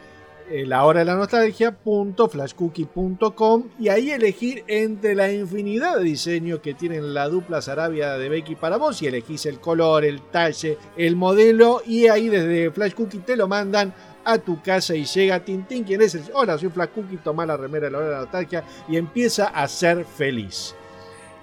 eh, 0.50 0.64
la 0.64 0.84
hora 0.84 1.00
de 1.00 1.06
la 1.06 1.16
nostalgia.flashcookie.com 1.16 3.64
y 3.80 3.88
ahí 3.88 4.10
elegir 4.10 4.64
entre 4.66 5.14
la 5.14 5.32
infinidad 5.32 5.96
de 5.98 6.04
diseños 6.04 6.60
que 6.60 6.74
tienen 6.74 7.14
la 7.14 7.28
dupla 7.28 7.62
Sarabia 7.62 8.12
de 8.18 8.28
Becky 8.28 8.54
para 8.54 8.76
vos 8.76 9.00
y 9.02 9.06
elegís 9.06 9.46
el 9.46 9.58
color, 9.58 10.04
el 10.04 10.20
talle, 10.22 10.78
el 10.96 11.16
modelo 11.16 11.82
y 11.86 12.08
ahí 12.08 12.28
desde 12.28 12.70
Flash 12.70 12.92
Cookie 12.94 13.18
te 13.18 13.36
lo 13.36 13.48
mandan 13.48 13.94
a 14.24 14.38
tu 14.38 14.60
casa 14.62 14.94
y 14.94 15.04
llega 15.04 15.40
Tintín, 15.40 15.84
quien 15.84 16.02
es 16.02 16.14
el... 16.14 16.24
Hola, 16.32 16.58
soy 16.58 16.70
Flash 16.70 16.90
Cookie, 16.90 17.18
toma 17.18 17.46
la 17.46 17.56
remera 17.56 17.86
de 17.86 17.92
la 17.92 17.98
hora 17.98 18.06
de 18.06 18.12
la 18.14 18.20
nostalgia 18.20 18.64
y 18.88 18.96
empieza 18.96 19.46
a 19.46 19.68
ser 19.68 20.04
feliz. 20.04 20.74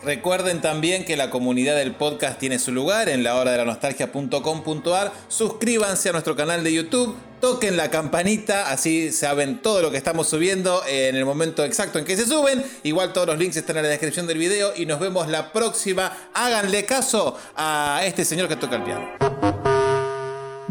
Recuerden 0.04 0.62
también 0.62 1.06
que 1.06 1.16
la 1.16 1.30
comunidad 1.30 1.76
del 1.76 1.94
podcast 1.94 2.40
tiene 2.40 2.58
su 2.58 2.72
lugar 2.72 3.08
en 3.08 3.24
la 3.24 3.36
hora 3.36 3.52
de 3.52 3.58
la 3.58 3.66
nostalgia.com.ar. 3.66 5.12
Suscríbanse 5.28 6.10
a 6.10 6.12
nuestro 6.14 6.36
canal 6.36 6.64
de 6.64 6.74
YouTube, 6.74 7.16
toquen 7.40 7.78
la 7.78 7.92
campanita, 7.92 8.72
así 8.72 9.12
saben 9.12 9.62
todo 9.62 9.84
lo 9.84 9.92
que 9.92 9.98
estamos 9.98 10.28
subiendo 10.28 10.82
en 10.88 11.16
el 11.16 11.24
momento 11.24 11.64
exacto 11.64 12.00
en 12.00 12.06
que 12.06 12.18
se 12.18 12.26
suben. 12.26 12.64
Igual 12.82 13.14
todos 13.14 13.28
los 13.28 13.38
links 13.38 13.58
están 13.58 13.78
en 13.78 13.84
la 13.84 13.90
descripción 13.90 14.26
del 14.26 14.40
video 14.40 14.74
y 14.76 14.88
nos 14.88 15.00
vemos 15.00 15.28
la 15.28 15.54
próxima. 15.54 16.12
Háganle 16.34 16.84
caso 16.86 17.38
a 17.56 18.02
este 18.04 18.26
señor 18.26 18.48
que 18.48 18.56
toca 18.56 18.78
el 18.78 18.84
piano. 18.84 19.81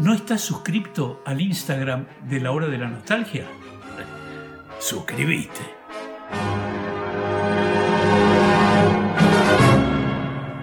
¿No 0.01 0.15
estás 0.15 0.41
suscripto 0.41 1.21
al 1.25 1.39
Instagram 1.39 2.07
de 2.27 2.39
la 2.39 2.51
hora 2.51 2.67
de 2.67 2.79
la 2.79 2.89
nostalgia? 2.89 3.45
Suscribiste. 4.79 5.61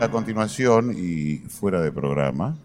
A 0.01 0.09
continuación 0.11 0.93
y 0.99 1.37
fuera 1.49 1.81
de 1.81 1.93
programa, 1.93 2.59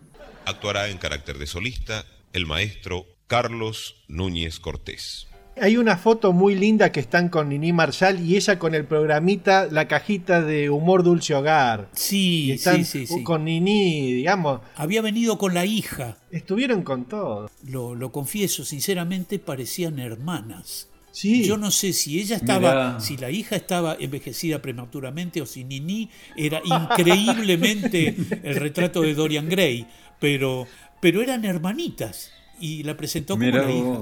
Actuará 0.45 0.89
en 0.89 0.97
carácter 0.97 1.37
de 1.37 1.47
solista 1.47 2.05
el 2.33 2.45
maestro 2.45 3.05
Carlos 3.27 4.03
Núñez 4.07 4.59
Cortés. 4.59 5.27
Hay 5.61 5.77
una 5.77 5.97
foto 5.97 6.33
muy 6.33 6.55
linda 6.55 6.91
que 6.91 6.99
están 6.99 7.29
con 7.29 7.49
Nini 7.49 7.71
Marshall 7.71 8.19
y 8.19 8.35
ella 8.35 8.57
con 8.57 8.73
el 8.73 8.85
programita, 8.85 9.67
la 9.69 9.87
cajita 9.87 10.41
de 10.41 10.69
humor 10.69 11.03
dulce 11.03 11.35
hogar. 11.35 11.89
Sí, 11.93 12.45
Y 12.45 12.51
están 12.53 12.83
sí, 12.83 13.05
sí, 13.05 13.07
sí. 13.07 13.23
Con 13.23 13.45
Nini, 13.45 14.13
digamos. 14.13 14.61
Había 14.75 15.01
venido 15.01 15.37
con 15.37 15.53
la 15.53 15.65
hija. 15.65 16.17
Estuvieron 16.31 16.81
con 16.81 17.05
todo. 17.05 17.51
Lo, 17.67 17.93
lo 17.93 18.11
confieso, 18.11 18.65
sinceramente 18.65 19.37
parecían 19.37 19.99
hermanas. 19.99 20.87
Sí. 21.11 21.43
Yo 21.45 21.57
no 21.57 21.69
sé 21.69 21.93
si 21.93 22.19
ella 22.19 22.37
estaba, 22.37 22.59
Mirá. 22.59 22.99
si 22.99 23.17
la 23.17 23.29
hija 23.29 23.55
estaba 23.55 23.95
envejecida 23.99 24.59
prematuramente 24.59 25.39
o 25.43 25.45
si 25.45 25.63
Nini 25.63 26.09
era 26.35 26.59
increíblemente 26.65 28.15
el 28.43 28.55
retrato 28.55 29.01
de 29.01 29.13
Dorian 29.13 29.47
Gray, 29.47 29.85
pero, 30.19 30.67
pero 30.99 31.21
eran 31.21 31.45
hermanitas 31.45 32.31
y 32.59 32.81
la 32.81 32.97
presentó 32.97 33.35
como 33.35 33.45
Mirá 33.45 33.63
la 33.63 33.71
hija. 33.71 33.99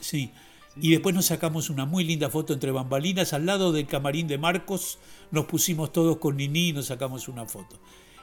Sí. 0.00 0.30
Y 0.76 0.90
después 0.90 1.14
nos 1.14 1.26
sacamos 1.26 1.70
una 1.70 1.86
muy 1.86 2.04
linda 2.04 2.28
foto 2.30 2.52
entre 2.52 2.72
bambalinas 2.72 3.32
al 3.32 3.46
lado 3.46 3.72
del 3.72 3.86
camarín 3.86 4.26
de 4.26 4.38
Marcos. 4.38 4.98
Nos 5.30 5.44
pusimos 5.46 5.92
todos 5.92 6.18
con 6.18 6.36
Nini 6.36 6.68
y 6.68 6.72
nos 6.72 6.86
sacamos 6.86 7.28
una 7.28 7.44
foto. 7.46 7.78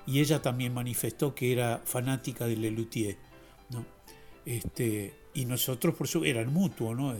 Y 0.05 0.19
ella 0.19 0.41
también 0.41 0.73
manifestó 0.73 1.33
que 1.33 1.53
era 1.53 1.81
fanática 1.85 2.45
de 2.45 2.57
Lelutier. 2.57 3.17
¿no? 3.69 3.85
Este, 4.45 5.13
y 5.33 5.45
nosotros, 5.45 5.95
por 5.95 6.07
su 6.07 6.25
eran 6.25 6.51
mutuo, 6.51 6.93
¿no? 6.93 7.15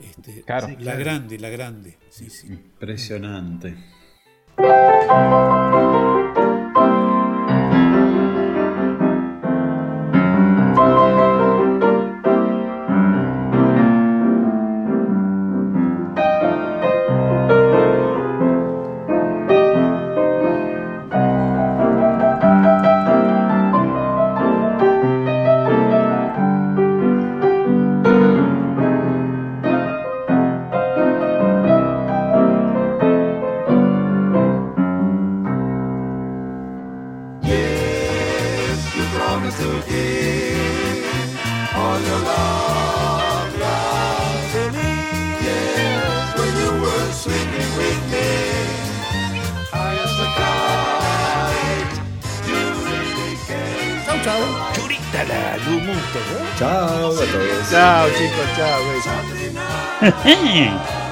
Este, 0.00 0.42
Claro. 0.42 0.68
La 0.68 0.76
claro. 0.76 0.98
grande, 0.98 1.38
la 1.38 1.48
grande. 1.48 1.98
Sí, 2.08 2.30
sí. 2.30 2.46
Impresionante. 2.48 3.76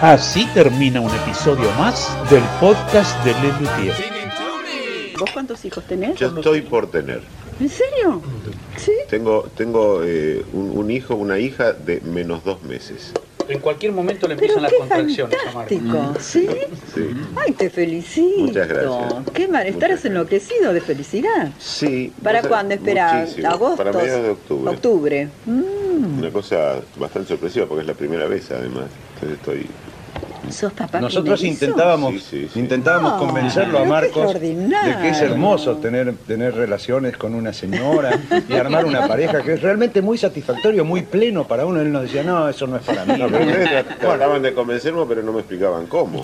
Así 0.01 0.46
termina 0.55 1.01
un 1.01 1.11
episodio 1.11 1.68
más 1.72 2.09
del 2.30 2.42
podcast 2.61 3.18
de 3.24 3.32
Le 3.32 3.49
Luthier. 3.49 3.94
¿Vos 5.18 5.28
cuántos 5.32 5.64
hijos 5.64 5.84
tenés? 5.88 6.14
Yo 6.14 6.28
estoy 6.28 6.62
por 6.62 6.88
tener. 6.88 7.20
¿En 7.59 7.68
serio? 7.68 8.22
¿Sí? 8.76 8.92
Tengo, 9.11 9.49
tengo 9.57 10.03
eh, 10.05 10.44
un, 10.53 10.70
un 10.78 10.90
hijo, 10.92 11.16
una 11.16 11.40
hija 11.40 11.72
de 11.72 12.01
menos 12.03 12.44
dos 12.44 12.62
meses. 12.62 13.12
En 13.49 13.59
cualquier 13.59 13.90
momento 13.92 14.28
le 14.28 14.36
Pero 14.36 14.55
qué 14.68 14.76
fantástico, 14.88 16.14
¿sí? 16.20 16.46
Sí. 16.94 17.09
Ay, 17.34 17.53
te 17.55 17.68
felicito. 17.68 18.40
Muchas 18.42 18.68
gracias. 18.68 19.14
Qué 19.32 19.49
mal, 19.49 19.66
estarás 19.66 20.05
enloquecido 20.05 20.72
de 20.74 20.80
felicidad. 20.80 21.51
Sí. 21.59 22.12
¿Para 22.22 22.42
cuándo 22.42 22.76
muchísimo. 22.76 23.49
¿Agosto? 23.49 23.78
Para 23.78 23.92
mediados 23.92 24.22
de 24.22 24.30
octubre. 24.30 24.70
Octubre. 24.70 25.28
Mm, 25.46 26.18
Una 26.18 26.30
cosa 26.30 26.76
bastante 26.96 27.28
sorpresiva 27.30 27.66
porque 27.66 27.80
es 27.80 27.86
la 27.88 27.94
primera 27.94 28.28
vez 28.28 28.49
además. 28.53 28.84
Entonces 29.14 29.38
estoy... 29.38 29.66
¿Sos 30.53 30.72
papá 30.72 31.01
Nosotros 31.01 31.40
primerizo? 31.40 31.64
intentábamos, 31.64 32.12
Sí, 32.14 32.20
sí, 32.20 32.49
sí. 32.53 32.61
intentábamos 32.61 33.14
convencerlo 33.14 33.78
a 33.78 33.84
Marcos 33.84 34.34
de 34.40 34.57
que 35.03 35.09
es 35.11 35.20
hermoso 35.20 35.76
tener, 35.76 36.14
tener 36.26 36.55
relaciones 36.55 37.16
con 37.16 37.34
una 37.34 37.53
señora 37.53 38.18
y 38.49 38.53
armar 38.55 38.84
una 38.84 39.07
pareja 39.07 39.42
que 39.42 39.55
es 39.55 39.62
realmente 39.62 40.03
muy 40.03 40.18
satisfactorio, 40.18 40.84
muy 40.84 41.03
pleno 41.03 41.46
para 41.46 41.66
uno. 41.66 41.80
Él 41.80 41.92
nos 41.92 42.03
decía, 42.03 42.22
no, 42.22 42.49
eso 42.49 42.66
no 42.66 42.76
es 42.76 42.82
para 42.82 43.05
mí. 43.05 43.14
No, 43.18 43.28
trataban 44.01 44.42
de 44.42 44.55
convencerme 44.55 44.99
pero 45.09 45.22
no 45.22 45.32
me 45.32 45.40
explicaban 45.40 45.86
cómo. 45.86 46.22